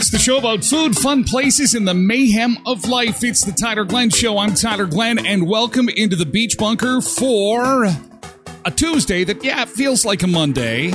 It's 0.00 0.08
the 0.08 0.18
show 0.18 0.38
about 0.38 0.64
food, 0.64 0.96
fun 0.96 1.24
places, 1.24 1.74
and 1.74 1.86
the 1.86 1.92
mayhem 1.92 2.56
of 2.64 2.88
life. 2.88 3.22
It's 3.22 3.44
the 3.44 3.52
Tyler 3.52 3.84
Glenn 3.84 4.08
Show. 4.08 4.38
I'm 4.38 4.54
Tyler 4.54 4.86
Glenn, 4.86 5.18
and 5.26 5.46
welcome 5.46 5.90
into 5.90 6.16
the 6.16 6.24
Beach 6.24 6.56
Bunker 6.56 7.02
for 7.02 7.84
a 7.84 8.70
Tuesday 8.74 9.24
that, 9.24 9.44
yeah, 9.44 9.66
feels 9.66 10.06
like 10.06 10.22
a 10.22 10.26
Monday. 10.26 10.94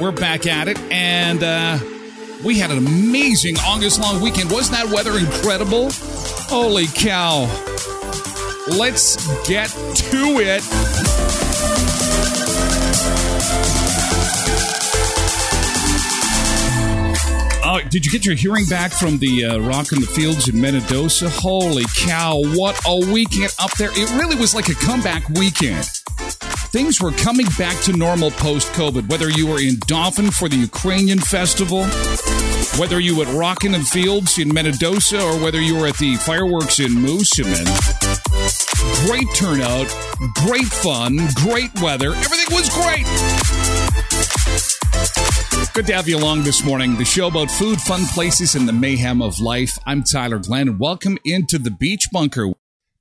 We're 0.00 0.12
back 0.12 0.46
at 0.46 0.68
it, 0.68 0.78
and 0.92 1.42
uh, 1.42 1.80
we 2.44 2.60
had 2.60 2.70
an 2.70 2.78
amazing 2.78 3.56
August 3.58 4.00
long 4.00 4.22
weekend. 4.22 4.52
Wasn't 4.52 4.78
that 4.78 4.86
weather 4.94 5.18
incredible? 5.18 5.88
Holy 5.90 6.86
cow. 6.86 7.46
Let's 8.68 9.16
get 9.48 9.68
to 9.70 10.38
it. 10.38 10.62
Oh, 17.66 17.80
did 17.80 18.04
you 18.04 18.12
get 18.12 18.26
your 18.26 18.34
hearing 18.34 18.66
back 18.66 18.92
from 18.92 19.16
the 19.16 19.46
uh, 19.46 19.58
Rockin' 19.58 19.98
the 19.98 20.06
Fields 20.06 20.48
in 20.48 20.56
Minnedosa? 20.56 21.30
Holy 21.30 21.84
cow, 21.96 22.42
what 22.54 22.78
a 22.86 23.10
weekend 23.10 23.54
up 23.58 23.74
there. 23.78 23.88
It 23.92 24.10
really 24.20 24.36
was 24.36 24.54
like 24.54 24.68
a 24.68 24.74
comeback 24.74 25.26
weekend. 25.30 26.03
Things 26.74 27.00
were 27.00 27.12
coming 27.12 27.46
back 27.56 27.80
to 27.84 27.96
normal 27.96 28.32
post 28.32 28.66
COVID, 28.72 29.08
whether 29.08 29.30
you 29.30 29.46
were 29.46 29.60
in 29.60 29.76
Dauphin 29.86 30.32
for 30.32 30.48
the 30.48 30.56
Ukrainian 30.56 31.20
festival, 31.20 31.84
whether 32.80 32.98
you 32.98 33.16
were 33.16 33.26
at 33.26 33.32
Rockin' 33.32 33.76
and 33.76 33.86
Fields 33.86 34.40
in 34.40 34.48
Minnedosa, 34.48 35.22
or 35.22 35.40
whether 35.40 35.60
you 35.60 35.76
were 35.76 35.86
at 35.86 35.98
the 35.98 36.16
fireworks 36.16 36.80
in 36.80 36.90
Moosomin. 36.90 37.64
Great 39.06 39.28
turnout, 39.36 39.86
great 40.44 40.66
fun, 40.66 41.20
great 41.36 41.70
weather. 41.80 42.12
Everything 42.12 42.56
was 42.56 42.68
great. 42.70 43.06
Good 45.74 45.86
to 45.86 45.94
have 45.94 46.08
you 46.08 46.18
along 46.18 46.42
this 46.42 46.64
morning. 46.64 46.96
The 46.96 47.04
show 47.04 47.28
about 47.28 47.52
food, 47.52 47.80
fun 47.82 48.04
places, 48.06 48.56
and 48.56 48.66
the 48.66 48.72
mayhem 48.72 49.22
of 49.22 49.38
life. 49.38 49.78
I'm 49.86 50.02
Tyler 50.02 50.40
Glenn, 50.40 50.66
and 50.66 50.80
welcome 50.80 51.18
into 51.24 51.58
the 51.58 51.70
Beach 51.70 52.08
Bunker. 52.10 52.52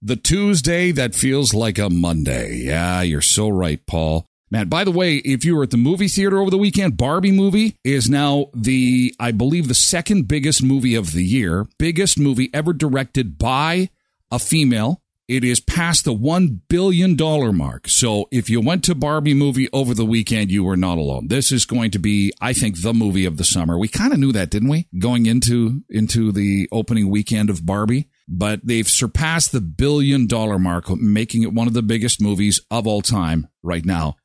The 0.06 0.18
Tuesday 0.18 0.92
that 0.92 1.16
feels 1.16 1.54
like 1.54 1.78
a 1.78 1.90
Monday. 1.90 2.58
Yeah, 2.58 3.04
you're 3.04 3.22
so 3.22 3.48
right, 3.48 3.80
Paul. 3.88 4.26
Man, 4.52 4.68
by 4.68 4.84
the 4.84 4.92
way, 4.92 5.16
if 5.16 5.46
you 5.46 5.56
were 5.56 5.64
at 5.64 5.70
the 5.70 5.78
movie 5.78 6.10
theater 6.10 6.40
over 6.40 6.52
the 6.52 6.58
weekend, 6.58 6.98
Barbie 6.98 7.32
movie 7.32 7.78
is 7.86 8.10
now 8.10 8.48
the, 8.54 9.16
I 9.18 9.32
believe, 9.32 9.70
the 9.70 9.74
second 9.74 10.28
biggest 10.28 10.62
movie 10.62 10.94
of 10.96 11.14
the 11.14 11.24
year. 11.24 11.68
Biggest 11.80 12.20
movie 12.20 12.50
ever 12.54 12.74
directed 12.74 13.38
by 13.38 13.92
a 14.30 14.40
female. 14.40 15.02
It 15.30 15.46
is 15.46 15.62
past 15.62 16.04
the 16.04 16.14
$1 16.14 16.60
billion 16.68 17.16
mark. 17.56 17.88
So 17.88 18.28
if 18.30 18.50
you 18.50 18.60
went 18.60 18.84
to 18.84 18.96
Barbie 18.96 19.34
movie 19.34 19.70
over 19.72 19.94
the 19.94 20.06
weekend, 20.06 20.52
you 20.52 20.66
were 20.66 20.76
not 20.76 20.98
alone. 20.98 21.30
This 21.30 21.50
is 21.50 21.66
going 21.66 21.92
to 21.92 22.00
be, 22.00 22.34
I 22.42 22.52
think, 22.52 22.82
the 22.82 22.94
movie 22.94 23.24
of 23.24 23.38
the 23.38 23.46
summer. 23.46 23.78
We 23.78 23.88
kind 23.88 24.12
of 24.12 24.20
knew 24.20 24.34
that, 24.34 24.50
didn't 24.50 24.68
we? 24.68 24.86
Going 25.00 25.28
into, 25.28 25.84
into 25.90 26.34
the 26.34 26.68
opening 26.74 27.10
weekend 27.10 27.50
of 27.50 27.66
Barbie. 27.66 28.10
But 28.28 28.62
they've 28.66 28.88
surpassed 28.88 29.52
the 29.52 29.62
billion 29.62 30.28
dollar 30.28 30.58
mark, 30.58 30.90
making 30.90 31.44
it 31.44 31.54
one 31.54 31.68
of 31.68 31.74
the 31.74 31.84
biggest 31.84 32.22
movies 32.22 32.62
of 32.72 32.88
all 32.88 33.02
time 33.02 33.48
right 33.62 33.86
now. 33.86 34.16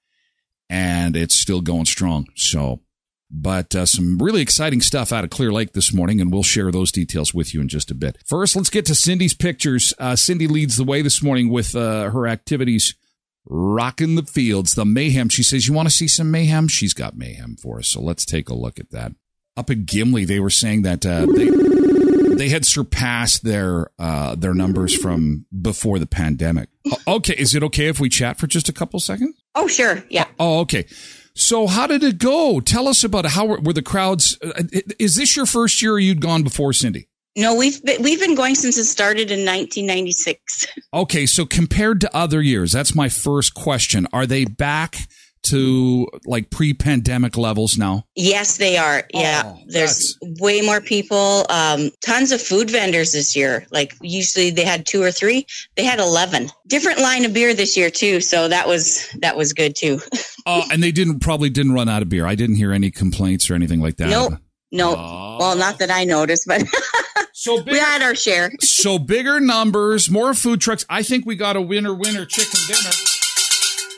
And 0.70 1.16
it's 1.16 1.34
still 1.34 1.60
going 1.60 1.86
strong. 1.86 2.26
So 2.36 2.80
but 3.30 3.74
uh, 3.74 3.86
some 3.86 4.18
really 4.18 4.40
exciting 4.40 4.80
stuff 4.80 5.12
out 5.12 5.24
of 5.24 5.30
Clear 5.30 5.52
Lake 5.52 5.72
this 5.72 5.92
morning, 5.92 6.20
and 6.20 6.32
we'll 6.32 6.42
share 6.42 6.72
those 6.72 6.90
details 6.90 7.34
with 7.34 7.52
you 7.52 7.60
in 7.60 7.68
just 7.68 7.90
a 7.90 7.94
bit. 7.94 8.16
First, 8.26 8.56
let's 8.56 8.70
get 8.70 8.86
to 8.86 8.94
Cindy's 8.94 9.34
pictures. 9.34 9.92
Uh, 9.98 10.16
Cindy 10.16 10.46
leads 10.46 10.76
the 10.76 10.84
way 10.84 11.02
this 11.02 11.22
morning 11.22 11.50
with 11.50 11.76
uh, 11.76 12.10
her 12.10 12.26
activities 12.26 12.94
rocking 13.44 14.14
the 14.14 14.22
fields, 14.22 14.74
the 14.74 14.86
mayhem. 14.86 15.28
She 15.28 15.42
says, 15.42 15.68
You 15.68 15.74
want 15.74 15.88
to 15.88 15.94
see 15.94 16.08
some 16.08 16.30
mayhem? 16.30 16.68
She's 16.68 16.94
got 16.94 17.16
mayhem 17.16 17.56
for 17.56 17.78
us. 17.78 17.88
So 17.88 18.00
let's 18.00 18.24
take 18.24 18.48
a 18.48 18.54
look 18.54 18.78
at 18.78 18.90
that. 18.90 19.12
Up 19.56 19.70
in 19.70 19.84
Gimli, 19.84 20.24
they 20.24 20.40
were 20.40 20.50
saying 20.50 20.82
that 20.82 21.04
uh, 21.04 21.26
they. 21.26 21.77
They 22.38 22.50
had 22.50 22.64
surpassed 22.64 23.42
their 23.42 23.90
uh, 23.98 24.36
their 24.36 24.54
numbers 24.54 24.96
from 24.96 25.44
before 25.60 25.98
the 25.98 26.06
pandemic. 26.06 26.68
Okay, 27.06 27.34
is 27.36 27.54
it 27.54 27.64
okay 27.64 27.88
if 27.88 27.98
we 27.98 28.08
chat 28.08 28.38
for 28.38 28.46
just 28.46 28.68
a 28.68 28.72
couple 28.72 29.00
seconds? 29.00 29.42
Oh, 29.56 29.66
sure. 29.66 30.04
Yeah. 30.08 30.26
Oh, 30.38 30.60
okay. 30.60 30.86
So 31.34 31.66
how 31.66 31.88
did 31.88 32.04
it 32.04 32.18
go? 32.18 32.60
Tell 32.60 32.86
us 32.86 33.02
about 33.02 33.24
it. 33.24 33.32
How 33.32 33.44
were, 33.44 33.60
were 33.60 33.72
the 33.72 33.82
crowds? 33.82 34.38
Uh, 34.40 34.62
is 35.00 35.16
this 35.16 35.36
your 35.36 35.46
first 35.46 35.82
year 35.82 35.94
or 35.94 35.98
you'd 35.98 36.20
gone 36.20 36.44
before, 36.44 36.72
Cindy? 36.72 37.08
No, 37.36 37.56
we've 37.56 37.82
been, 37.84 38.02
we've 38.02 38.20
been 38.20 38.34
going 38.34 38.54
since 38.54 38.78
it 38.78 38.84
started 38.84 39.30
in 39.30 39.44
1996. 39.44 40.66
Okay, 40.94 41.26
so 41.26 41.44
compared 41.44 42.00
to 42.00 42.16
other 42.16 42.40
years, 42.40 42.72
that's 42.72 42.94
my 42.94 43.08
first 43.08 43.54
question. 43.54 44.06
Are 44.12 44.26
they 44.26 44.44
back 44.44 44.96
to 45.50 46.06
like 46.26 46.50
pre-pandemic 46.50 47.36
levels 47.36 47.76
now? 47.78 48.04
Yes, 48.14 48.56
they 48.56 48.76
are. 48.76 49.02
Yeah, 49.12 49.42
Oh, 49.44 49.58
there's 49.66 50.16
way 50.40 50.60
more 50.60 50.80
people. 50.80 51.46
Um, 51.50 51.90
tons 52.04 52.32
of 52.32 52.40
food 52.40 52.70
vendors 52.70 53.12
this 53.12 53.36
year. 53.36 53.66
Like 53.70 53.94
usually 54.02 54.50
they 54.50 54.64
had 54.64 54.86
two 54.86 55.02
or 55.02 55.10
three. 55.12 55.46
They 55.76 55.84
had 55.84 55.98
11. 55.98 56.48
Different 56.66 57.00
line 57.00 57.24
of 57.24 57.32
beer 57.32 57.54
this 57.54 57.76
year 57.76 57.90
too. 57.90 58.20
So 58.20 58.48
that 58.48 58.66
was 58.68 59.08
that 59.20 59.36
was 59.36 59.52
good 59.52 59.74
too. 59.76 60.00
Oh, 60.50 60.62
and 60.72 60.82
they 60.82 60.92
didn't 60.92 61.20
probably 61.20 61.50
didn't 61.50 61.72
run 61.72 61.90
out 61.90 62.00
of 62.00 62.08
beer. 62.08 62.26
I 62.26 62.34
didn't 62.34 62.56
hear 62.56 62.72
any 62.72 62.90
complaints 62.90 63.50
or 63.50 63.54
anything 63.54 63.80
like 63.82 63.98
that. 63.98 64.08
Nope. 64.08 64.32
No, 64.72 64.94
Oh. 64.96 65.36
well, 65.38 65.56
not 65.56 65.78
that 65.80 65.90
I 65.90 66.04
noticed, 66.04 66.46
but 66.46 66.62
So 67.34 67.60
we 67.66 67.78
had 67.78 68.00
our 68.00 68.14
share. 68.14 68.50
so 68.62 68.98
bigger 68.98 69.40
numbers, 69.40 70.08
more 70.10 70.32
food 70.32 70.62
trucks. 70.62 70.86
I 70.88 71.02
think 71.02 71.26
we 71.26 71.36
got 71.36 71.56
a 71.56 71.60
winner 71.60 71.92
winner 71.92 72.24
chicken 72.24 72.60
dinner. 72.66 72.90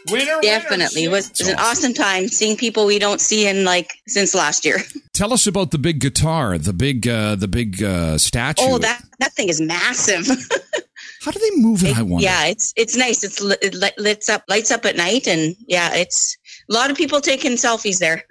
Winner, 0.09 0.25
winner, 0.25 0.41
Definitely, 0.43 1.05
it 1.05 1.11
was, 1.11 1.31
it 1.31 1.41
was 1.41 1.49
an 1.49 1.59
awesome 1.59 1.95
time 1.95 2.29
seeing 2.29 2.57
people 2.57 2.87
we 2.87 2.99
don't 2.99 3.21
see 3.21 3.47
in 3.47 3.65
like 3.65 3.93
since 4.07 4.35
last 4.35 4.65
year. 4.65 4.79
Tell 5.13 5.33
us 5.33 5.47
about 5.47 5.71
the 5.71 5.79
big 5.79 6.01
guitar, 6.01 6.57
the 6.59 6.73
big 6.73 7.07
uh 7.07 7.35
the 7.35 7.49
big 7.49 7.83
uh 7.83 8.17
statue. 8.19 8.63
Oh, 8.65 8.79
that 8.79 9.03
that 9.19 9.33
thing 9.35 9.49
is 9.49 9.61
massive. 9.61 10.27
How 11.23 11.31
do 11.31 11.39
they 11.39 11.61
move 11.61 11.85
it? 11.85 11.99
I 11.99 12.03
wonder. 12.03 12.25
Yeah, 12.25 12.47
it's 12.47 12.73
it's 12.77 12.97
nice. 12.97 13.23
It's 13.23 13.41
lit, 13.41 13.59
it 13.63 13.75
lights 13.99 14.29
up 14.29 14.45
lights 14.49 14.71
up 14.71 14.87
at 14.87 14.97
night, 14.97 15.29
and 15.29 15.55
yeah, 15.67 15.95
it's 15.95 16.39
a 16.71 16.73
lot 16.73 16.91
of 16.91 16.97
people 16.97 17.21
taking 17.21 17.53
selfies 17.53 17.99
there. 17.99 18.25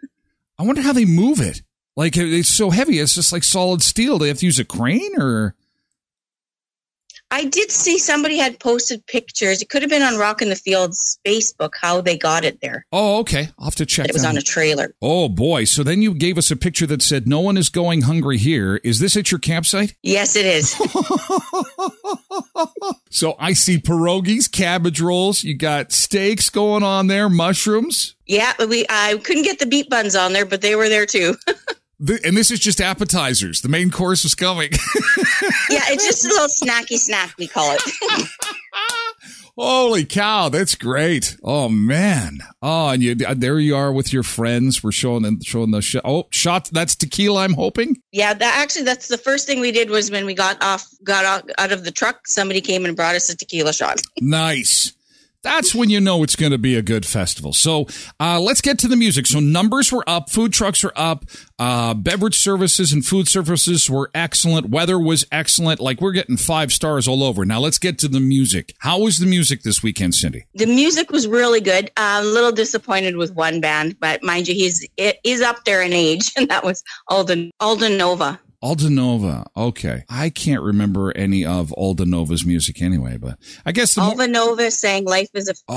I 0.57 0.63
wonder 0.63 0.81
how 0.81 0.93
they 0.93 1.05
move 1.05 1.39
it. 1.39 1.61
Like 1.95 2.17
it's 2.17 2.49
so 2.49 2.69
heavy, 2.69 2.99
it's 2.99 3.13
just 3.13 3.31
like 3.31 3.43
solid 3.43 3.81
steel. 3.81 4.17
They 4.17 4.29
have 4.29 4.39
to 4.39 4.45
use 4.45 4.57
a 4.57 4.65
crane 4.65 5.19
or 5.19 5.55
I 7.31 7.45
did 7.45 7.69
see 7.71 7.99
somebody 7.99 8.37
had 8.37 8.59
posted 8.59 9.05
pictures. 9.05 9.61
It 9.61 9.69
could 9.69 9.81
have 9.83 9.89
been 9.91 10.01
on 10.01 10.17
Rockin' 10.17 10.49
the 10.49 10.55
Fields 10.55 11.19
Facebook 11.25 11.71
how 11.79 12.01
they 12.01 12.17
got 12.17 12.43
it 12.43 12.59
there. 12.61 12.85
Oh, 12.91 13.19
okay. 13.19 13.49
I'll 13.59 13.65
have 13.65 13.75
to 13.75 13.85
check 13.85 14.07
It 14.07 14.13
was 14.13 14.25
on 14.25 14.35
a 14.37 14.41
trailer. 14.41 14.95
Oh 15.01 15.29
boy. 15.29 15.65
So 15.65 15.83
then 15.83 16.01
you 16.01 16.13
gave 16.15 16.37
us 16.39 16.49
a 16.49 16.55
picture 16.55 16.87
that 16.87 17.01
said 17.03 17.27
no 17.27 17.39
one 17.39 17.55
is 17.57 17.69
going 17.69 18.01
hungry 18.01 18.37
here. 18.39 18.77
Is 18.83 18.99
this 18.99 19.15
at 19.15 19.31
your 19.31 19.39
campsite? 19.39 19.95
Yes, 20.01 20.35
it 20.35 20.45
is. 20.45 20.75
So 23.11 23.35
I 23.39 23.53
see 23.53 23.79
pierogies, 23.79 24.49
cabbage 24.51 25.01
rolls, 25.01 25.43
you 25.43 25.55
got 25.55 25.91
steaks 25.91 26.49
going 26.49 26.83
on 26.83 27.07
there, 27.07 27.27
mushrooms. 27.27 28.15
yeah, 28.27 28.53
we 28.67 28.85
I 28.89 29.17
couldn't 29.23 29.43
get 29.43 29.59
the 29.59 29.65
beet 29.65 29.89
buns 29.89 30.15
on 30.15 30.31
there, 30.31 30.45
but 30.45 30.61
they 30.61 30.75
were 30.75 30.89
there 30.89 31.05
too. 31.07 31.35
Th- 32.05 32.21
And 32.23 32.35
this 32.37 32.51
is 32.51 32.59
just 32.59 32.79
appetizers. 32.81 33.61
The 33.61 33.69
main 33.69 33.91
course 33.91 34.23
is 34.25 34.35
coming. 34.35 34.71
yeah, 35.69 35.83
it's 35.89 36.05
just 36.05 36.25
a 36.25 36.29
little 36.29 36.47
snacky 36.47 36.97
snack 36.97 37.35
we 37.37 37.47
call 37.47 37.75
it. 37.77 37.81
Holy 39.57 40.05
cow, 40.05 40.47
that's 40.47 40.75
great! 40.75 41.35
Oh 41.43 41.67
man, 41.67 42.39
oh, 42.61 42.89
and 42.89 43.03
you 43.03 43.13
uh, 43.27 43.33
there 43.35 43.59
you 43.59 43.75
are 43.75 43.91
with 43.91 44.13
your 44.13 44.23
friends. 44.23 44.81
We're 44.81 44.93
showing 44.93 45.23
them 45.23 45.41
showing 45.41 45.71
the 45.71 45.81
shot. 45.81 46.03
Oh, 46.05 46.27
shot. 46.31 46.69
That's 46.71 46.95
tequila. 46.95 47.43
I'm 47.43 47.53
hoping. 47.55 47.97
yeah, 48.13 48.33
that 48.33 48.55
actually 48.55 48.83
that's 48.85 49.09
the 49.09 49.17
first 49.17 49.47
thing 49.47 49.59
we 49.59 49.73
did 49.73 49.89
was 49.89 50.09
when 50.09 50.25
we 50.25 50.33
got 50.33 50.63
off 50.63 50.87
got 51.03 51.25
out, 51.25 51.49
out 51.57 51.73
of 51.73 51.83
the 51.83 51.91
truck, 51.91 52.25
somebody 52.25 52.61
came 52.61 52.85
and 52.85 52.95
brought 52.95 53.15
us 53.15 53.29
a 53.29 53.35
tequila 53.35 53.73
shot. 53.73 53.99
Nice. 54.21 54.93
That's 55.41 55.73
when 55.73 55.89
you 55.89 56.01
know 56.01 56.23
it's 56.23 56.35
going 56.35 56.51
to 56.51 56.57
be 56.57 56.75
a 56.75 56.81
good 56.81 57.05
festival. 57.05 57.53
So 57.53 57.87
uh, 58.19 58.39
let's 58.41 58.59
get 58.59 58.77
to 58.79 58.89
the 58.89 58.97
music. 58.97 59.25
So 59.25 59.39
numbers 59.39 59.91
were 59.91 60.03
up, 60.07 60.29
food 60.29 60.51
trucks 60.51 60.83
are 60.83 60.91
up, 60.97 61.25
uh, 61.57 61.93
beverage 61.93 62.37
services 62.37 62.91
and 62.91 63.05
food 63.05 63.29
services 63.29 63.89
were 63.89 64.11
excellent. 64.13 64.69
Weather 64.69 64.99
was 64.99 65.25
excellent. 65.31 65.79
Like 65.79 66.01
we're 66.01 66.11
getting 66.11 66.35
five 66.35 66.73
stars 66.73 67.07
all 67.07 67.23
over. 67.23 67.45
Now 67.45 67.59
let's 67.59 67.77
get 67.77 67.97
to 67.99 68.09
the 68.09 68.19
music. 68.19 68.75
How 68.79 68.99
was 68.99 69.19
the 69.19 69.25
music 69.25 69.63
this 69.63 69.81
weekend, 69.81 70.15
Cindy? 70.15 70.45
The 70.55 70.65
music 70.65 71.09
was 71.09 71.25
really 71.25 71.61
good. 71.61 71.89
A 71.95 72.21
little 72.23 72.51
disappointed 72.51 73.15
with 73.15 73.33
one 73.33 73.61
band, 73.61 73.97
but 73.99 74.21
mind 74.21 74.47
you, 74.49 74.53
he's 74.53 74.85
is 74.97 75.41
up 75.41 75.63
there 75.63 75.81
in 75.81 75.93
age, 75.93 76.31
and 76.37 76.49
that 76.49 76.63
was 76.63 76.83
Aldo 77.07 77.49
Aldo 77.59 77.87
Nova. 77.89 78.39
Aldo 78.61 78.89
Nova. 78.89 79.45
Okay. 79.55 80.03
I 80.09 80.29
can't 80.29 80.61
remember 80.61 81.15
any 81.15 81.45
of 81.45 81.73
Aldo 81.73 82.03
Nova's 82.05 82.45
music 82.45 82.81
anyway, 82.81 83.17
but 83.17 83.37
I 83.65 83.71
guess 83.71 83.95
the 83.95 84.01
more- 84.01 84.09
Aldo 84.11 84.25
Nova 84.27 84.71
sang 84.71 85.05
"Life 85.05 85.29
Is 85.33 85.49
a." 85.49 85.73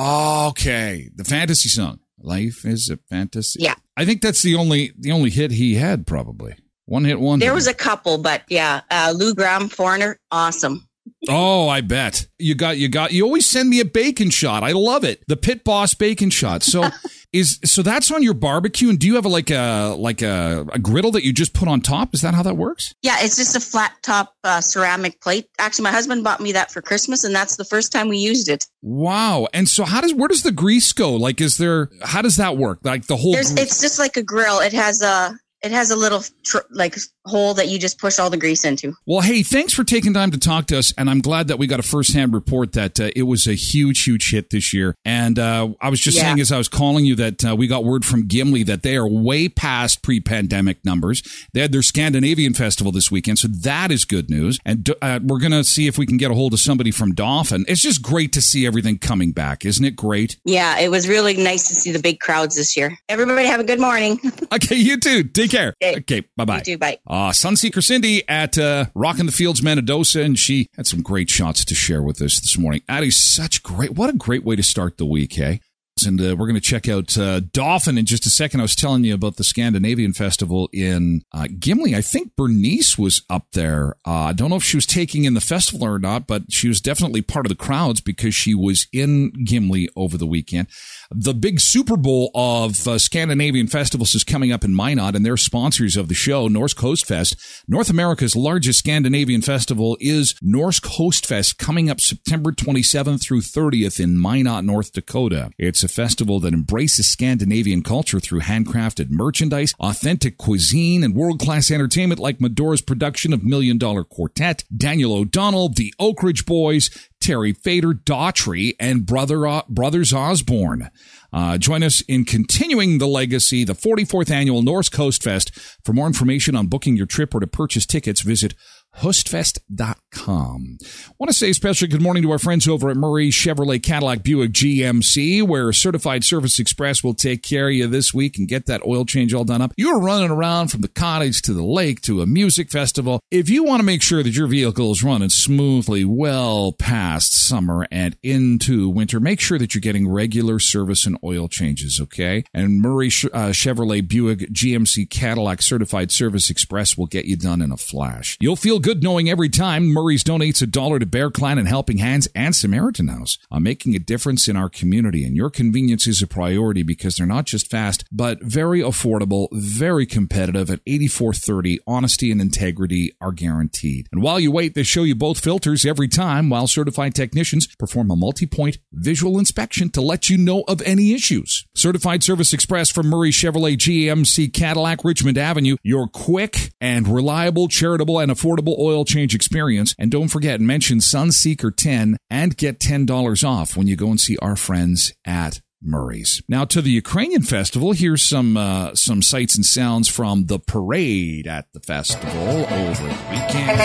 Okay, 0.48 1.08
the 1.14 1.24
fantasy 1.24 1.68
song. 1.68 2.00
Life 2.18 2.64
is 2.64 2.88
a 2.90 2.98
fantasy. 3.08 3.60
Yeah. 3.62 3.74
I 3.96 4.04
think 4.04 4.20
that's 4.22 4.42
the 4.42 4.54
only 4.56 4.92
the 4.98 5.12
only 5.12 5.30
hit 5.30 5.50
he 5.52 5.74
had 5.74 6.06
probably. 6.06 6.54
One 6.86 7.04
hit 7.04 7.20
one. 7.20 7.38
There 7.38 7.54
was 7.54 7.66
a 7.68 7.74
couple, 7.74 8.18
but 8.18 8.42
yeah, 8.48 8.80
uh, 8.90 9.12
Lou 9.16 9.34
Gramm, 9.34 9.68
Foreigner, 9.68 10.18
awesome. 10.30 10.88
Oh, 11.28 11.68
I 11.68 11.80
bet. 11.80 12.26
You 12.38 12.54
got 12.54 12.78
you 12.78 12.88
got 12.88 13.12
you 13.12 13.24
always 13.24 13.46
send 13.46 13.68
me 13.70 13.80
a 13.80 13.84
bacon 13.84 14.30
shot. 14.30 14.62
I 14.64 14.72
love 14.72 15.04
it. 15.04 15.22
The 15.28 15.36
pit 15.36 15.64
boss 15.64 15.94
bacon 15.94 16.30
shot. 16.30 16.62
So 16.62 16.88
Is 17.32 17.58
so 17.64 17.82
that's 17.82 18.10
on 18.10 18.22
your 18.22 18.34
barbecue, 18.34 18.90
and 18.90 18.98
do 18.98 19.06
you 19.06 19.14
have 19.14 19.24
a, 19.24 19.28
like 19.28 19.50
a 19.50 19.94
like 19.98 20.20
a, 20.20 20.66
a 20.70 20.78
griddle 20.78 21.10
that 21.12 21.24
you 21.24 21.32
just 21.32 21.54
put 21.54 21.66
on 21.66 21.80
top? 21.80 22.12
Is 22.12 22.20
that 22.20 22.34
how 22.34 22.42
that 22.42 22.58
works? 22.58 22.94
Yeah, 23.02 23.16
it's 23.20 23.36
just 23.36 23.56
a 23.56 23.60
flat 23.60 23.94
top 24.02 24.34
uh, 24.44 24.60
ceramic 24.60 25.18
plate. 25.22 25.48
Actually, 25.58 25.84
my 25.84 25.92
husband 25.92 26.24
bought 26.24 26.40
me 26.40 26.52
that 26.52 26.70
for 26.70 26.82
Christmas, 26.82 27.24
and 27.24 27.34
that's 27.34 27.56
the 27.56 27.64
first 27.64 27.90
time 27.90 28.08
we 28.08 28.18
used 28.18 28.50
it. 28.50 28.66
Wow! 28.82 29.48
And 29.54 29.66
so, 29.66 29.84
how 29.84 30.02
does 30.02 30.12
where 30.12 30.28
does 30.28 30.42
the 30.42 30.52
grease 30.52 30.92
go? 30.92 31.14
Like, 31.14 31.40
is 31.40 31.56
there 31.56 31.88
how 32.02 32.20
does 32.20 32.36
that 32.36 32.58
work? 32.58 32.80
Like 32.82 33.06
the 33.06 33.16
whole? 33.16 33.34
it's 33.34 33.80
just 33.80 33.98
like 33.98 34.18
a 34.18 34.22
grill. 34.22 34.60
It 34.60 34.74
has 34.74 35.00
a 35.00 35.38
it 35.62 35.70
has 35.70 35.90
a 35.90 35.96
little 35.96 36.22
tr- 36.44 36.58
like 36.70 36.96
hole 37.24 37.54
that 37.54 37.68
you 37.68 37.78
just 37.78 37.98
push 37.98 38.18
all 38.18 38.30
the 38.30 38.36
grease 38.36 38.64
into. 38.64 38.94
Well, 39.06 39.20
hey, 39.20 39.42
thanks 39.42 39.72
for 39.72 39.84
taking 39.84 40.12
time 40.12 40.30
to 40.32 40.38
talk 40.38 40.66
to 40.66 40.78
us, 40.78 40.92
and 40.98 41.08
I'm 41.08 41.20
glad 41.20 41.48
that 41.48 41.58
we 41.58 41.66
got 41.66 41.80
a 41.80 41.84
firsthand 41.84 42.34
report 42.34 42.72
that 42.72 42.98
uh, 42.98 43.10
it 43.14 43.22
was 43.22 43.46
a 43.46 43.54
huge, 43.54 44.04
huge 44.04 44.30
hit 44.30 44.50
this 44.50 44.74
year. 44.74 44.94
And 45.04 45.38
uh, 45.38 45.70
I 45.80 45.88
was 45.88 46.00
just 46.00 46.16
yeah. 46.16 46.24
saying 46.24 46.40
as 46.40 46.50
I 46.50 46.58
was 46.58 46.68
calling 46.68 47.04
you 47.04 47.14
that 47.16 47.44
uh, 47.44 47.56
we 47.56 47.66
got 47.66 47.84
word 47.84 48.04
from 48.04 48.26
Gimli 48.26 48.64
that 48.64 48.82
they 48.82 48.96
are 48.96 49.06
way 49.06 49.48
past 49.48 50.02
pre-pandemic 50.02 50.84
numbers. 50.84 51.22
They 51.52 51.60
had 51.60 51.72
their 51.72 51.82
Scandinavian 51.82 52.54
festival 52.54 52.92
this 52.92 53.10
weekend, 53.10 53.38
so 53.38 53.48
that 53.48 53.90
is 53.92 54.04
good 54.04 54.28
news. 54.30 54.58
And 54.64 54.90
uh, 55.00 55.20
we're 55.22 55.38
gonna 55.38 55.64
see 55.64 55.86
if 55.86 55.96
we 55.96 56.06
can 56.06 56.16
get 56.16 56.30
a 56.30 56.34
hold 56.34 56.52
of 56.52 56.60
somebody 56.60 56.90
from 56.90 57.14
Dauphin. 57.14 57.64
It's 57.68 57.82
just 57.82 58.02
great 58.02 58.32
to 58.32 58.42
see 58.42 58.66
everything 58.66 58.98
coming 58.98 59.32
back, 59.32 59.64
isn't 59.64 59.84
it? 59.84 59.94
Great. 59.96 60.38
Yeah, 60.44 60.80
it 60.80 60.90
was 60.90 61.08
really 61.08 61.36
nice 61.36 61.68
to 61.68 61.74
see 61.74 61.92
the 61.92 62.00
big 62.00 62.18
crowds 62.18 62.56
this 62.56 62.76
year. 62.76 62.96
Everybody 63.08 63.46
have 63.46 63.60
a 63.60 63.64
good 63.64 63.80
morning. 63.80 64.18
okay, 64.52 64.76
you 64.76 64.98
too. 64.98 65.24
Take 65.24 65.51
care. 65.52 65.74
Okay, 65.82 65.98
okay 65.98 66.28
bye 66.36 66.44
bye. 66.44 66.60
Too. 66.60 66.78
Bye. 66.78 66.98
Uh, 67.06 67.30
Sunseeker 67.30 67.82
Cindy 67.82 68.26
at 68.28 68.58
uh, 68.58 68.86
Rockin' 68.94 69.26
the 69.26 69.32
Fields, 69.32 69.60
Minnedosa, 69.60 70.24
and 70.24 70.38
she 70.38 70.68
had 70.76 70.86
some 70.86 71.02
great 71.02 71.30
shots 71.30 71.64
to 71.64 71.74
share 71.74 72.02
with 72.02 72.20
us 72.20 72.40
this 72.40 72.58
morning. 72.58 72.82
Addie's 72.88 73.16
such 73.16 73.62
great. 73.62 73.92
What 73.92 74.10
a 74.10 74.14
great 74.14 74.44
way 74.44 74.56
to 74.56 74.62
start 74.62 74.98
the 74.98 75.06
week, 75.06 75.34
hey? 75.34 75.60
And 76.06 76.20
uh, 76.20 76.36
we're 76.36 76.46
going 76.46 76.54
to 76.54 76.60
check 76.60 76.88
out 76.88 77.16
uh, 77.16 77.40
Dauphin 77.40 77.98
in 77.98 78.06
just 78.06 78.26
a 78.26 78.30
second. 78.30 78.60
I 78.60 78.64
was 78.64 78.74
telling 78.74 79.04
you 79.04 79.14
about 79.14 79.36
the 79.36 79.44
Scandinavian 79.44 80.12
Festival 80.12 80.68
in 80.72 81.22
uh, 81.32 81.48
Gimli. 81.58 81.94
I 81.94 82.00
think 82.00 82.36
Bernice 82.36 82.98
was 82.98 83.22
up 83.28 83.46
there. 83.52 83.96
Uh, 84.06 84.10
I 84.10 84.32
don't 84.32 84.50
know 84.50 84.56
if 84.56 84.64
she 84.64 84.76
was 84.76 84.86
taking 84.86 85.24
in 85.24 85.34
the 85.34 85.40
festival 85.40 85.86
or 85.86 85.98
not, 85.98 86.26
but 86.26 86.44
she 86.50 86.68
was 86.68 86.80
definitely 86.80 87.22
part 87.22 87.46
of 87.46 87.50
the 87.50 87.56
crowds 87.56 88.00
because 88.00 88.34
she 88.34 88.54
was 88.54 88.86
in 88.92 89.32
Gimli 89.44 89.88
over 89.96 90.16
the 90.18 90.26
weekend. 90.26 90.68
The 91.10 91.34
big 91.34 91.60
Super 91.60 91.96
Bowl 91.96 92.30
of 92.34 92.86
uh, 92.88 92.98
Scandinavian 92.98 93.66
festivals 93.66 94.14
is 94.14 94.24
coming 94.24 94.52
up 94.52 94.64
in 94.64 94.74
Minot, 94.74 95.14
and 95.14 95.24
they're 95.24 95.36
sponsors 95.36 95.96
of 95.96 96.08
the 96.08 96.14
show, 96.14 96.48
Norsk 96.48 96.76
Høstfest. 96.76 97.62
North 97.68 97.90
America's 97.90 98.34
largest 98.34 98.78
Scandinavian 98.78 99.42
festival 99.42 99.96
is 100.00 100.34
Norsk 100.42 100.84
Høstfest, 100.98 101.58
coming 101.58 101.90
up 101.90 102.00
September 102.00 102.52
27th 102.52 103.22
through 103.22 103.40
30th 103.40 104.00
in 104.00 104.20
Minot, 104.20 104.64
North 104.64 104.92
Dakota. 104.92 105.50
It's 105.58 105.82
a 105.82 105.88
festival 105.92 106.40
that 106.40 106.54
embraces 106.54 107.08
Scandinavian 107.08 107.82
culture 107.82 108.20
through 108.20 108.40
handcrafted 108.40 109.10
merchandise, 109.10 109.74
authentic 109.78 110.38
cuisine, 110.38 111.04
and 111.04 111.14
world-class 111.14 111.70
entertainment 111.70 112.20
like 112.20 112.38
Medora's 112.38 112.82
production 112.82 113.32
of 113.32 113.44
Million 113.44 113.78
Dollar 113.78 114.04
Quartet, 114.04 114.64
Daniel 114.74 115.14
O'Donnell, 115.14 115.68
the 115.68 115.94
Oak 115.98 116.22
Ridge 116.22 116.46
Boys, 116.46 116.90
Terry 117.20 117.52
Fator, 117.52 117.92
Daughtry, 117.92 118.74
and 118.80 119.06
Brother 119.06 119.46
uh, 119.46 119.62
Brothers 119.68 120.12
Osborne. 120.12 120.90
Uh, 121.32 121.56
join 121.56 121.82
us 121.82 122.02
in 122.02 122.24
continuing 122.24 122.98
the 122.98 123.06
legacy, 123.06 123.64
the 123.64 123.74
44th 123.74 124.30
annual 124.30 124.62
Norsk 124.62 124.92
Høstfest. 124.96 125.78
For 125.84 125.92
more 125.92 126.06
information 126.06 126.56
on 126.56 126.66
booking 126.66 126.96
your 126.96 127.06
trip 127.06 127.34
or 127.34 127.40
to 127.40 127.46
purchase 127.46 127.86
tickets, 127.86 128.20
visit 128.20 128.54
hostfest.com. 128.96 130.78
I 130.82 131.12
want 131.18 131.28
to 131.30 131.32
say 131.32 131.50
especially 131.50 131.88
good 131.88 132.02
morning 132.02 132.22
to 132.22 132.30
our 132.30 132.38
friends 132.38 132.68
over 132.68 132.90
at 132.90 132.96
Murray 132.96 133.30
Chevrolet 133.30 133.82
Cadillac 133.82 134.22
Buick 134.22 134.52
GMC, 134.52 135.42
where 135.42 135.72
Certified 135.72 136.24
Service 136.24 136.58
Express 136.58 137.02
will 137.02 137.14
take 137.14 137.42
care 137.42 137.68
of 137.68 137.74
you 137.74 137.86
this 137.86 138.12
week 138.12 138.38
and 138.38 138.46
get 138.46 138.66
that 138.66 138.84
oil 138.86 139.04
change 139.04 139.32
all 139.32 139.44
done 139.44 139.62
up. 139.62 139.72
You're 139.76 140.00
running 140.00 140.30
around 140.30 140.68
from 140.68 140.82
the 140.82 140.88
cottage 140.88 141.42
to 141.42 141.54
the 141.54 141.64
lake 141.64 142.02
to 142.02 142.20
a 142.20 142.26
music 142.26 142.70
festival. 142.70 143.20
If 143.30 143.48
you 143.48 143.64
want 143.64 143.80
to 143.80 143.86
make 143.86 144.02
sure 144.02 144.22
that 144.22 144.36
your 144.36 144.46
vehicle 144.46 144.92
is 144.92 145.02
running 145.02 145.30
smoothly 145.30 146.04
well 146.04 146.72
past 146.72 147.32
summer 147.32 147.86
and 147.90 148.16
into 148.22 148.88
winter, 148.88 149.20
make 149.20 149.40
sure 149.40 149.58
that 149.58 149.74
you're 149.74 149.80
getting 149.80 150.08
regular 150.08 150.58
service 150.58 151.06
and 151.06 151.18
oil 151.24 151.48
changes, 151.48 151.98
okay? 152.00 152.44
And 152.52 152.80
Murray 152.80 153.08
uh, 153.08 153.52
Chevrolet 153.52 154.06
Buick 154.06 154.40
GMC 154.50 155.08
Cadillac 155.08 155.62
Certified 155.62 156.12
Service 156.12 156.50
Express 156.50 156.96
will 156.96 157.06
get 157.06 157.24
you 157.24 157.36
done 157.36 157.62
in 157.62 157.72
a 157.72 157.76
flash. 157.76 158.36
You'll 158.40 158.56
feel 158.56 158.78
good 158.82 159.02
knowing 159.02 159.30
every 159.30 159.48
time 159.48 159.86
Murray's 159.86 160.24
donates 160.24 160.60
a 160.60 160.66
dollar 160.66 160.98
to 160.98 161.06
Bear 161.06 161.30
Clan 161.30 161.56
and 161.56 161.68
Helping 161.68 161.98
Hands 161.98 162.26
and 162.34 162.54
Samaritan 162.54 163.06
House 163.06 163.38
on 163.48 163.62
making 163.62 163.94
a 163.94 164.00
difference 164.00 164.48
in 164.48 164.56
our 164.56 164.68
community. 164.68 165.24
And 165.24 165.36
your 165.36 165.50
convenience 165.50 166.08
is 166.08 166.20
a 166.20 166.26
priority 166.26 166.82
because 166.82 167.16
they're 167.16 167.26
not 167.26 167.46
just 167.46 167.70
fast, 167.70 168.04
but 168.10 168.42
very 168.42 168.80
affordable, 168.80 169.46
very 169.52 170.04
competitive 170.04 170.68
at 170.68 170.80
8430. 170.84 171.78
Honesty 171.86 172.32
and 172.32 172.40
integrity 172.40 173.12
are 173.20 173.30
guaranteed. 173.30 174.08
And 174.10 174.20
while 174.20 174.40
you 174.40 174.50
wait, 174.50 174.74
they 174.74 174.82
show 174.82 175.04
you 175.04 175.14
both 175.14 175.38
filters 175.38 175.86
every 175.86 176.08
time 176.08 176.50
while 176.50 176.66
certified 176.66 177.14
technicians 177.14 177.68
perform 177.76 178.10
a 178.10 178.16
multi-point 178.16 178.78
visual 178.92 179.38
inspection 179.38 179.90
to 179.90 180.00
let 180.00 180.28
you 180.28 180.36
know 180.36 180.64
of 180.66 180.82
any 180.82 181.12
issues. 181.12 181.64
Certified 181.76 182.24
Service 182.24 182.52
Express 182.52 182.90
from 182.90 183.06
Murray 183.06 183.30
Chevrolet 183.30 183.76
GMC 183.76 184.52
Cadillac 184.52 185.04
Richmond 185.04 185.38
Avenue, 185.38 185.76
your 185.84 186.08
quick 186.08 186.72
and 186.80 187.06
reliable, 187.06 187.68
charitable, 187.68 188.18
and 188.18 188.32
affordable 188.32 188.71
oil 188.78 189.04
change 189.04 189.34
experience. 189.34 189.94
And 189.98 190.10
don't 190.10 190.28
forget, 190.28 190.60
mention 190.60 190.98
Sunseeker 190.98 191.74
10 191.74 192.16
and 192.30 192.56
get 192.56 192.78
$10 192.78 193.48
off 193.48 193.76
when 193.76 193.86
you 193.86 193.96
go 193.96 194.08
and 194.08 194.20
see 194.20 194.36
our 194.38 194.56
friends 194.56 195.12
at 195.24 195.60
Murray's. 195.82 196.42
Now 196.48 196.64
to 196.66 196.80
the 196.80 196.90
Ukrainian 196.90 197.42
festival, 197.42 197.92
here's 197.92 198.24
some 198.24 198.56
uh, 198.56 198.94
some 198.94 199.20
sights 199.20 199.56
and 199.56 199.66
sounds 199.66 200.08
from 200.08 200.46
the 200.46 200.58
parade 200.60 201.46
at 201.46 201.66
the 201.72 201.80
festival 201.80 202.66
over 202.66 203.02
the 203.02 203.18
weekend. 203.30 203.80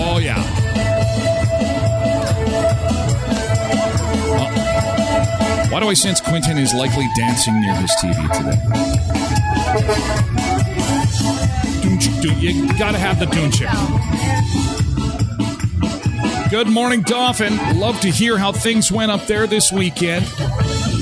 Oh 0.00 0.18
yeah. 0.20 0.42
Why 5.70 5.80
do 5.80 5.88
I 5.88 5.94
sense 5.94 6.20
Quentin 6.20 6.58
is 6.58 6.74
likely 6.74 7.06
dancing 7.16 7.60
near 7.60 7.74
his 7.76 7.90
TV 8.02 8.16
today? 8.36 8.58
You 12.24 12.66
got 12.78 12.92
to 12.92 12.98
have 12.98 13.20
the 13.20 13.26
tune 13.26 13.52
chip. 13.52 13.70
Good 16.50 16.68
morning, 16.68 17.02
Dauphin. 17.02 17.56
Love 17.78 18.00
to 18.00 18.10
hear 18.10 18.38
how 18.38 18.50
things 18.50 18.90
went 18.90 19.12
up 19.12 19.26
there 19.26 19.46
this 19.46 19.70
weekend. 19.70 20.24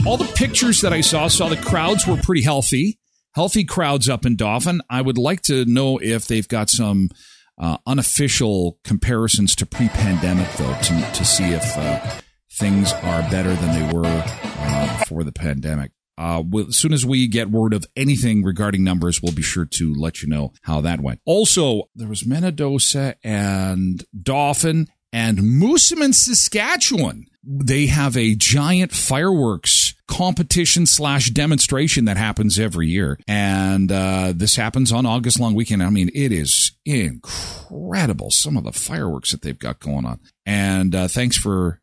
All 0.06 0.16
the 0.18 0.30
pictures 0.36 0.82
that 0.82 0.92
I 0.92 1.00
saw 1.00 1.28
saw 1.28 1.48
the 1.48 1.56
crowds 1.56 2.06
were 2.06 2.16
pretty 2.16 2.42
healthy. 2.42 2.98
Healthy 3.34 3.64
crowds 3.64 4.08
up 4.08 4.26
in 4.26 4.36
Dauphin. 4.36 4.82
I 4.90 5.00
would 5.00 5.16
like 5.16 5.40
to 5.42 5.64
know 5.64 5.98
if 5.98 6.26
they've 6.26 6.46
got 6.46 6.68
some 6.68 7.10
uh, 7.58 7.78
unofficial 7.86 8.78
comparisons 8.84 9.54
to 9.56 9.66
pre-pandemic, 9.66 10.52
though, 10.54 10.74
to, 10.74 11.10
to 11.14 11.24
see 11.24 11.52
if 11.52 11.76
uh, 11.76 12.20
things 12.52 12.92
are 12.92 13.22
better 13.30 13.54
than 13.54 13.72
they 13.72 13.92
were 13.94 14.04
uh, 14.04 14.98
before 14.98 15.24
the 15.24 15.32
pandemic. 15.32 15.92
Uh, 16.18 16.42
as 16.68 16.76
soon 16.76 16.92
as 16.92 17.04
we 17.04 17.26
get 17.26 17.50
word 17.50 17.74
of 17.74 17.84
anything 17.96 18.42
regarding 18.42 18.82
numbers, 18.82 19.22
we'll 19.22 19.32
be 19.32 19.42
sure 19.42 19.66
to 19.66 19.94
let 19.94 20.22
you 20.22 20.28
know 20.28 20.52
how 20.62 20.80
that 20.80 21.00
went. 21.00 21.20
Also, 21.24 21.84
there 21.94 22.08
was 22.08 22.22
Minnedosa 22.22 23.14
and 23.22 24.04
Dauphin 24.20 24.88
and 25.12 25.38
Moosomin, 25.38 26.14
Saskatchewan. 26.14 27.26
They 27.42 27.86
have 27.86 28.16
a 28.16 28.34
giant 28.34 28.92
fireworks 28.92 29.94
competition 30.08 30.86
slash 30.86 31.30
demonstration 31.30 32.04
that 32.06 32.16
happens 32.16 32.58
every 32.58 32.88
year. 32.88 33.18
And 33.26 33.90
uh, 33.90 34.32
this 34.34 34.56
happens 34.56 34.92
on 34.92 35.06
August 35.06 35.38
long 35.40 35.54
weekend. 35.54 35.82
I 35.82 35.90
mean, 35.90 36.10
it 36.14 36.32
is 36.32 36.72
incredible, 36.84 38.30
some 38.30 38.56
of 38.56 38.64
the 38.64 38.72
fireworks 38.72 39.32
that 39.32 39.42
they've 39.42 39.58
got 39.58 39.80
going 39.80 40.06
on. 40.06 40.20
And 40.44 40.94
uh, 40.94 41.08
thanks 41.08 41.36
for 41.36 41.80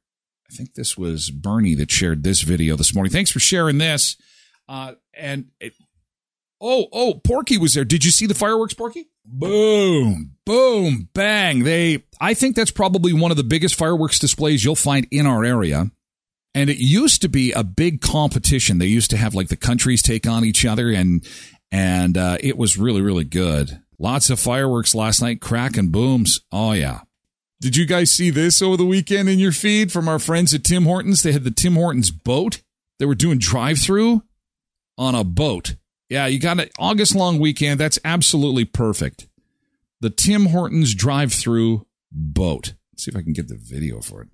I 0.50 0.56
think 0.56 0.76
this 0.76 0.98
was 0.98 1.30
Bernie 1.30 1.76
that 1.76 1.92
shared 1.92 2.24
this 2.24 2.42
video 2.42 2.76
this 2.76 2.94
morning. 2.94 3.12
Thanks 3.12 3.32
for 3.32 3.40
sharing 3.40 3.78
this. 3.78 4.18
Uh, 4.68 4.94
and 5.14 5.48
it, 5.60 5.74
oh, 6.62 6.88
oh, 6.92 7.16
Porky 7.16 7.58
was 7.58 7.74
there. 7.74 7.86
Did 7.86 8.06
you 8.06 8.12
see 8.12 8.26
the 8.26 8.34
fireworks, 8.34 8.74
Porky? 8.74 9.10
Boom, 9.26 10.36
boom, 10.46 11.10
bang. 11.14 11.64
They, 11.64 12.04
I 12.20 12.34
think 12.34 12.56
that's 12.56 12.72
probably 12.72 13.14
one 13.14 13.32
of 13.32 13.38
the 13.38 13.44
biggest 13.44 13.76
fireworks 13.76 14.20
displays 14.20 14.64
you'll 14.64 14.76
find 14.76 15.08
in 15.12 15.26
our 15.26 15.44
area. 15.44 15.92
And 16.54 16.70
it 16.70 16.78
used 16.78 17.22
to 17.22 17.30
be 17.30 17.52
a 17.52 17.64
big 17.64 18.02
competition. 18.02 18.78
They 18.78 18.86
used 18.86 19.10
to 19.12 19.18
have 19.18 19.34
like 19.34 19.48
the 19.48 19.56
countries 19.56 20.02
take 20.02 20.28
on 20.28 20.46
each 20.46 20.66
other 20.66 20.90
and, 20.90 21.26
and, 21.72 22.18
uh, 22.18 22.38
it 22.42 22.58
was 22.58 22.78
really, 22.78 23.02
really 23.02 23.24
good. 23.24 23.82
Lots 23.98 24.30
of 24.30 24.40
fireworks 24.40 24.94
last 24.94 25.22
night, 25.22 25.42
crack 25.42 25.78
and 25.78 25.92
booms. 25.92 26.42
Oh, 26.52 26.74
yeah. 26.74 27.02
Did 27.64 27.78
you 27.78 27.86
guys 27.86 28.12
see 28.12 28.30
this 28.30 28.62
over 28.62 28.76
the 28.76 28.84
weekend 28.84 29.30
in 29.30 29.40
your 29.40 29.54
feed 29.54 29.90
from 29.90 30.10
our 30.10 30.20
friends 30.20 30.54
at 30.54 30.66
Tim 30.66 30.84
Hortons? 30.84 31.24
They 31.24 31.32
had 31.32 31.46
the 31.46 31.50
Tim 31.50 31.76
Hortons 31.76 32.12
boat. 32.12 32.62
They 33.00 33.06
were 33.06 33.16
doing 33.16 33.38
drive 33.38 33.80
through 33.80 34.24
on 34.98 35.16
a 35.16 35.24
boat. 35.24 35.78
Yeah, 36.10 36.26
you 36.26 36.40
got 36.40 36.60
an 36.60 36.68
August 36.78 37.16
long 37.16 37.40
weekend. 37.40 37.80
That's 37.80 38.00
absolutely 38.04 38.66
perfect. 38.66 39.30
The 40.02 40.10
Tim 40.10 40.48
Hortons 40.48 40.94
drive 40.94 41.32
through 41.32 41.88
boat. 42.12 42.74
Let's 42.92 43.06
see 43.06 43.12
if 43.12 43.16
I 43.16 43.22
can 43.22 43.32
get 43.32 43.48
the 43.48 43.56
video 43.56 44.02
for 44.02 44.22
it. 44.22 44.28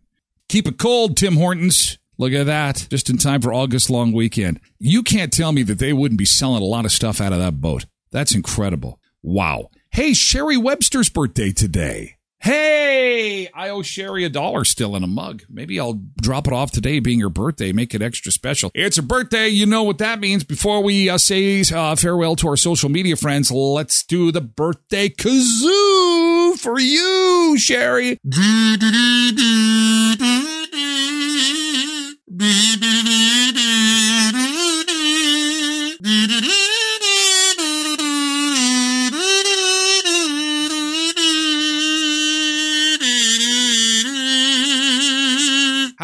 Keep 0.47 0.67
it 0.67 0.79
cold, 0.79 1.15
Tim 1.15 1.35
Hortons. 1.35 1.99
Look 2.17 2.33
at 2.33 2.47
that. 2.47 2.87
Just 2.89 3.11
in 3.11 3.19
time 3.19 3.41
for 3.41 3.53
August 3.53 3.91
long 3.91 4.11
weekend. 4.11 4.59
You 4.79 5.03
can't 5.03 5.31
tell 5.31 5.51
me 5.51 5.61
that 5.61 5.77
they 5.77 5.93
wouldn't 5.93 6.17
be 6.17 6.25
selling 6.25 6.63
a 6.63 6.65
lot 6.65 6.85
of 6.85 6.91
stuff 6.91 7.21
out 7.21 7.33
of 7.33 7.37
that 7.37 7.61
boat. 7.61 7.85
That's 8.09 8.33
incredible. 8.33 8.99
Wow. 9.21 9.69
Hey, 9.91 10.15
Sherry 10.15 10.57
Webster's 10.57 11.09
birthday 11.09 11.51
today. 11.51 12.15
Hey, 12.41 13.49
I 13.53 13.67
owe 13.69 13.81
Sherry 13.81 14.23
a 14.23 14.29
dollar 14.29 14.63
still 14.63 14.95
in 14.95 15.03
a 15.03 15.07
mug. 15.07 15.43
Maybe 15.49 15.77
I'll 15.77 16.01
drop 16.21 16.47
it 16.47 16.53
off 16.53 16.71
today 16.71 16.99
being 16.99 17.19
her 17.19 17.29
birthday, 17.29 17.73
make 17.73 17.93
it 17.93 18.01
extra 18.01 18.31
special. 18.31 18.71
It's 18.73 18.95
her 18.95 19.01
birthday. 19.01 19.49
You 19.49 19.65
know 19.65 19.83
what 19.83 19.97
that 19.97 20.21
means. 20.21 20.45
Before 20.45 20.81
we 20.81 21.09
uh, 21.09 21.17
say 21.17 21.61
uh, 21.73 21.97
farewell 21.97 22.37
to 22.37 22.47
our 22.47 22.57
social 22.57 22.87
media 22.87 23.17
friends, 23.17 23.51
let's 23.51 24.03
do 24.03 24.31
the 24.31 24.41
birthday 24.41 25.09
kazoo 25.09 26.57
for 26.57 26.79
you, 26.79 27.57
Sherry. 27.57 28.17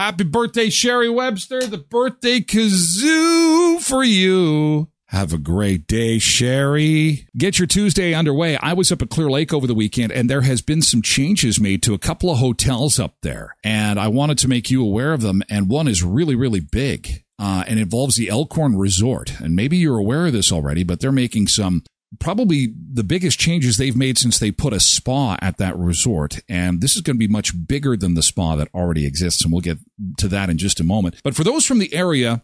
Happy 0.05 0.23
birthday, 0.23 0.69
Sherry 0.69 1.09
Webster. 1.09 1.65
The 1.65 1.79
birthday 1.79 2.39
kazoo 2.39 3.81
for 3.81 4.03
you. 4.03 4.87
Have 5.07 5.33
a 5.33 5.39
great 5.39 5.87
day, 5.87 6.19
Sherry. 6.19 7.27
Get 7.35 7.57
your 7.57 7.65
Tuesday 7.65 8.13
underway. 8.13 8.55
I 8.57 8.73
was 8.73 8.91
up 8.91 9.01
at 9.01 9.09
Clear 9.09 9.31
Lake 9.31 9.51
over 9.51 9.65
the 9.65 9.73
weekend 9.73 10.11
and 10.11 10.29
there 10.29 10.41
has 10.41 10.61
been 10.61 10.83
some 10.83 11.01
changes 11.01 11.59
made 11.59 11.81
to 11.81 11.95
a 11.95 11.97
couple 11.97 12.29
of 12.29 12.37
hotels 12.37 12.99
up 12.99 13.15
there. 13.23 13.55
And 13.63 13.99
I 13.99 14.07
wanted 14.09 14.37
to 14.37 14.47
make 14.47 14.69
you 14.69 14.83
aware 14.83 15.11
of 15.11 15.21
them. 15.21 15.41
And 15.49 15.69
one 15.69 15.87
is 15.87 16.03
really, 16.03 16.35
really 16.35 16.59
big. 16.59 17.23
Uh, 17.39 17.63
and 17.67 17.79
involves 17.79 18.15
the 18.15 18.29
Elkhorn 18.29 18.77
Resort. 18.77 19.39
And 19.39 19.55
maybe 19.55 19.75
you're 19.75 19.97
aware 19.97 20.27
of 20.27 20.33
this 20.33 20.51
already, 20.51 20.83
but 20.83 20.99
they're 20.99 21.11
making 21.11 21.47
some 21.47 21.83
probably 22.19 22.73
the 22.93 23.03
biggest 23.03 23.39
changes 23.39 23.77
they've 23.77 23.95
made 23.95 24.17
since 24.17 24.39
they 24.39 24.51
put 24.51 24.73
a 24.73 24.79
spa 24.79 25.37
at 25.41 25.57
that 25.57 25.77
resort. 25.77 26.39
And 26.47 26.81
this 26.81 26.95
is 26.95 27.01
going 27.01 27.15
to 27.15 27.19
be 27.19 27.27
much 27.27 27.67
bigger 27.67 27.97
than 27.97 28.13
the 28.13 28.23
spa 28.23 28.55
that 28.55 28.69
already 28.73 29.05
exists. 29.05 29.43
And 29.43 29.51
we'll 29.51 29.61
get 29.61 29.79
to 30.19 30.27
that 30.29 30.49
in 30.49 30.57
just 30.57 30.79
a 30.79 30.83
moment. 30.83 31.15
But 31.23 31.35
for 31.35 31.43
those 31.43 31.65
from 31.65 31.79
the 31.79 31.93
area, 31.93 32.43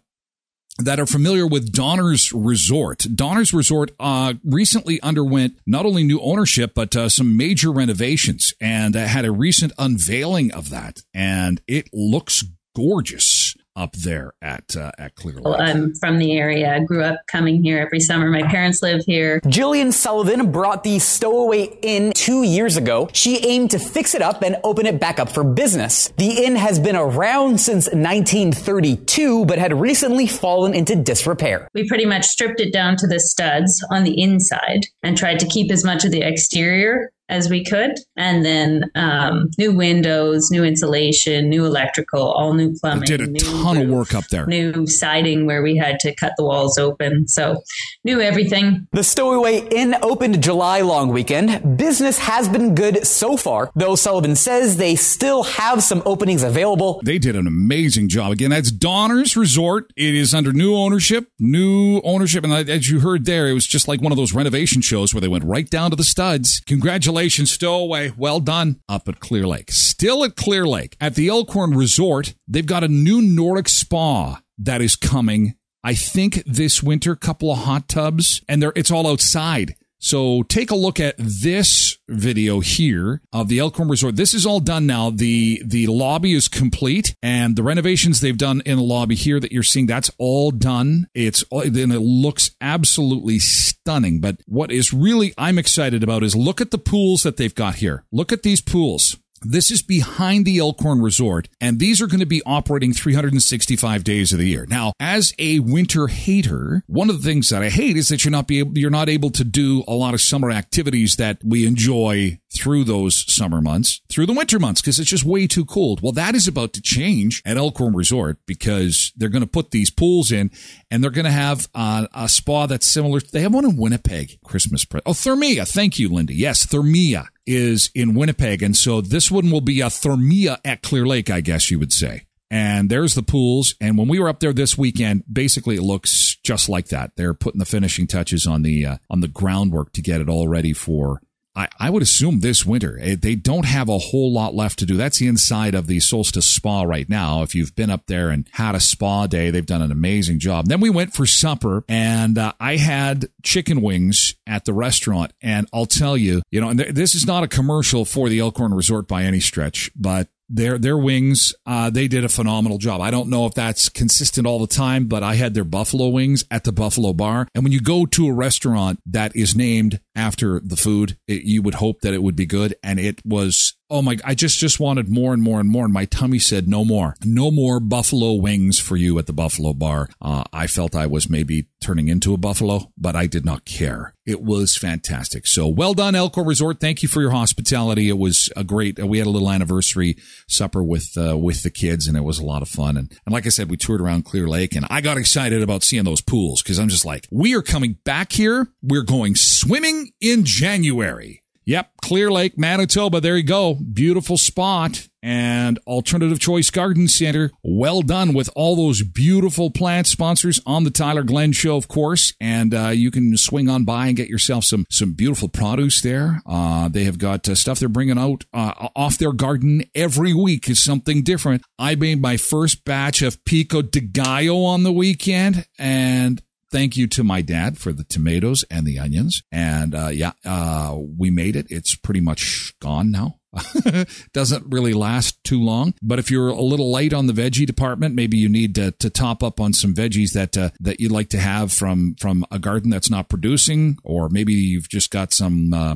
that 0.79 0.99
are 0.99 1.05
familiar 1.05 1.45
with 1.45 1.73
Donner's 1.73 2.31
Resort. 2.31 3.05
Donner's 3.13 3.53
Resort 3.53 3.91
uh, 3.99 4.35
recently 4.43 5.01
underwent 5.01 5.59
not 5.67 5.85
only 5.85 6.03
new 6.03 6.19
ownership, 6.21 6.73
but 6.73 6.95
uh, 6.95 7.09
some 7.09 7.35
major 7.35 7.71
renovations 7.71 8.53
and 8.61 8.95
uh, 8.95 9.05
had 9.05 9.25
a 9.25 9.31
recent 9.31 9.73
unveiling 9.77 10.51
of 10.53 10.69
that. 10.69 11.01
And 11.13 11.61
it 11.67 11.89
looks 11.93 12.45
gorgeous 12.75 13.40
up 13.75 13.93
there 13.93 14.33
at 14.41 14.75
uh, 14.75 14.91
at 14.97 15.15
Clear 15.15 15.35
Lake. 15.35 15.45
Well, 15.45 15.61
I'm 15.61 15.93
from 15.95 16.17
the 16.17 16.37
area. 16.37 16.73
I 16.73 16.79
grew 16.79 17.03
up 17.03 17.19
coming 17.27 17.63
here 17.63 17.79
every 17.79 17.99
summer. 17.99 18.29
My 18.29 18.43
parents 18.43 18.81
live 18.81 19.03
here. 19.05 19.39
Jillian 19.41 19.93
Sullivan 19.93 20.51
brought 20.51 20.83
the 20.83 20.99
Stowaway 20.99 21.77
Inn 21.81 22.11
two 22.13 22.43
years 22.43 22.77
ago. 22.77 23.09
She 23.13 23.45
aimed 23.45 23.71
to 23.71 23.79
fix 23.79 24.15
it 24.15 24.21
up 24.21 24.41
and 24.41 24.57
open 24.63 24.85
it 24.85 24.99
back 24.99 25.19
up 25.19 25.29
for 25.29 25.43
business. 25.43 26.11
The 26.17 26.45
inn 26.45 26.55
has 26.55 26.79
been 26.79 26.95
around 26.95 27.59
since 27.59 27.87
1932, 27.87 29.45
but 29.45 29.57
had 29.57 29.79
recently 29.79 30.27
fallen 30.27 30.73
into 30.73 30.95
disrepair. 30.95 31.67
We 31.73 31.87
pretty 31.87 32.05
much 32.05 32.25
stripped 32.25 32.59
it 32.59 32.73
down 32.73 32.97
to 32.97 33.07
the 33.07 33.19
studs 33.19 33.83
on 33.91 34.03
the 34.03 34.21
inside 34.21 34.81
and 35.03 35.17
tried 35.17 35.39
to 35.39 35.47
keep 35.47 35.71
as 35.71 35.83
much 35.83 36.05
of 36.05 36.11
the 36.11 36.21
exterior 36.21 37.11
as 37.31 37.49
we 37.49 37.63
could. 37.63 37.91
And 38.17 38.45
then 38.45 38.91
um, 38.93 39.49
new 39.57 39.73
windows, 39.73 40.49
new 40.51 40.63
insulation, 40.63 41.49
new 41.49 41.65
electrical, 41.65 42.21
all 42.33 42.53
new 42.53 42.75
plumbing. 42.79 42.99
They 43.01 43.17
did 43.17 43.21
a 43.21 43.39
ton 43.39 43.77
roof, 43.77 43.85
of 43.85 43.89
work 43.89 44.13
up 44.13 44.27
there. 44.27 44.45
New 44.45 44.85
siding 44.85 45.45
where 45.45 45.63
we 45.63 45.77
had 45.77 45.99
to 46.01 46.13
cut 46.13 46.33
the 46.37 46.43
walls 46.43 46.77
open. 46.77 47.27
So 47.27 47.63
new 48.03 48.19
everything. 48.21 48.85
The 48.91 49.03
Stowaway 49.03 49.67
Inn 49.71 49.95
opened 50.03 50.43
July 50.43 50.81
long 50.81 51.09
weekend. 51.09 51.77
Business 51.77 52.19
has 52.19 52.49
been 52.49 52.75
good 52.75 53.07
so 53.07 53.37
far, 53.37 53.71
though 53.75 53.95
Sullivan 53.95 54.35
says 54.35 54.75
they 54.75 54.95
still 54.95 55.43
have 55.43 55.81
some 55.81 56.03
openings 56.05 56.43
available. 56.43 57.01
They 57.05 57.17
did 57.17 57.37
an 57.37 57.47
amazing 57.47 58.09
job. 58.09 58.33
Again, 58.33 58.49
that's 58.49 58.71
Donner's 58.71 59.37
Resort. 59.37 59.91
It 59.95 60.13
is 60.15 60.33
under 60.33 60.51
new 60.51 60.75
ownership, 60.75 61.29
new 61.39 62.01
ownership. 62.03 62.43
And 62.43 62.51
as 62.69 62.89
you 62.89 62.99
heard 62.99 63.25
there, 63.25 63.47
it 63.47 63.53
was 63.53 63.65
just 63.65 63.87
like 63.87 64.01
one 64.01 64.11
of 64.11 64.17
those 64.17 64.33
renovation 64.33 64.81
shows 64.81 65.13
where 65.13 65.21
they 65.21 65.29
went 65.29 65.45
right 65.45 65.69
down 65.69 65.91
to 65.91 65.95
the 65.95 66.03
studs. 66.03 66.61
Congratulations 66.67 67.20
Congratulations, 67.21 67.51
Stowaway. 67.51 68.11
Well 68.17 68.39
done 68.39 68.81
up 68.89 69.07
at 69.07 69.19
Clear 69.19 69.45
Lake. 69.45 69.71
Still 69.71 70.23
at 70.23 70.35
Clear 70.35 70.65
Lake. 70.65 70.97
At 70.99 71.13
the 71.13 71.27
Elkhorn 71.27 71.77
Resort, 71.77 72.33
they've 72.47 72.65
got 72.65 72.83
a 72.83 72.87
new 72.87 73.21
Nordic 73.21 73.69
spa 73.69 74.41
that 74.57 74.81
is 74.81 74.95
coming. 74.95 75.53
I 75.83 75.93
think 75.93 76.41
this 76.47 76.81
winter, 76.81 77.15
couple 77.15 77.51
of 77.51 77.59
hot 77.59 77.87
tubs, 77.87 78.41
and 78.49 78.63
it's 78.75 78.89
all 78.89 79.05
outside. 79.05 79.75
So 80.01 80.41
take 80.43 80.71
a 80.71 80.75
look 80.75 80.99
at 80.99 81.15
this 81.17 81.97
video 82.09 82.59
here 82.59 83.21
of 83.31 83.47
the 83.47 83.59
Elkhorn 83.59 83.87
Resort. 83.87 84.15
This 84.15 84.33
is 84.33 84.47
all 84.47 84.59
done 84.59 84.87
now. 84.87 85.11
The 85.11 85.61
the 85.63 85.85
lobby 85.87 86.33
is 86.33 86.47
complete 86.47 87.15
and 87.21 87.55
the 87.55 87.61
renovations 87.61 88.19
they've 88.19 88.37
done 88.37 88.63
in 88.65 88.77
the 88.77 88.83
lobby 88.83 89.13
here 89.13 89.39
that 89.39 89.51
you're 89.51 89.61
seeing, 89.61 89.85
that's 89.85 90.09
all 90.17 90.49
done. 90.49 91.07
It's 91.13 91.43
then 91.51 91.91
it 91.91 92.01
looks 92.01 92.49
absolutely 92.59 93.37
stunning. 93.37 94.19
But 94.19 94.37
what 94.47 94.71
is 94.71 94.91
really 94.91 95.35
I'm 95.37 95.59
excited 95.59 96.01
about 96.01 96.23
is 96.23 96.35
look 96.35 96.61
at 96.61 96.71
the 96.71 96.79
pools 96.79 97.21
that 97.21 97.37
they've 97.37 97.53
got 97.53 97.75
here. 97.75 98.03
Look 98.11 98.31
at 98.31 98.41
these 98.41 98.59
pools. 98.59 99.17
This 99.43 99.71
is 99.71 99.81
behind 99.81 100.45
the 100.45 100.59
Elkhorn 100.59 101.01
Resort, 101.01 101.49
and 101.59 101.79
these 101.79 101.99
are 101.99 102.05
going 102.05 102.19
to 102.19 102.27
be 102.27 102.43
operating 102.45 102.93
365 102.93 104.03
days 104.03 104.31
of 104.31 104.37
the 104.37 104.47
year. 104.47 104.67
Now, 104.69 104.93
as 104.99 105.33
a 105.39 105.59
winter 105.59 106.07
hater, 106.07 106.83
one 106.85 107.09
of 107.09 107.19
the 107.19 107.27
things 107.27 107.49
that 107.49 107.63
I 107.63 107.69
hate 107.69 107.97
is 107.97 108.09
that 108.09 108.23
you're 108.23 108.31
not 108.31 108.47
be 108.47 108.59
able, 108.59 108.77
you're 108.77 108.91
not 108.91 109.09
able 109.09 109.31
to 109.31 109.43
do 109.43 109.83
a 109.87 109.93
lot 109.93 110.13
of 110.13 110.21
summer 110.21 110.51
activities 110.51 111.15
that 111.15 111.39
we 111.43 111.65
enjoy 111.65 112.37
through 112.53 112.83
those 112.83 113.25
summer 113.33 113.61
months, 113.61 114.01
through 114.09 114.25
the 114.25 114.33
winter 114.33 114.59
months, 114.59 114.81
because 114.81 114.99
it's 114.99 115.09
just 115.09 115.23
way 115.23 115.47
too 115.47 115.65
cold. 115.65 116.01
Well, 116.01 116.11
that 116.13 116.35
is 116.35 116.47
about 116.47 116.73
to 116.73 116.81
change 116.81 117.41
at 117.45 117.57
Elkhorn 117.57 117.95
Resort 117.95 118.39
because 118.45 119.11
they're 119.15 119.29
going 119.29 119.43
to 119.43 119.47
put 119.47 119.71
these 119.71 119.89
pools 119.89 120.31
in 120.31 120.51
and 120.89 121.03
they're 121.03 121.11
going 121.11 121.25
to 121.25 121.31
have 121.31 121.67
uh, 121.73 122.07
a 122.13 122.27
spa 122.27 122.65
that's 122.65 122.87
similar. 122.87 123.19
They 123.19 123.41
have 123.41 123.53
one 123.53 123.65
in 123.65 123.77
Winnipeg, 123.77 124.39
Christmas 124.43 124.85
present. 124.85 125.03
Oh, 125.07 125.13
Thermëa. 125.13 125.67
Thank 125.67 125.99
you, 125.99 126.09
Linda. 126.09 126.33
Yes, 126.33 126.65
Thermëa 126.65 127.27
is 127.45 127.89
in 127.95 128.13
Winnipeg. 128.13 128.61
And 128.61 128.75
so 128.75 129.01
this 129.01 129.31
one 129.31 129.49
will 129.49 129.61
be 129.61 129.81
a 129.81 129.87
Thermëa 129.87 130.59
at 130.65 130.83
Clear 130.83 131.05
Lake, 131.05 131.29
I 131.29 131.41
guess 131.41 131.71
you 131.71 131.79
would 131.79 131.93
say. 131.93 132.25
And 132.49 132.89
there's 132.89 133.15
the 133.15 133.23
pools. 133.23 133.75
And 133.79 133.97
when 133.97 134.09
we 134.09 134.19
were 134.19 134.27
up 134.27 134.41
there 134.41 134.51
this 134.51 134.77
weekend, 134.77 135.23
basically 135.31 135.77
it 135.77 135.83
looks 135.83 136.37
just 136.43 136.67
like 136.67 136.89
that. 136.89 137.11
They're 137.15 137.33
putting 137.33 137.59
the 137.59 137.65
finishing 137.65 138.07
touches 138.07 138.45
on 138.45 138.63
the 138.63 138.85
uh, 138.85 138.97
on 139.09 139.21
the 139.21 139.29
groundwork 139.29 139.93
to 139.93 140.01
get 140.01 140.19
it 140.19 140.27
all 140.27 140.49
ready 140.49 140.73
for 140.73 141.21
I, 141.55 141.67
I 141.79 141.89
would 141.89 142.01
assume 142.01 142.39
this 142.39 142.65
winter. 142.65 142.97
Eh, 143.01 143.15
they 143.19 143.35
don't 143.35 143.65
have 143.65 143.89
a 143.89 143.97
whole 143.97 144.31
lot 144.31 144.55
left 144.55 144.79
to 144.79 144.85
do. 144.85 144.95
That's 144.95 145.19
the 145.19 145.27
inside 145.27 145.75
of 145.75 145.87
the 145.87 145.99
Solstice 145.99 146.47
Spa 146.47 146.83
right 146.83 147.09
now. 147.09 147.41
If 147.43 147.55
you've 147.55 147.75
been 147.75 147.89
up 147.89 148.07
there 148.07 148.29
and 148.29 148.47
had 148.53 148.75
a 148.75 148.79
spa 148.79 149.27
day, 149.27 149.49
they've 149.49 149.65
done 149.65 149.81
an 149.81 149.91
amazing 149.91 150.39
job. 150.39 150.67
Then 150.67 150.79
we 150.79 150.89
went 150.89 151.13
for 151.13 151.25
supper 151.25 151.83
and 151.89 152.37
uh, 152.37 152.53
I 152.59 152.77
had 152.77 153.29
chicken 153.43 153.81
wings 153.81 154.35
at 154.47 154.65
the 154.65 154.73
restaurant. 154.73 155.33
And 155.41 155.67
I'll 155.73 155.85
tell 155.85 156.15
you, 156.15 156.41
you 156.51 156.61
know, 156.61 156.69
and 156.69 156.79
th- 156.79 156.93
this 156.93 157.15
is 157.15 157.25
not 157.25 157.43
a 157.43 157.47
commercial 157.47 158.05
for 158.05 158.29
the 158.29 158.39
Elkhorn 158.39 158.73
Resort 158.73 159.07
by 159.07 159.23
any 159.23 159.39
stretch, 159.39 159.91
but 159.95 160.29
their 160.53 160.77
their 160.77 160.97
wings 160.97 161.53
uh, 161.65 161.89
they 161.89 162.07
did 162.07 162.23
a 162.23 162.29
phenomenal 162.29 162.77
job. 162.77 163.01
I 163.01 163.11
don't 163.11 163.29
know 163.29 163.45
if 163.45 163.53
that's 163.53 163.89
consistent 163.89 164.45
all 164.45 164.59
the 164.59 164.67
time 164.67 165.07
but 165.07 165.23
i 165.23 165.35
had 165.35 165.53
their 165.53 165.63
buffalo 165.63 166.09
wings 166.09 166.43
at 166.51 166.63
the 166.63 166.71
buffalo 166.71 167.13
bar. 167.13 167.47
And 167.55 167.63
when 167.63 167.71
you 167.71 167.81
go 167.81 168.05
to 168.05 168.27
a 168.27 168.33
restaurant 168.33 168.99
that 169.05 169.35
is 169.35 169.55
named 169.55 169.99
after 170.15 170.59
the 170.59 170.75
food 170.75 171.17
it, 171.27 171.43
you 171.43 171.61
would 171.61 171.75
hope 171.75 172.01
that 172.01 172.13
it 172.13 172.23
would 172.23 172.35
be 172.35 172.45
good. 172.45 172.75
And 172.83 172.99
it 172.99 173.21
was 173.25 173.75
oh 173.91 174.01
my, 174.01 174.17
I 174.23 174.33
just, 174.33 174.57
just 174.57 174.79
wanted 174.79 175.09
more 175.09 175.33
and 175.33 175.43
more 175.43 175.59
and 175.59 175.69
more. 175.69 175.83
And 175.85 175.93
my 175.93 176.05
tummy 176.05 176.39
said, 176.39 176.67
no 176.67 176.85
more, 176.85 177.15
no 177.23 177.51
more 177.51 177.79
buffalo 177.79 178.33
wings 178.33 178.79
for 178.79 178.95
you 178.95 179.19
at 179.19 179.27
the 179.27 179.33
buffalo 179.33 179.73
bar. 179.73 180.09
Uh, 180.21 180.45
I 180.53 180.65
felt 180.65 180.95
I 180.95 181.05
was 181.05 181.29
maybe 181.29 181.67
turning 181.81 182.07
into 182.07 182.33
a 182.33 182.37
buffalo, 182.37 182.91
but 182.97 183.15
I 183.15 183.27
did 183.27 183.45
not 183.45 183.65
care. 183.65 184.15
It 184.25 184.41
was 184.41 184.77
fantastic. 184.77 185.45
So 185.45 185.67
well 185.67 185.93
done, 185.93 186.15
Elkhorn 186.15 186.47
Resort. 186.47 186.79
Thank 186.79 187.03
you 187.03 187.09
for 187.09 187.21
your 187.21 187.31
hospitality. 187.31 188.07
It 188.07 188.17
was 188.17 188.49
a 188.55 188.63
great, 188.63 188.97
we 188.97 189.17
had 189.17 189.27
a 189.27 189.31
little 189.31 189.51
anniversary 189.51 190.15
supper 190.47 190.83
with, 190.83 191.11
uh, 191.17 191.37
with 191.37 191.63
the 191.63 191.71
kids 191.71 192.07
and 192.07 192.15
it 192.15 192.23
was 192.23 192.39
a 192.39 192.45
lot 192.45 192.61
of 192.61 192.69
fun. 192.69 192.95
And, 192.95 193.11
and 193.25 193.33
like 193.33 193.45
I 193.45 193.49
said, 193.49 193.69
we 193.69 193.77
toured 193.77 193.99
around 193.99 194.23
Clear 194.23 194.47
Lake 194.47 194.75
and 194.75 194.85
I 194.89 195.01
got 195.01 195.17
excited 195.17 195.61
about 195.61 195.83
seeing 195.83 196.05
those 196.05 196.21
pools 196.21 196.63
because 196.63 196.79
I'm 196.79 196.89
just 196.89 197.05
like, 197.05 197.27
we 197.29 197.55
are 197.55 197.61
coming 197.61 197.97
back 198.05 198.31
here. 198.31 198.67
We're 198.81 199.03
going 199.03 199.35
swimming 199.35 200.11
in 200.21 200.45
January. 200.45 201.41
Yep, 201.65 201.91
Clear 202.01 202.31
Lake, 202.31 202.57
Manitoba. 202.57 203.21
There 203.21 203.37
you 203.37 203.43
go. 203.43 203.75
Beautiful 203.75 204.37
spot. 204.37 205.07
And 205.23 205.77
Alternative 205.85 206.39
Choice 206.39 206.71
Garden 206.71 207.07
Center. 207.07 207.51
Well 207.63 208.01
done 208.01 208.33
with 208.33 208.49
all 208.55 208.75
those 208.75 209.03
beautiful 209.03 209.69
plant 209.69 210.07
sponsors 210.07 210.59
on 210.65 210.83
the 210.83 210.89
Tyler 210.89 211.21
Glenn 211.21 211.51
Show, 211.51 211.77
of 211.77 211.87
course. 211.87 212.33
And 212.41 212.73
uh, 212.73 212.87
you 212.87 213.11
can 213.11 213.37
swing 213.37 213.69
on 213.69 213.85
by 213.85 214.07
and 214.07 214.15
get 214.15 214.29
yourself 214.29 214.63
some 214.65 214.85
some 214.89 215.13
beautiful 215.13 215.47
produce 215.47 216.01
there. 216.01 216.41
Uh, 216.47 216.89
they 216.89 217.03
have 217.03 217.19
got 217.19 217.47
uh, 217.47 217.53
stuff 217.53 217.77
they're 217.77 217.87
bringing 217.87 218.17
out 218.17 218.45
uh, 218.51 218.89
off 218.95 219.19
their 219.19 219.31
garden 219.31 219.83
every 219.93 220.33
week 220.33 220.67
is 220.67 220.83
something 220.83 221.21
different. 221.21 221.61
I 221.77 221.93
made 221.93 222.19
my 222.19 222.37
first 222.37 222.83
batch 222.83 223.21
of 223.21 223.45
pico 223.45 223.83
de 223.83 223.99
gallo 224.01 224.63
on 224.63 224.81
the 224.81 224.91
weekend, 224.91 225.67
and 225.77 226.41
thank 226.71 226.97
you 226.97 227.07
to 227.07 227.23
my 227.23 227.41
dad 227.41 227.77
for 227.77 227.91
the 227.91 228.03
tomatoes 228.03 228.63
and 228.71 228.85
the 228.85 228.97
onions. 228.97 229.43
And 229.51 229.93
uh, 229.93 230.07
yeah, 230.07 230.31
uh, 230.45 230.97
we 231.17 231.29
made 231.29 231.55
it. 231.55 231.67
It's 231.69 231.95
pretty 231.95 232.21
much 232.21 232.73
gone 232.79 233.11
now. 233.11 233.37
Doesn't 234.33 234.65
really 234.69 234.93
last 234.93 235.43
too 235.43 235.61
long. 235.61 235.93
But 236.01 236.19
if 236.19 236.31
you're 236.31 236.49
a 236.49 236.61
little 236.61 236.89
light 236.89 237.13
on 237.13 237.27
the 237.27 237.33
veggie 237.33 237.65
department, 237.65 238.15
maybe 238.15 238.37
you 238.37 238.47
need 238.47 238.75
to, 238.75 238.91
to 238.91 239.09
top 239.09 239.43
up 239.43 239.59
on 239.59 239.73
some 239.73 239.93
veggies 239.93 240.31
that 240.33 240.57
uh, 240.57 240.69
that 240.79 240.99
you'd 240.99 241.11
like 241.11 241.29
to 241.29 241.39
have 241.39 241.71
from 241.73 242.15
from 242.19 242.45
a 242.49 242.59
garden 242.59 242.89
that's 242.89 243.09
not 243.09 243.29
producing, 243.29 243.97
or 244.03 244.29
maybe 244.29 244.53
you've 244.53 244.89
just 244.89 245.11
got 245.11 245.33
some. 245.33 245.73
Uh, 245.73 245.95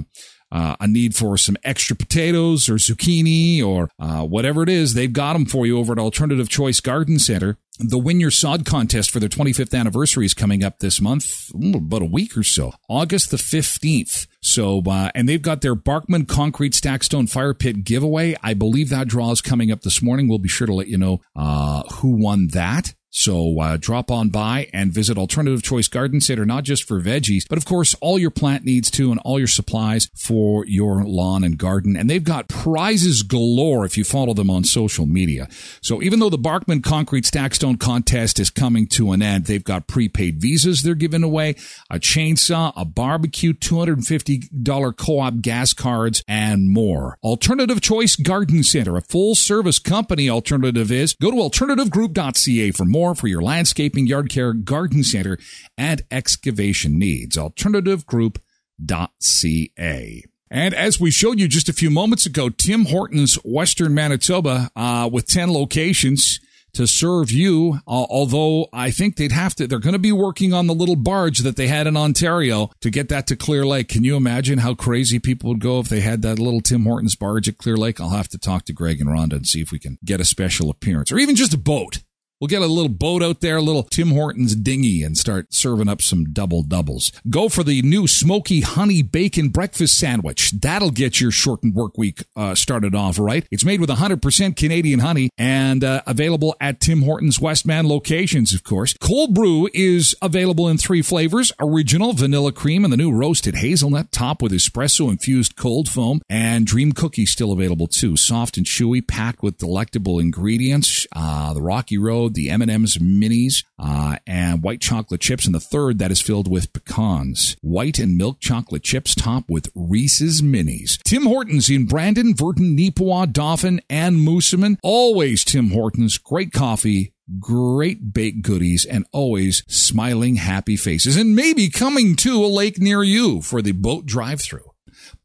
uh, 0.52 0.76
a 0.80 0.88
need 0.88 1.16
for 1.16 1.38
some 1.38 1.58
extra 1.64 1.96
potatoes 1.96 2.70
or 2.70 2.76
zucchini 2.76 3.62
or 3.62 3.90
uh, 4.00 4.24
whatever 4.24 4.64
it 4.64 4.70
is, 4.70 4.94
they've 4.94 5.12
got 5.12 5.34
them 5.34 5.46
for 5.46 5.66
you 5.66 5.78
over 5.78 5.92
at 5.92 6.00
Alternative 6.00 6.48
Choice 6.48 6.80
Garden 6.80 7.20
Center. 7.20 7.58
The 7.80 7.98
Win 7.98 8.22
Your 8.22 8.32
Sod 8.32 8.66
contest 8.66 9.12
for 9.12 9.20
their 9.20 9.28
25th 9.28 9.78
anniversary 9.78 10.26
is 10.26 10.34
coming 10.34 10.64
up 10.64 10.80
this 10.80 11.02
month, 11.02 11.52
about 11.54 12.02
a 12.02 12.06
week 12.06 12.38
or 12.38 12.44
so, 12.44 12.72
August 12.88 13.32
the 13.32 13.38
15th. 13.38 14.28
So, 14.42 14.82
uh, 14.88 15.12
and 15.14 15.28
they've 15.28 15.42
got 15.42 15.62
their 15.62 15.76
Barkman 15.76 16.26
Concrete 16.26 16.74
Stackstone 16.74 17.30
Fire 17.30 17.54
Pit 17.54 17.84
giveaway. 17.84 18.36
I 18.42 18.54
believe 18.54 18.90
that 18.90 19.10
draw 19.10 19.32
is 19.32 19.42
coming 19.42 19.72
up 19.72 19.82
this 19.82 20.02
morning. 20.02 20.30
We'll 20.30 20.40
be 20.40 20.48
sure 20.48 20.68
to 20.68 20.74
let 20.74 20.88
you 20.88 20.98
know 20.98 21.20
uh, 21.36 21.84
who 21.96 22.10
won 22.12 22.48
that. 22.54 22.94
So 23.18 23.62
uh, 23.62 23.78
drop 23.80 24.12
on 24.12 24.28
by 24.28 24.68
and 24.74 24.92
visit 24.92 25.18
Alternative 25.18 25.64
Choice 25.64 25.88
Garden 25.88 26.20
Center, 26.20 26.46
not 26.46 26.66
just 26.66 26.84
for 26.84 27.00
veggies, 27.00 27.48
but 27.48 27.58
of 27.58 27.64
course 27.64 27.96
all 28.02 28.20
your 28.20 28.30
plant 28.30 28.66
needs 28.66 28.92
too 28.92 29.10
and 29.10 29.22
all 29.24 29.40
your 29.40 29.48
supplies 29.48 30.10
for 30.14 30.66
your 30.66 31.06
lawn 31.06 31.46
and 31.46 31.58
garden. 31.58 31.96
And 31.96 32.10
they've 32.10 32.22
got 32.22 32.50
prizes 32.50 33.24
galore 33.24 33.86
if 33.86 33.98
you 33.98 34.04
follow 34.04 34.34
them 34.34 34.50
on 34.50 34.66
social 34.66 35.06
media. 35.06 35.48
So 35.82 36.04
even 36.04 36.20
though 36.20 36.30
the 36.30 36.38
Barkman 36.38 36.84
Concrete 36.84 37.24
Stackstone 37.24 37.80
contest 37.80 38.38
is 38.38 38.50
coming 38.50 38.86
to 38.88 39.14
an 39.14 39.22
end, 39.22 39.46
they've 39.46 39.64
got 39.64 39.88
prepaid 39.88 40.42
visas 40.42 40.84
they're 40.84 40.94
giving 40.94 41.24
away, 41.24 41.56
a 41.90 42.00
chainsaw, 42.00 42.74
a 42.76 42.84
barbecue, 42.84 43.54
$250 43.54 44.98
co-op 44.98 45.40
gas 45.40 45.72
cards, 45.72 46.22
and 46.28 46.70
more. 46.70 47.18
Alternative 47.24 47.80
Choice 47.80 48.18
Garden 48.18 48.62
Center, 48.62 48.98
a 48.98 49.02
full 49.02 49.36
service 49.36 49.80
company 49.80 50.30
alternative 50.30 50.92
is. 50.92 51.14
Go 51.14 51.32
to 51.32 51.38
alternativegroup.ca 51.38 52.72
for 52.72 52.84
more 52.84 53.05
more 53.06 53.14
for 53.14 53.28
your 53.28 53.44
landscaping, 53.44 54.08
yard 54.08 54.30
care, 54.30 54.52
garden 54.52 55.04
center, 55.04 55.38
and 55.78 56.02
excavation 56.10 56.98
needs. 56.98 57.38
AlternativeGroup.ca. 57.38 60.24
And 60.50 60.74
as 60.74 61.00
we 61.00 61.12
showed 61.12 61.40
you 61.40 61.48
just 61.48 61.70
a 61.70 61.74
few 61.74 61.92
moments 61.92 62.26
ago, 62.26 62.50
Tim 62.50 62.86
Hortons, 62.86 63.36
Western 63.46 63.94
Manitoba, 63.94 64.72
uh, 64.76 65.08
with 65.12 65.28
10 65.28 65.54
locations 65.54 66.40
to 66.74 66.88
serve 66.88 67.32
you. 67.32 67.80
Uh, 67.88 68.06
although 68.10 68.68
I 68.74 68.92
think 68.92 69.16
they'd 69.16 69.32
have 69.32 69.56
to, 69.56 69.68
they're 69.68 69.80
going 69.80 69.94
to 69.94 70.00
be 70.00 70.12
working 70.12 70.52
on 70.52 70.68
the 70.68 70.74
little 70.74 70.96
barge 70.96 71.40
that 71.40 71.56
they 71.56 71.68
had 71.68 71.88
in 71.88 71.96
Ontario 71.96 72.72
to 72.82 72.90
get 72.90 73.10
that 73.10 73.28
to 73.28 73.36
Clear 73.36 73.66
Lake. 73.66 73.88
Can 73.88 74.04
you 74.04 74.16
imagine 74.16 74.60
how 74.60 74.74
crazy 74.74 75.20
people 75.20 75.50
would 75.50 75.62
go 75.62 75.80
if 75.80 75.90
they 75.90 76.02
had 76.02 76.22
that 76.24 76.40
little 76.40 76.62
Tim 76.62 76.84
Hortons 76.84 77.16
barge 77.16 77.48
at 77.48 77.58
Clear 77.58 77.78
Lake? 77.78 78.02
I'll 78.02 78.10
have 78.10 78.28
to 78.30 78.38
talk 78.38 78.66
to 78.66 78.74
Greg 78.74 79.00
and 79.00 79.10
Rhonda 79.10 79.34
and 79.34 79.48
see 79.48 79.62
if 79.62 79.72
we 79.72 79.80
can 79.80 79.98
get 80.04 80.20
a 80.20 80.26
special 80.26 80.70
appearance 80.70 81.12
or 81.12 81.18
even 81.18 81.36
just 81.36 81.54
a 81.54 81.58
boat. 81.58 82.00
We'll 82.42 82.50
get 82.50 82.62
a 82.62 82.68
little 82.68 82.90
boat 82.90 83.24
out 83.24 83.40
there, 83.40 83.56
a 83.56 83.62
little 83.62 83.84
Tim 83.84 84.10
Hortons 84.10 84.58
dinghy, 84.58 85.04
and 85.04 85.18
start 85.18 85.54
serving 85.54 85.88
up 85.88 86.02
some 86.02 86.34
double 86.34 86.64
doubles. 86.64 87.14
Go 87.30 87.48
for 87.48 87.64
the 87.64 87.82
new 87.82 88.08
smoky 88.08 88.60
honey 88.60 89.02
bacon 89.02 89.48
breakfast 89.48 89.98
sandwich. 89.98 90.52
That'll 90.52 90.92
get 90.92 91.22
your 91.22 91.32
shortened 91.32 91.76
work 91.76 91.98
week 91.98 92.26
uh, 92.36 92.54
started 92.54 92.94
off 92.94 93.18
right. 93.20 93.48
It's 93.52 93.64
made 93.64 93.80
with 93.80 93.90
100% 93.90 94.58
Canadian 94.58 95.00
honey 95.00 95.30
and 95.38 95.82
uh, 95.82 96.02
available 96.06 96.58
at 96.60 96.82
Tim 96.82 97.04
Hortons 97.04 97.40
Westman 97.40 97.88
locations, 97.88 98.54
of 98.54 98.66
course. 98.66 98.96
Cold 99.00 99.34
brew 99.34 99.70
is 99.74 100.14
available 100.22 100.68
in 100.68 100.78
three 100.78 101.02
flavors: 101.02 101.54
original 101.62 102.12
vanilla 102.12 102.52
cream 102.52 102.84
and 102.84 102.92
the 102.92 102.98
new 102.98 103.14
roasted 103.14 103.56
hazelnut, 103.56 104.12
top 104.12 104.42
with 104.42 104.52
espresso 104.52 105.10
infused 105.10 105.56
cold 105.56 105.88
foam, 105.88 106.20
and 106.30 106.68
dream 106.68 106.92
cookie 106.92 107.26
still 107.26 107.54
available 107.54 107.88
too. 107.88 108.18
Soft 108.18 108.58
and 108.58 108.66
chewy, 108.66 109.08
packed 109.08 109.42
with 109.42 109.58
delectable 109.58 110.20
ingredients. 110.20 111.08
Uh, 111.16 111.54
the 111.54 111.62
Rocky 111.62 111.98
Road 111.98 112.25
the 112.34 112.50
M&M's 112.50 112.98
minis, 112.98 113.64
uh, 113.78 114.18
and 114.26 114.64
white 114.64 114.82
chocolate 114.82 115.22
chips, 115.22 115.46
and 115.46 115.54
the 115.54 115.60
third 115.60 116.00
that 116.00 116.12
is 116.12 116.22
filled 116.22 116.50
with 116.50 116.74
pecans. 116.74 117.56
White 117.62 118.00
and 118.00 118.18
milk 118.18 118.40
chocolate 118.40 118.84
chips 118.84 119.16
topped 119.16 119.50
with 119.50 119.70
Reese's 119.76 120.42
minis. 120.42 121.02
Tim 121.04 121.24
Hortons 121.24 121.70
in 121.70 121.86
Brandon, 121.86 122.34
Virden, 122.34 122.78
Neepawa, 122.78 123.32
Dauphin, 123.32 123.82
and 123.90 124.18
Moosomin. 124.18 124.78
Always 124.82 125.44
Tim 125.44 125.72
Hortons. 125.72 126.18
Great 126.18 126.52
coffee, 126.52 127.14
great 127.40 128.14
baked 128.14 128.42
goodies, 128.42 128.86
and 128.86 129.06
always 129.12 129.64
smiling, 129.68 130.38
happy 130.38 130.76
faces. 130.76 131.18
And 131.18 131.36
maybe 131.36 131.70
coming 131.70 132.16
to 132.18 132.44
a 132.44 132.48
lake 132.48 132.80
near 132.80 133.04
you 133.04 133.42
for 133.42 133.62
the 133.62 133.72
boat 133.72 134.06
drive 134.06 134.42
through. 134.42 134.72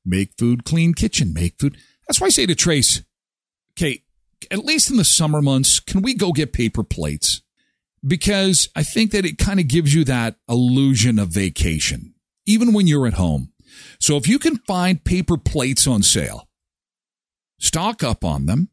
Make 0.04 0.32
food, 0.38 0.64
clean 0.64 0.94
kitchen, 0.94 1.32
make 1.32 1.58
food. 1.58 1.76
That's 2.06 2.20
why 2.20 2.26
I 2.26 2.30
say 2.30 2.46
to 2.46 2.54
Trace, 2.54 3.02
Kate, 3.76 4.02
at 4.50 4.64
least 4.64 4.90
in 4.90 4.96
the 4.96 5.05
summer 5.05 5.42
months, 5.42 5.81
can 5.81 6.03
we 6.03 6.14
go 6.14 6.33
get 6.33 6.53
paper 6.53 6.83
plates? 6.83 7.42
Because 8.07 8.68
I 8.74 8.83
think 8.83 9.11
that 9.12 9.24
it 9.24 9.38
kind 9.38 9.61
of 9.61 9.68
gives 9.68 9.94
you 9.94 10.05
that 10.05 10.37
illusion 10.48 11.18
of 11.18 11.29
vacation, 11.29 12.14
even 12.46 12.72
when 12.72 12.87
you're 12.87 13.07
at 13.07 13.14
home. 13.14 13.53
So 13.98 14.16
if 14.16 14.26
you 14.26 14.38
can 14.38 14.59
find 14.59 15.05
paper 15.05 15.37
plates 15.37 15.87
on 15.87 16.03
sale, 16.03 16.48
stock 17.59 18.03
up 18.03 18.24
on 18.24 18.46
them. 18.46 18.68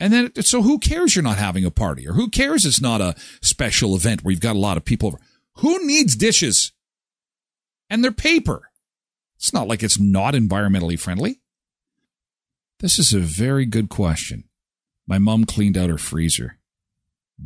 And 0.00 0.12
then, 0.12 0.42
so 0.42 0.62
who 0.62 0.78
cares 0.78 1.16
you're 1.16 1.24
not 1.24 1.38
having 1.38 1.64
a 1.64 1.70
party 1.70 2.08
or 2.08 2.12
who 2.12 2.30
cares 2.30 2.64
it's 2.64 2.80
not 2.80 3.00
a 3.00 3.16
special 3.42 3.96
event 3.96 4.22
where 4.22 4.30
you've 4.30 4.40
got 4.40 4.56
a 4.56 4.60
lot 4.60 4.76
of 4.76 4.84
people 4.84 5.08
over? 5.08 5.18
Who 5.56 5.84
needs 5.84 6.14
dishes? 6.14 6.72
And 7.90 8.04
they're 8.04 8.12
paper. 8.12 8.70
It's 9.36 9.52
not 9.52 9.68
like 9.68 9.82
it's 9.82 9.98
not 9.98 10.34
environmentally 10.34 10.98
friendly. 10.98 11.40
This 12.80 12.98
is 12.98 13.12
a 13.12 13.18
very 13.18 13.66
good 13.66 13.88
question. 13.88 14.47
My 15.08 15.18
mom 15.18 15.46
cleaned 15.46 15.78
out 15.78 15.88
her 15.88 15.96
freezer. 15.96 16.58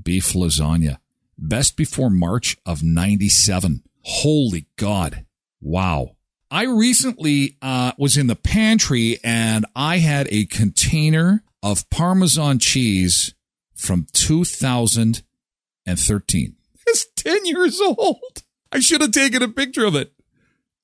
Beef 0.03 0.33
lasagna. 0.33 0.99
Best 1.39 1.77
before 1.77 2.11
March 2.11 2.57
of 2.67 2.83
97. 2.83 3.85
Holy 4.03 4.67
God. 4.77 5.25
Wow. 5.61 6.17
I 6.51 6.65
recently 6.65 7.57
uh, 7.63 7.93
was 7.97 8.17
in 8.17 8.27
the 8.27 8.35
pantry 8.35 9.21
and 9.23 9.65
I 9.77 9.99
had 9.99 10.27
a 10.31 10.47
container 10.47 11.45
of 11.63 11.89
Parmesan 11.89 12.59
cheese 12.59 13.33
from 13.75 14.09
2013. 14.13 16.57
It's 16.85 17.07
10 17.15 17.47
years 17.47 17.81
old. 17.81 18.43
I 18.73 18.81
should 18.81 19.03
have 19.03 19.13
taken 19.13 19.41
a 19.41 19.47
picture 19.49 19.87
of 19.87 19.95
it. 19.95 20.13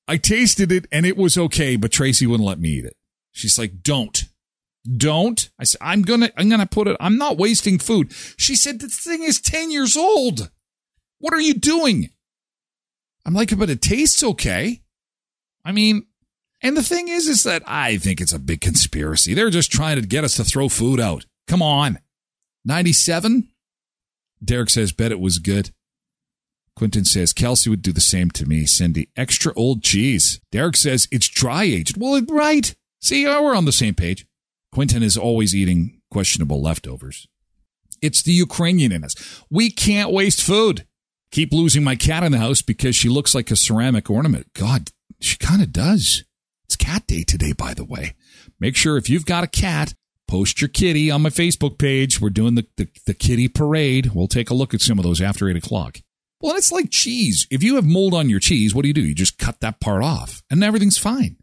I 0.07 0.15
tasted 0.15 0.71
it 0.71 0.87
and 0.93 1.05
it 1.05 1.17
was 1.17 1.37
okay, 1.37 1.75
but 1.75 1.91
Tracy 1.91 2.25
wouldn't 2.25 2.47
let 2.47 2.57
me 2.59 2.69
eat 2.69 2.85
it. 2.85 2.95
She's 3.31 3.59
like, 3.59 3.83
don't. 3.83 4.28
Don't. 4.97 5.49
I 5.59 5.63
said, 5.65 5.79
I'm 5.81 6.01
gonna, 6.01 6.31
I'm 6.37 6.49
gonna 6.49 6.65
put 6.65 6.87
it, 6.87 6.97
I'm 6.99 7.17
not 7.17 7.37
wasting 7.37 7.79
food. 7.79 8.11
She 8.37 8.55
said, 8.55 8.79
this 8.79 8.99
thing 8.99 9.23
is 9.23 9.41
10 9.41 9.71
years 9.71 9.95
old. 9.95 10.49
What 11.19 11.33
are 11.33 11.41
you 11.41 11.53
doing? 11.53 12.09
I'm 13.25 13.33
like, 13.33 13.55
but 13.57 13.69
it 13.69 13.81
tastes 13.81 14.23
okay. 14.23 14.81
I 15.65 15.71
mean, 15.71 16.07
and 16.61 16.75
the 16.75 16.83
thing 16.83 17.07
is, 17.07 17.27
is 17.27 17.43
that 17.43 17.63
I 17.67 17.97
think 17.97 18.19
it's 18.19 18.33
a 18.33 18.39
big 18.39 18.61
conspiracy. 18.61 19.33
They're 19.33 19.49
just 19.49 19.71
trying 19.71 20.01
to 20.01 20.07
get 20.07 20.23
us 20.23 20.35
to 20.37 20.43
throw 20.43 20.69
food 20.69 20.99
out. 20.99 21.25
Come 21.47 21.61
on. 21.61 21.99
97? 22.65 23.49
Derek 24.43 24.69
says, 24.69 24.91
bet 24.91 25.11
it 25.11 25.19
was 25.19 25.39
good. 25.39 25.71
Quentin 26.75 27.05
says, 27.05 27.33
Kelsey 27.33 27.69
would 27.69 27.81
do 27.81 27.91
the 27.91 27.99
same 27.99 28.31
to 28.31 28.45
me, 28.45 28.65
Cindy. 28.65 29.09
Extra 29.15 29.53
old 29.55 29.83
cheese. 29.83 30.39
Derek 30.51 30.77
says, 30.77 31.07
it's 31.11 31.27
dry 31.27 31.63
aged. 31.63 31.97
Well, 31.97 32.21
right. 32.29 32.73
See, 33.01 33.25
we're 33.25 33.55
on 33.55 33.65
the 33.65 33.71
same 33.71 33.95
page. 33.95 34.25
Quentin 34.71 35.03
is 35.03 35.17
always 35.17 35.55
eating 35.55 36.01
questionable 36.11 36.61
leftovers. 36.61 37.27
It's 38.01 38.21
the 38.21 38.31
Ukrainian 38.31 38.91
in 38.91 39.03
us. 39.03 39.15
We 39.49 39.69
can't 39.69 40.11
waste 40.11 40.41
food. 40.41 40.85
Keep 41.31 41.53
losing 41.53 41.83
my 41.83 41.95
cat 41.95 42.23
in 42.23 42.31
the 42.31 42.37
house 42.37 42.61
because 42.61 42.95
she 42.95 43.09
looks 43.09 43.35
like 43.35 43.51
a 43.51 43.55
ceramic 43.55 44.09
ornament. 44.09 44.47
God, 44.53 44.89
she 45.19 45.37
kind 45.37 45.61
of 45.61 45.71
does. 45.71 46.23
It's 46.65 46.75
cat 46.75 47.05
day 47.07 47.23
today, 47.23 47.53
by 47.53 47.73
the 47.73 47.85
way. 47.85 48.15
Make 48.59 48.75
sure 48.75 48.97
if 48.97 49.09
you've 49.09 49.25
got 49.25 49.43
a 49.43 49.47
cat, 49.47 49.93
post 50.27 50.61
your 50.61 50.69
kitty 50.69 51.11
on 51.11 51.21
my 51.21 51.29
Facebook 51.29 51.77
page. 51.77 52.21
We're 52.21 52.29
doing 52.29 52.55
the, 52.55 52.67
the, 52.77 52.87
the 53.05 53.13
kitty 53.13 53.47
parade. 53.47 54.11
We'll 54.13 54.27
take 54.27 54.49
a 54.49 54.55
look 54.55 54.73
at 54.73 54.81
some 54.81 54.97
of 54.97 55.03
those 55.03 55.21
after 55.21 55.49
eight 55.49 55.55
o'clock. 55.55 55.99
Well, 56.41 56.55
it's 56.55 56.71
like 56.71 56.89
cheese. 56.89 57.47
If 57.51 57.63
you 57.63 57.75
have 57.75 57.85
mold 57.85 58.13
on 58.13 58.29
your 58.29 58.39
cheese, 58.39 58.73
what 58.73 58.83
do 58.83 58.87
you 58.87 58.93
do? 58.93 59.01
You 59.01 59.13
just 59.13 59.37
cut 59.37 59.59
that 59.59 59.79
part 59.79 60.03
off 60.03 60.41
and 60.49 60.63
everything's 60.63 60.97
fine. 60.97 61.37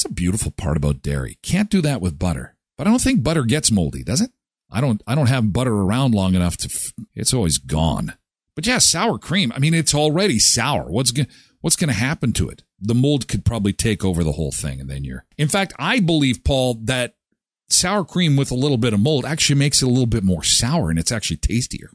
It's 0.00 0.10
a 0.10 0.14
beautiful 0.14 0.50
part 0.50 0.78
about 0.78 1.02
dairy. 1.02 1.36
Can't 1.42 1.68
do 1.68 1.82
that 1.82 2.00
with 2.00 2.18
butter. 2.18 2.56
But 2.78 2.86
I 2.86 2.90
don't 2.90 3.02
think 3.02 3.22
butter 3.22 3.44
gets 3.44 3.70
moldy, 3.70 4.02
does 4.02 4.22
it? 4.22 4.30
I 4.70 4.80
don't 4.80 5.02
I 5.06 5.14
don't 5.14 5.26
have 5.26 5.52
butter 5.52 5.74
around 5.74 6.14
long 6.14 6.34
enough 6.34 6.56
to 6.58 6.70
f- 6.72 6.94
it's 7.14 7.34
always 7.34 7.58
gone. 7.58 8.14
But 8.56 8.66
yeah, 8.66 8.78
sour 8.78 9.18
cream. 9.18 9.52
I 9.54 9.58
mean, 9.58 9.74
it's 9.74 9.94
already 9.94 10.38
sour. 10.38 10.90
What's 10.90 11.12
what's 11.60 11.76
going 11.76 11.88
to 11.88 11.94
happen 11.94 12.32
to 12.32 12.48
it? 12.48 12.62
The 12.78 12.94
mold 12.94 13.28
could 13.28 13.44
probably 13.44 13.74
take 13.74 14.02
over 14.02 14.24
the 14.24 14.32
whole 14.32 14.52
thing 14.52 14.80
and 14.80 14.88
then 14.88 15.04
you're 15.04 15.26
In 15.36 15.48
fact, 15.48 15.74
I 15.78 16.00
believe 16.00 16.44
Paul 16.44 16.80
that 16.84 17.16
sour 17.68 18.02
cream 18.02 18.36
with 18.36 18.50
a 18.50 18.54
little 18.54 18.78
bit 18.78 18.94
of 18.94 19.00
mold 19.00 19.26
actually 19.26 19.58
makes 19.58 19.82
it 19.82 19.86
a 19.86 19.90
little 19.90 20.06
bit 20.06 20.24
more 20.24 20.42
sour 20.42 20.88
and 20.88 20.98
it's 20.98 21.12
actually 21.12 21.36
tastier. 21.36 21.90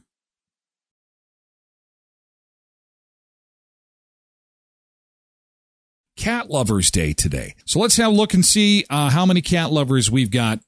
Cat 6.26 6.50
Lovers 6.50 6.90
Day 6.90 7.12
today. 7.12 7.54
So 7.66 7.78
let's 7.78 7.96
have 7.98 8.08
a 8.08 8.16
look 8.16 8.34
and 8.34 8.44
see 8.44 8.84
uh, 8.90 9.10
how 9.10 9.24
many 9.26 9.40
cat 9.40 9.70
lovers 9.70 10.10
we've 10.10 10.32
got 10.32 10.58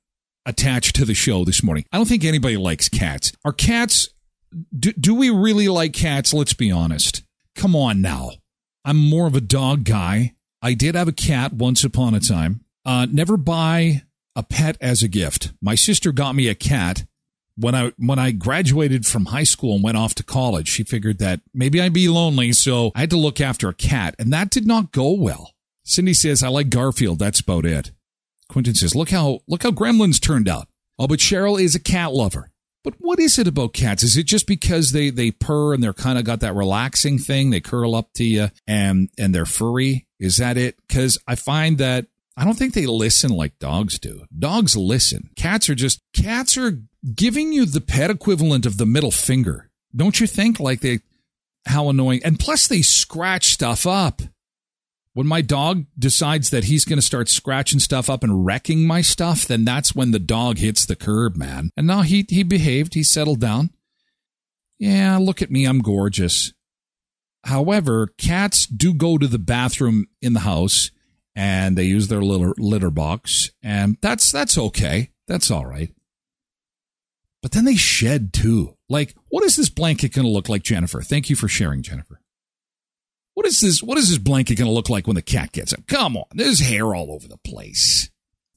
attached 0.46 0.94
to 0.94 1.04
the 1.04 1.14
show 1.14 1.44
this 1.44 1.64
morning. 1.64 1.84
I 1.90 1.96
don't 1.96 2.06
think 2.06 2.22
anybody 2.22 2.56
likes 2.56 2.88
cats. 2.88 3.32
Are 3.44 3.52
cats, 3.52 4.08
do, 4.78 4.92
do 4.92 5.16
we 5.16 5.30
really 5.30 5.66
like 5.66 5.92
cats? 5.92 6.32
Let's 6.32 6.54
be 6.54 6.70
honest. 6.70 7.24
Come 7.56 7.74
on 7.74 8.00
now. 8.00 8.30
I'm 8.84 8.98
more 8.98 9.26
of 9.26 9.34
a 9.34 9.40
dog 9.40 9.82
guy. 9.82 10.36
I 10.62 10.74
did 10.74 10.94
have 10.94 11.08
a 11.08 11.12
cat 11.12 11.52
once 11.52 11.82
upon 11.82 12.14
a 12.14 12.20
time. 12.20 12.60
Uh, 12.86 13.08
never 13.10 13.36
buy 13.36 14.04
a 14.36 14.44
pet 14.44 14.76
as 14.80 15.02
a 15.02 15.08
gift. 15.08 15.54
My 15.60 15.74
sister 15.74 16.12
got 16.12 16.36
me 16.36 16.46
a 16.46 16.54
cat 16.54 17.04
when 17.58 17.74
I 17.74 17.92
when 17.98 18.18
I 18.18 18.30
graduated 18.30 19.06
from 19.06 19.26
high 19.26 19.44
school 19.44 19.74
and 19.74 19.84
went 19.84 19.96
off 19.96 20.14
to 20.16 20.22
college, 20.22 20.68
she 20.68 20.84
figured 20.84 21.18
that 21.18 21.40
maybe 21.52 21.80
I'd 21.80 21.92
be 21.92 22.08
lonely, 22.08 22.52
so 22.52 22.92
I 22.94 23.00
had 23.00 23.10
to 23.10 23.18
look 23.18 23.40
after 23.40 23.68
a 23.68 23.74
cat, 23.74 24.14
and 24.18 24.32
that 24.32 24.50
did 24.50 24.66
not 24.66 24.92
go 24.92 25.12
well. 25.12 25.54
Cindy 25.84 26.14
says, 26.14 26.42
I 26.42 26.48
like 26.48 26.68
Garfield, 26.68 27.18
that's 27.18 27.40
about 27.40 27.64
it. 27.64 27.92
Quentin 28.48 28.74
says, 28.74 28.94
Look 28.94 29.10
how 29.10 29.40
look 29.48 29.62
how 29.62 29.70
Gremlins 29.70 30.20
turned 30.20 30.48
out. 30.48 30.68
Oh, 30.98 31.06
but 31.06 31.18
Cheryl 31.18 31.60
is 31.60 31.74
a 31.74 31.80
cat 31.80 32.12
lover. 32.12 32.50
But 32.84 32.94
what 32.98 33.18
is 33.18 33.38
it 33.38 33.48
about 33.48 33.72
cats? 33.72 34.02
Is 34.02 34.16
it 34.16 34.24
just 34.24 34.46
because 34.46 34.92
they 34.92 35.10
they 35.10 35.30
purr 35.30 35.74
and 35.74 35.82
they're 35.82 35.92
kind 35.92 36.18
of 36.18 36.24
got 36.24 36.40
that 36.40 36.54
relaxing 36.54 37.18
thing? 37.18 37.50
They 37.50 37.60
curl 37.60 37.94
up 37.94 38.12
to 38.14 38.24
you 38.24 38.48
and 38.66 39.10
and 39.18 39.34
they're 39.34 39.46
furry. 39.46 40.06
Is 40.18 40.36
that 40.36 40.56
it? 40.56 40.76
Because 40.86 41.18
I 41.26 41.34
find 41.34 41.78
that 41.78 42.06
I 42.36 42.44
don't 42.44 42.54
think 42.54 42.74
they 42.74 42.86
listen 42.86 43.30
like 43.30 43.58
dogs 43.58 43.98
do. 43.98 44.24
Dogs 44.36 44.76
listen. 44.76 45.30
Cats 45.36 45.68
are 45.68 45.74
just 45.74 46.00
cats 46.14 46.56
are 46.56 46.80
giving 47.14 47.52
you 47.52 47.66
the 47.66 47.80
pet 47.80 48.10
equivalent 48.10 48.66
of 48.66 48.76
the 48.76 48.86
middle 48.86 49.10
finger. 49.10 49.70
Don't 49.94 50.20
you 50.20 50.26
think? 50.26 50.60
Like 50.60 50.80
they, 50.80 51.00
how 51.66 51.88
annoying. 51.88 52.20
And 52.24 52.38
plus 52.38 52.66
they 52.66 52.82
scratch 52.82 53.46
stuff 53.46 53.86
up. 53.86 54.22
When 55.14 55.26
my 55.26 55.40
dog 55.40 55.86
decides 55.98 56.50
that 56.50 56.64
he's 56.64 56.84
going 56.84 56.98
to 56.98 57.04
start 57.04 57.28
scratching 57.28 57.80
stuff 57.80 58.08
up 58.08 58.22
and 58.22 58.46
wrecking 58.46 58.86
my 58.86 59.00
stuff, 59.00 59.46
then 59.46 59.64
that's 59.64 59.94
when 59.94 60.12
the 60.12 60.20
dog 60.20 60.58
hits 60.58 60.86
the 60.86 60.94
curb, 60.94 61.36
man. 61.36 61.70
And 61.76 61.88
now 61.88 62.02
he, 62.02 62.24
he 62.28 62.44
behaved. 62.44 62.94
He 62.94 63.02
settled 63.02 63.40
down. 63.40 63.70
Yeah, 64.78 65.18
look 65.18 65.42
at 65.42 65.50
me. 65.50 65.64
I'm 65.64 65.80
gorgeous. 65.80 66.52
However, 67.44 68.08
cats 68.18 68.66
do 68.66 68.94
go 68.94 69.18
to 69.18 69.26
the 69.26 69.40
bathroom 69.40 70.06
in 70.22 70.34
the 70.34 70.40
house 70.40 70.92
and 71.34 71.76
they 71.76 71.84
use 71.84 72.06
their 72.08 72.22
litter, 72.22 72.54
litter 72.56 72.90
box 72.90 73.50
and 73.62 73.96
that's, 74.00 74.30
that's 74.30 74.56
okay. 74.56 75.10
That's 75.26 75.50
all 75.50 75.66
right. 75.66 75.92
But 77.48 77.54
then 77.54 77.64
they 77.64 77.76
shed 77.76 78.34
too. 78.34 78.74
Like, 78.90 79.14
what 79.30 79.42
is 79.42 79.56
this 79.56 79.70
blanket 79.70 80.12
going 80.12 80.26
to 80.26 80.30
look 80.30 80.50
like, 80.50 80.62
Jennifer? 80.62 81.00
Thank 81.00 81.30
you 81.30 81.34
for 81.34 81.48
sharing, 81.48 81.80
Jennifer. 81.80 82.20
What 83.32 83.46
is 83.46 83.62
this? 83.62 83.82
What 83.82 83.96
is 83.96 84.10
this 84.10 84.18
blanket 84.18 84.58
going 84.58 84.68
to 84.68 84.74
look 84.74 84.90
like 84.90 85.06
when 85.06 85.16
the 85.16 85.22
cat 85.22 85.52
gets 85.52 85.72
up? 85.72 85.86
Come 85.86 86.14
on, 86.14 86.26
there's 86.32 86.60
hair 86.60 86.94
all 86.94 87.10
over 87.10 87.26
the 87.26 87.38
place. 87.38 88.10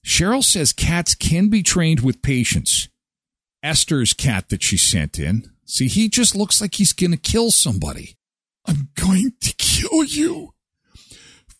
Cheryl 0.05 0.43
says 0.43 0.73
cats 0.73 1.15
can 1.15 1.47
be 1.47 1.63
trained 1.63 2.01
with 2.01 2.21
patience. 2.21 2.89
Esther's 3.63 4.11
cat 4.11 4.49
that 4.49 4.61
she 4.61 4.75
sent 4.75 5.17
in. 5.17 5.49
See, 5.63 5.87
he 5.87 6.09
just 6.09 6.35
looks 6.35 6.59
like 6.59 6.75
he's 6.75 6.91
going 6.91 7.11
to 7.11 7.17
kill 7.17 7.49
somebody. 7.49 8.17
I'm 8.65 8.89
going 8.95 9.31
to 9.39 9.53
kill 9.53 10.03
you 10.03 10.49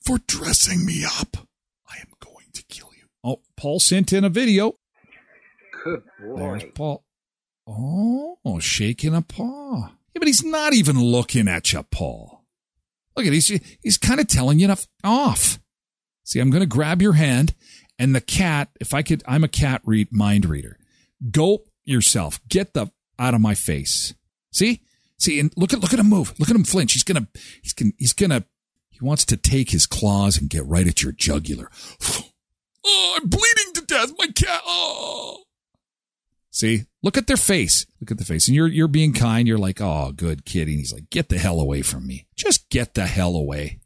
for 0.06 0.18
dressing 0.28 0.86
me 0.86 1.06
up. 1.06 1.48
I 1.90 1.96
am 1.96 2.12
going 2.20 2.48
to 2.56 2.64
kill 2.64 2.90
you. 2.94 3.06
Oh, 3.24 3.40
Paul 3.56 3.80
sent 3.80 4.12
in 4.12 4.26
a 4.26 4.30
video. 4.30 4.74
Good 5.86 6.04
boy. 6.20 6.36
There's 6.36 6.64
Paul. 6.76 7.06
Oh, 7.74 8.60
shaking 8.60 9.16
a 9.16 9.22
paw. 9.22 9.92
Yeah, 10.14 10.20
but 10.20 10.28
he's 10.28 10.44
not 10.44 10.74
even 10.74 11.02
looking 11.02 11.48
at 11.48 11.72
you, 11.74 11.84
Paul. 11.84 12.44
Look 13.16 13.26
at 13.26 13.34
he's 13.34 13.48
he's 13.82 13.98
kind 13.98 14.20
of 14.20 14.28
telling 14.28 14.60
you 14.60 14.70
f- 14.70 14.88
off. 15.04 15.60
See, 16.24 16.40
I'm 16.40 16.50
going 16.50 16.62
to 16.62 16.68
grab 16.68 17.02
your 17.02 17.14
hand, 17.14 17.54
and 18.00 18.16
the 18.16 18.22
cat. 18.22 18.70
If 18.80 18.94
I 18.94 19.02
could, 19.02 19.24
I'm 19.28 19.44
a 19.44 19.50
cat 19.50 19.82
read 19.86 20.12
mind 20.12 20.46
reader. 20.46 20.78
Go 21.30 21.64
yourself. 21.84 22.40
Get 22.48 22.74
the 22.74 22.92
out 23.20 23.34
of 23.34 23.42
my 23.42 23.54
face. 23.54 24.14
See, 24.52 24.82
see, 25.18 25.40
and 25.40 25.52
look 25.56 25.74
at 25.74 25.80
look 25.80 25.94
at 25.94 26.00
him 26.00 26.10
move. 26.10 26.34
Look 26.40 26.50
at 26.50 26.56
him 26.56 26.64
flinch. 26.64 26.94
He's 26.94 27.04
gonna 27.04 27.28
he's 27.62 27.74
gonna 27.74 27.92
he's 27.98 28.14
gonna 28.14 28.44
he 28.90 29.00
wants 29.02 29.26
to 29.26 29.38
take 29.38 29.72
his 29.72 29.86
claws 29.86 30.38
and 30.38 30.50
get 30.50 30.66
right 30.66 30.88
at 30.88 31.04
your 31.04 31.12
jugular. 31.12 31.70
Oh, 32.84 33.20
I'm 33.22 33.30
bleeding 33.30 33.74
to 33.76 33.82
death. 33.86 34.12
My 34.18 34.26
cat. 34.26 34.60
Oh. 34.66 35.44
See, 36.62 36.86
look 37.02 37.18
at 37.18 37.26
their 37.26 37.38
face. 37.38 37.88
Look 38.00 38.12
at 38.12 38.20
the 38.20 38.24
face. 38.24 38.48
And 38.48 38.56
you're, 38.56 38.68
you're 38.68 38.88
being 38.88 39.14
kind. 39.14 39.48
You're 39.48 39.58
like, 39.58 39.82
oh, 39.82 40.12
good 40.16 40.46
kitty. 40.46 40.74
And 40.74 40.80
he's 40.80 40.94
like, 40.94 41.10
get 41.10 41.30
the 41.30 41.40
hell 41.40 41.60
away 41.60 41.82
from 41.82 42.06
me. 42.06 42.28
Just 42.36 42.70
get 42.70 42.94
the 42.94 43.08
hell 43.08 43.36
away. 43.36 43.80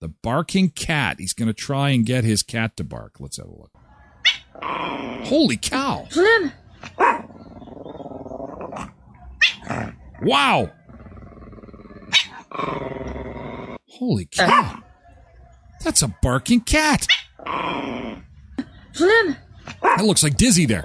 The 0.00 0.10
barking 0.22 0.70
cat. 0.70 1.16
He's 1.18 1.32
going 1.32 1.48
to 1.48 1.52
try 1.52 1.90
and 1.90 2.06
get 2.06 2.22
his 2.22 2.44
cat 2.44 2.76
to 2.76 2.84
bark. 2.84 3.16
Let's 3.18 3.38
have 3.38 3.46
a 3.46 3.50
look. 3.50 3.72
Holy 5.24 5.56
cow. 5.56 6.06
Flynn! 6.08 6.52
Wow. 10.22 10.70
Holy 13.88 14.26
cow. 14.26 14.76
Uh. 14.76 14.80
That's 15.82 16.02
a 16.02 16.14
barking 16.22 16.60
cat. 16.60 17.08
Flynn! 18.94 19.36
That 19.82 20.04
looks 20.04 20.22
like 20.22 20.36
Dizzy 20.36 20.66
there. 20.66 20.84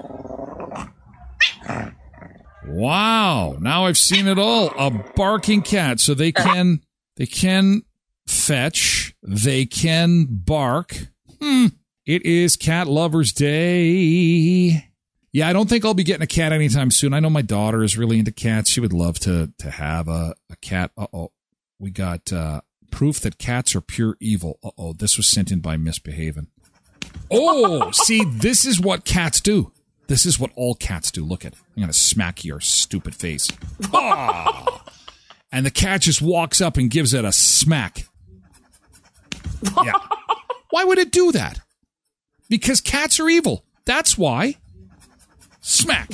Wow. 2.67 3.57
Now 3.59 3.85
I've 3.85 3.97
seen 3.97 4.27
it 4.27 4.37
all. 4.39 4.71
A 4.77 4.91
barking 5.15 5.61
cat. 5.61 5.99
So 5.99 6.13
they 6.13 6.31
can 6.31 6.81
they 7.17 7.25
can 7.25 7.83
fetch. 8.27 9.15
They 9.23 9.65
can 9.65 10.25
bark. 10.29 11.07
Hmm. 11.41 11.67
It 12.05 12.23
is 12.25 12.55
Cat 12.55 12.87
Lovers 12.87 13.33
Day. 13.33 14.91
Yeah, 15.31 15.49
I 15.49 15.53
don't 15.53 15.67
think 15.67 15.83
I'll 15.83 15.93
be 15.93 16.03
getting 16.03 16.21
a 16.23 16.27
cat 16.27 16.53
anytime 16.53 16.91
soon. 16.91 17.13
I 17.13 17.19
know 17.19 17.29
my 17.29 17.41
daughter 17.41 17.83
is 17.83 17.97
really 17.97 18.19
into 18.19 18.31
cats. 18.31 18.69
She 18.69 18.79
would 18.79 18.93
love 18.93 19.19
to 19.19 19.51
to 19.57 19.71
have 19.71 20.07
a, 20.07 20.35
a 20.49 20.55
cat. 20.57 20.91
Uh 20.97 21.07
oh. 21.13 21.31
We 21.79 21.91
got 21.91 22.31
uh, 22.31 22.61
proof 22.89 23.19
that 23.19 23.37
cats 23.37 23.75
are 23.75 23.81
pure 23.81 24.15
evil. 24.19 24.59
Uh 24.63 24.71
oh. 24.77 24.93
This 24.93 25.17
was 25.17 25.29
sent 25.29 25.51
in 25.51 25.59
by 25.59 25.77
Misbehaving. 25.77 26.47
Oh, 27.31 27.91
see, 27.91 28.23
this 28.23 28.65
is 28.65 28.79
what 28.79 29.03
cats 29.03 29.41
do. 29.41 29.71
This 30.07 30.25
is 30.25 30.39
what 30.39 30.51
all 30.55 30.75
cats 30.75 31.11
do. 31.11 31.25
Look 31.25 31.45
at 31.45 31.53
it. 31.53 31.59
I'm 31.75 31.81
going 31.81 31.87
to 31.91 31.97
smack 31.97 32.43
your 32.45 32.59
stupid 32.59 33.15
face. 33.15 33.49
Ah! 33.93 34.83
and 35.51 35.65
the 35.65 35.71
cat 35.71 36.01
just 36.01 36.21
walks 36.21 36.59
up 36.59 36.77
and 36.77 36.89
gives 36.91 37.13
it 37.13 37.23
a 37.23 37.31
smack. 37.31 38.07
Yeah. 39.83 39.93
Why 40.69 40.83
would 40.83 40.97
it 40.97 41.11
do 41.11 41.31
that? 41.31 41.59
Because 42.49 42.81
cats 42.81 43.19
are 43.19 43.29
evil. 43.29 43.63
That's 43.85 44.17
why. 44.17 44.57
Smack. 45.61 46.09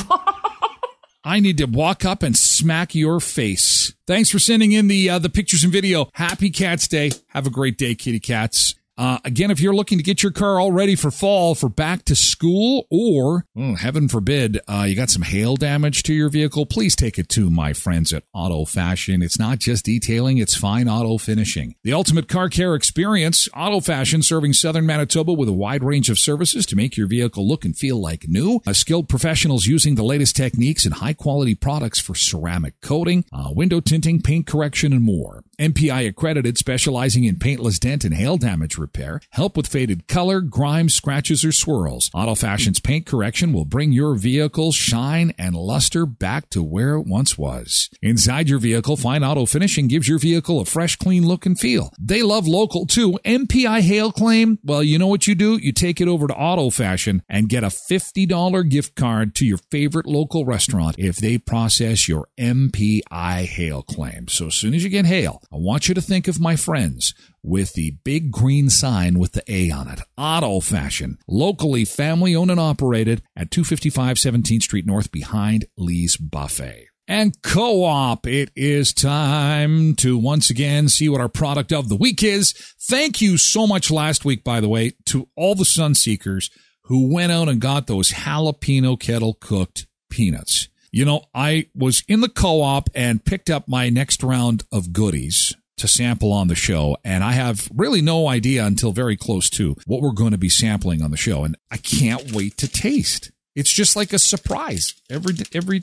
I 1.24 1.40
need 1.40 1.58
to 1.58 1.66
walk 1.66 2.06
up 2.06 2.24
and 2.24 2.38
smack 2.38 2.96
your 2.96 3.20
face. 3.20 3.94
Thanks 4.08 4.30
for 4.30 4.40
sending 4.40 4.72
in 4.72 4.88
the 4.88 5.10
uh, 5.10 5.20
the 5.20 5.30
pictures 5.30 5.64
and 5.64 5.72
video. 5.72 6.10
Happy 6.14 6.50
Cats 6.50 6.88
Day. 6.88 7.12
Have 7.30 7.48
a 7.48 7.52
great 7.52 7.78
day, 7.78 7.96
kitty 7.96 8.20
cats. 8.20 8.76
Uh, 9.02 9.18
again, 9.26 9.50
if 9.50 9.60
you're 9.60 9.74
looking 9.74 9.98
to 9.98 10.04
get 10.04 10.22
your 10.22 10.32
car 10.32 10.60
all 10.60 10.72
ready 10.72 10.96
for 10.96 11.10
fall, 11.10 11.56
for 11.56 11.68
back 11.68 12.06
to 12.06 12.16
school, 12.16 12.86
or 12.92 13.48
oh, 13.58 13.74
heaven 13.74 14.08
forbid, 14.08 14.60
uh, 14.68 14.86
you 14.88 14.96
got 14.96 15.10
some 15.10 15.24
hail 15.24 15.56
damage 15.56 16.04
to 16.04 16.14
your 16.14 16.30
vehicle, 16.30 16.68
please 16.68 16.96
take 16.96 17.18
it 17.18 17.28
to 17.28 17.50
my 17.50 17.74
friends 17.74 18.14
at 18.14 18.26
Auto 18.32 18.64
Fashion. 18.64 19.24
It's 19.24 19.40
not 19.40 19.58
just 19.58 19.86
detailing, 19.86 20.38
it's 20.38 20.56
fine 20.56 20.88
auto 20.88 21.18
finishing. 21.18 21.74
The 21.84 21.94
ultimate 21.94 22.28
car 22.28 22.48
care 22.48 22.76
experience, 22.76 23.50
Auto 23.56 23.80
Fashion 23.80 24.22
serving 24.22 24.54
southern 24.54 24.86
Manitoba 24.86 25.34
with 25.34 25.50
a 25.50 25.54
wide 25.54 25.84
range 25.84 26.12
of 26.12 26.20
services 26.20 26.68
to 26.68 26.76
make 26.76 26.96
your 26.96 27.08
vehicle 27.08 27.48
look 27.48 27.66
and 27.66 27.76
feel 27.76 28.00
like 28.00 28.28
new. 28.28 28.62
Uh, 28.68 28.74
skilled 28.74 29.10
professionals 29.10 29.66
using 29.66 29.96
the 29.96 30.04
latest 30.04 30.36
techniques 30.36 30.86
and 30.86 30.94
high 30.94 31.14
quality 31.14 31.56
products 31.56 32.00
for 32.00 32.14
ceramic 32.14 32.80
coating, 32.82 33.26
uh, 33.34 33.50
window 33.50 33.80
tinting, 33.80 34.22
paint 34.22 34.46
correction, 34.46 34.94
and 34.94 35.02
more. 35.02 35.44
MPI 35.62 36.08
accredited, 36.08 36.58
specializing 36.58 37.24
in 37.24 37.38
paintless 37.38 37.78
dent 37.78 38.04
and 38.04 38.16
hail 38.16 38.36
damage 38.36 38.80
repair, 38.80 39.22
help 39.30 39.56
with 39.56 39.68
faded 39.68 40.08
color, 40.08 40.42
grime, 40.42 40.90
scratches, 40.90 41.46
or 41.46 41.52
swirls. 41.52 42.10
Auto 42.16 42.34
Fashion's 42.34 42.80
paint 42.80 43.06
correction 43.06 43.54
will 43.54 43.66
bring 43.66 43.92
your 43.92 44.16
vehicle's 44.16 44.76
shine 44.76 45.36
and 45.38 45.56
luster 45.56 46.08
back 46.08 46.50
to 46.50 46.64
where 46.64 46.96
it 46.96 47.06
once 47.06 47.38
was. 47.38 47.92
Inside 48.02 48.50
your 48.50 48.58
vehicle, 48.58 48.98
Fine 48.98 49.24
Auto 49.24 49.46
Finishing 49.46 49.88
gives 49.88 50.08
your 50.08 50.18
vehicle 50.18 50.60
a 50.60 50.66
fresh, 50.66 50.96
clean 50.96 51.28
look 51.28 51.46
and 51.46 51.60
feel. 51.60 51.94
They 52.00 52.24
love 52.24 52.48
local 52.48 52.88
too. 52.88 53.20
MPI 53.24 53.82
hail 53.82 54.12
claim, 54.12 54.58
well, 54.64 54.82
you 54.82 54.98
know 54.98 55.06
what 55.06 55.28
you 55.28 55.36
do? 55.36 55.58
You 55.58 55.74
take 55.74 56.02
it 56.02 56.08
over 56.08 56.26
to 56.26 56.34
Auto 56.34 56.72
Fashion 56.72 57.22
and 57.30 57.50
get 57.50 57.64
a 57.64 57.68
$50 57.68 58.68
gift 58.68 58.96
card 58.96 59.36
to 59.36 59.46
your 59.46 59.60
favorite 59.70 60.08
local 60.08 60.44
restaurant 60.44 60.96
if 60.98 61.18
they 61.18 61.38
process 61.38 62.08
your 62.08 62.28
MPI 62.40 63.46
hail 63.46 63.84
claim. 63.84 64.28
So 64.28 64.48
as 64.48 64.56
soon 64.56 64.74
as 64.74 64.84
you 64.84 64.90
get 64.90 65.06
hail, 65.06 65.44
I 65.54 65.58
want 65.58 65.90
you 65.90 65.94
to 65.96 66.02
think 66.02 66.30
of 66.30 66.40
my 66.40 66.56
friends 66.56 67.14
with 67.44 67.74
the 67.74 67.98
big 68.06 68.32
green 68.32 68.70
sign 68.70 69.20
with 69.20 69.34
the 69.34 69.44
A 69.52 69.70
on 69.70 69.90
it. 69.90 70.00
Auto 70.18 70.62
Fashion, 70.62 71.18
locally 71.28 71.84
family 71.84 72.34
owned 72.34 72.52
and 72.52 72.60
operated 72.60 73.22
at 73.36 73.52
255 73.52 74.16
17th 74.16 74.64
Street 74.64 74.86
North 74.86 75.12
behind 75.12 75.66
Lee's 75.78 76.16
Buffet. 76.16 76.88
And 77.06 77.42
co 77.42 77.84
op, 77.84 78.26
it 78.26 78.52
is 78.56 78.94
time 78.94 79.96
to 79.96 80.18
once 80.18 80.50
again 80.50 80.88
see 80.88 81.10
what 81.10 81.20
our 81.20 81.28
product 81.28 81.74
of 81.74 81.90
the 81.90 81.98
week 81.98 82.24
is. 82.24 82.54
Thank 82.80 83.22
you 83.22 83.38
so 83.38 83.68
much 83.68 83.92
last 83.92 84.24
week, 84.24 84.46
by 84.46 84.62
the 84.62 84.70
way, 84.70 84.94
to 85.08 85.28
all 85.36 85.56
the 85.56 85.66
Sun 85.66 85.96
Seekers 85.96 86.50
who 86.84 87.14
went 87.14 87.34
out 87.34 87.50
and 87.50 87.60
got 87.60 87.88
those 87.88 88.12
jalapeno 88.12 88.98
kettle 88.98 89.34
cooked 89.34 89.88
peanuts. 90.10 90.70
You 90.92 91.06
know, 91.06 91.24
I 91.34 91.68
was 91.74 92.04
in 92.08 92.22
the 92.22 92.30
co 92.30 92.62
op 92.62 92.90
and 92.94 93.24
picked 93.24 93.50
up 93.50 93.68
my 93.68 93.90
next 93.90 94.24
round 94.24 94.66
of 94.72 94.92
goodies 94.92 95.56
to 95.78 95.88
sample 95.88 96.32
on 96.32 96.48
the 96.48 96.56
show. 96.56 96.98
And 97.04 97.24
I 97.24 97.32
have 97.32 97.70
really 97.74 98.02
no 98.02 98.28
idea 98.28 98.66
until 98.66 98.92
very 98.92 99.18
close 99.18 99.50
to 99.52 99.76
what 99.88 100.02
we're 100.02 100.12
going 100.12 100.32
to 100.32 100.38
be 100.38 100.50
sampling 100.50 101.02
on 101.02 101.12
the 101.12 101.18
show. 101.18 101.44
And 101.44 101.56
I 101.72 101.78
can't 101.78 102.34
wait 102.34 102.58
to 102.58 102.68
taste. 102.68 103.32
It's 103.56 103.72
just 103.72 103.96
like 103.96 104.14
a 104.14 104.20
surprise 104.20 104.94
every, 105.10 105.34
every 105.54 105.82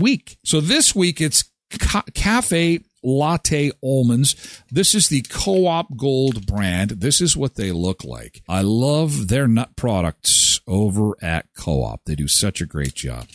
week. 0.00 0.36
So 0.44 0.60
this 0.60 0.94
week 0.94 1.20
it's 1.20 1.44
ca- 1.78 2.04
cafe 2.14 2.80
latte 3.02 3.70
almonds. 3.82 4.62
This 4.70 4.94
is 4.94 5.08
the 5.08 5.22
Co-op 5.22 5.96
Gold 5.96 6.46
brand. 6.46 6.90
This 6.90 7.20
is 7.20 7.36
what 7.36 7.54
they 7.54 7.72
look 7.72 8.04
like. 8.04 8.42
I 8.48 8.62
love 8.62 9.28
their 9.28 9.46
nut 9.46 9.76
products 9.76 10.60
over 10.66 11.12
at 11.22 11.46
Co-op. 11.56 12.04
They 12.04 12.14
do 12.14 12.28
such 12.28 12.60
a 12.60 12.66
great 12.66 12.94
job. 12.94 13.26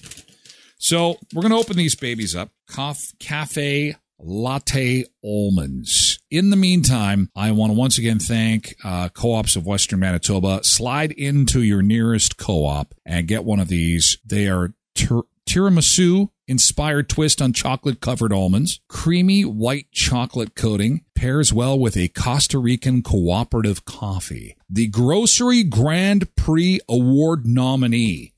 So 0.86 1.18
we're 1.34 1.42
going 1.42 1.52
to 1.52 1.58
open 1.58 1.78
these 1.78 1.96
babies 1.96 2.36
up. 2.36 2.52
Cof- 2.70 3.18
cafe 3.18 3.96
latte 4.20 5.06
almonds. 5.24 6.20
In 6.30 6.52
the 6.52 6.56
meantime, 6.56 7.32
I 7.36 7.54
want 7.54 7.72
to 7.72 7.76
once 7.76 7.98
again 7.98 8.20
thank 8.20 8.76
uh, 8.84 9.10
co-ops 9.10 9.56
of 9.56 9.66
Western 9.66 10.00
Manitoba. 10.00 10.64
Slide 10.64 11.12
into 11.14 11.64
your 11.64 11.82
nearest 11.82 12.38
co-op 12.38 12.94
and 13.04 13.28
get 13.28 13.44
one 13.44 13.60
of 13.60 13.68
these. 13.68 14.20
They 14.24 14.48
are 14.48 14.76
tiramisu 14.96 16.30
inspired 16.48 17.10
twist 17.10 17.42
on 17.42 17.52
chocolate 17.52 18.00
covered 18.00 18.32
almonds. 18.32 18.80
Creamy 18.88 19.44
white 19.44 19.92
chocolate 19.92 20.54
coating 20.54 21.04
pairs 21.16 21.52
well 21.52 21.80
with 21.80 21.98
a 21.98 22.10
Costa 22.10 22.60
Rican 22.60 23.02
cooperative 23.02 23.86
coffee. 23.86 24.56
The 24.70 24.86
Grocery 24.86 25.64
Grand 25.64 26.36
Prix 26.36 26.80
Award 26.88 27.48
nominee. 27.48 28.35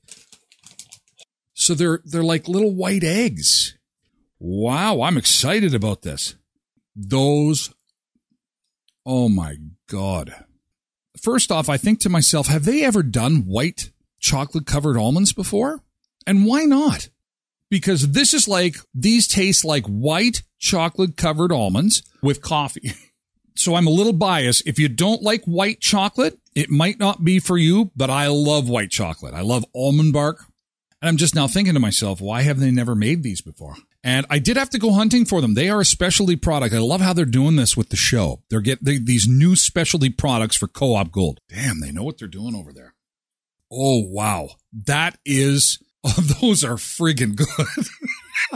So 1.68 1.74
they're 1.74 2.00
they're 2.02 2.22
like 2.22 2.48
little 2.48 2.74
white 2.74 3.04
eggs. 3.04 3.76
Wow, 4.38 5.02
I'm 5.02 5.18
excited 5.18 5.74
about 5.74 6.00
this. 6.00 6.34
Those 6.96 7.74
Oh 9.04 9.28
my 9.28 9.56
god. 9.86 10.46
First 11.20 11.52
off, 11.52 11.68
I 11.68 11.76
think 11.76 12.00
to 12.00 12.08
myself, 12.08 12.46
have 12.46 12.64
they 12.64 12.82
ever 12.82 13.02
done 13.02 13.44
white 13.44 13.90
chocolate 14.18 14.64
covered 14.64 14.96
almonds 14.96 15.34
before? 15.34 15.82
And 16.26 16.46
why 16.46 16.64
not? 16.64 17.10
Because 17.68 18.12
this 18.12 18.32
is 18.32 18.48
like, 18.48 18.76
these 18.94 19.28
taste 19.28 19.62
like 19.62 19.84
white 19.84 20.44
chocolate 20.58 21.18
covered 21.18 21.52
almonds 21.52 22.02
with 22.22 22.40
coffee. 22.40 22.94
so 23.56 23.74
I'm 23.74 23.86
a 23.86 23.90
little 23.90 24.14
biased. 24.14 24.66
If 24.66 24.78
you 24.78 24.88
don't 24.88 25.22
like 25.22 25.44
white 25.44 25.80
chocolate, 25.80 26.38
it 26.54 26.70
might 26.70 26.98
not 26.98 27.24
be 27.24 27.38
for 27.38 27.58
you, 27.58 27.90
but 27.94 28.08
I 28.08 28.28
love 28.28 28.70
white 28.70 28.90
chocolate. 28.90 29.34
I 29.34 29.42
love 29.42 29.66
almond 29.74 30.14
bark. 30.14 30.47
And 31.00 31.08
I'm 31.08 31.16
just 31.16 31.34
now 31.34 31.46
thinking 31.46 31.74
to 31.74 31.80
myself, 31.80 32.20
why 32.20 32.42
have 32.42 32.58
they 32.58 32.70
never 32.70 32.94
made 32.94 33.22
these 33.22 33.40
before? 33.40 33.76
And 34.02 34.26
I 34.28 34.38
did 34.38 34.56
have 34.56 34.70
to 34.70 34.78
go 34.78 34.92
hunting 34.92 35.24
for 35.24 35.40
them. 35.40 35.54
They 35.54 35.68
are 35.68 35.80
a 35.80 35.84
specialty 35.84 36.36
product. 36.36 36.74
I 36.74 36.78
love 36.78 37.00
how 37.00 37.12
they're 37.12 37.24
doing 37.24 37.56
this 37.56 37.76
with 37.76 37.90
the 37.90 37.96
show. 37.96 38.42
They're 38.50 38.60
getting 38.60 39.04
these 39.04 39.28
new 39.28 39.54
specialty 39.54 40.10
products 40.10 40.56
for 40.56 40.66
Co-op 40.66 41.12
Gold. 41.12 41.40
Damn, 41.48 41.80
they 41.80 41.92
know 41.92 42.02
what 42.02 42.18
they're 42.18 42.28
doing 42.28 42.54
over 42.56 42.72
there. 42.72 42.94
Oh, 43.70 44.02
wow. 44.08 44.50
That 44.72 45.18
is 45.24 45.78
Oh, 46.04 46.14
those 46.40 46.64
are 46.64 46.74
friggin' 46.76 47.36
good. 47.36 47.48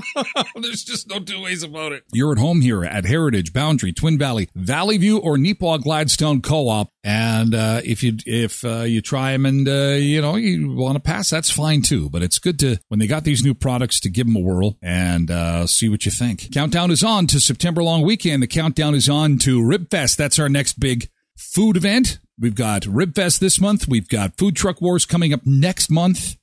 There's 0.61 0.85
just 0.85 1.09
no 1.09 1.21
two 1.21 1.43
ways 1.43 1.63
about 1.63 1.93
it. 1.93 2.05
You're 2.13 2.33
at 2.33 2.39
home 2.39 2.61
here 2.61 2.85
at 2.85 3.05
Heritage, 3.05 3.53
Boundary, 3.53 3.93
Twin 3.93 4.19
Valley, 4.19 4.49
Valley 4.55 4.99
View, 4.99 5.19
or 5.19 5.37
Neepawa 5.37 5.83
Gladstone 5.83 6.43
Co-op. 6.43 6.91
And 7.05 7.55
uh, 7.55 7.81
if 7.85 8.03
you 8.03 8.17
if 8.27 8.65
uh, 8.65 8.83
you 8.83 9.01
try 9.01 9.33
them 9.33 9.47
and 9.47 9.69
uh, 9.69 9.97
you 9.99 10.21
know 10.23 10.37
you 10.37 10.73
want 10.73 10.97
to 10.97 11.01
pass, 11.01 11.31
that's 11.31 11.51
fine 11.51 11.83
too. 11.83 12.09
But 12.11 12.23
it's 12.23 12.39
good 12.39 12.59
to 12.61 12.79
when 12.89 13.01
they 13.01 13.07
got 13.07 13.25
these 13.25 13.45
new 13.45 13.55
products 13.55 14.01
to 14.01 14.11
give 14.11 14.27
them 14.27 14.37
a 14.37 14.41
whirl 14.41 14.77
and 14.83 15.31
uh, 15.31 15.67
see 15.67 15.89
what 15.89 16.05
you 16.05 16.13
think. 16.13 16.53
Countdown 16.53 16.91
is 16.91 17.03
on 17.03 17.27
to 17.29 17.41
September 17.41 17.83
long 17.83 18.03
weekend. 18.03 18.43
The 18.43 18.47
countdown 18.47 18.95
is 18.95 19.09
on 19.09 19.39
to 19.39 19.61
Ribfest. 19.61 20.17
That's 20.17 20.39
our 20.39 20.49
next 20.49 20.79
big 20.79 21.09
food 21.37 21.77
event. 21.77 22.19
We've 22.39 22.55
got 22.55 22.83
Ribfest 22.83 23.41
this 23.41 23.61
month. 23.61 23.87
We've 23.87 24.09
got 24.09 24.37
Food 24.37 24.57
Truck 24.57 24.81
Wars 24.81 25.05
coming 25.07 25.33
up 25.33 25.43
next 25.45 25.91
month 25.91 26.37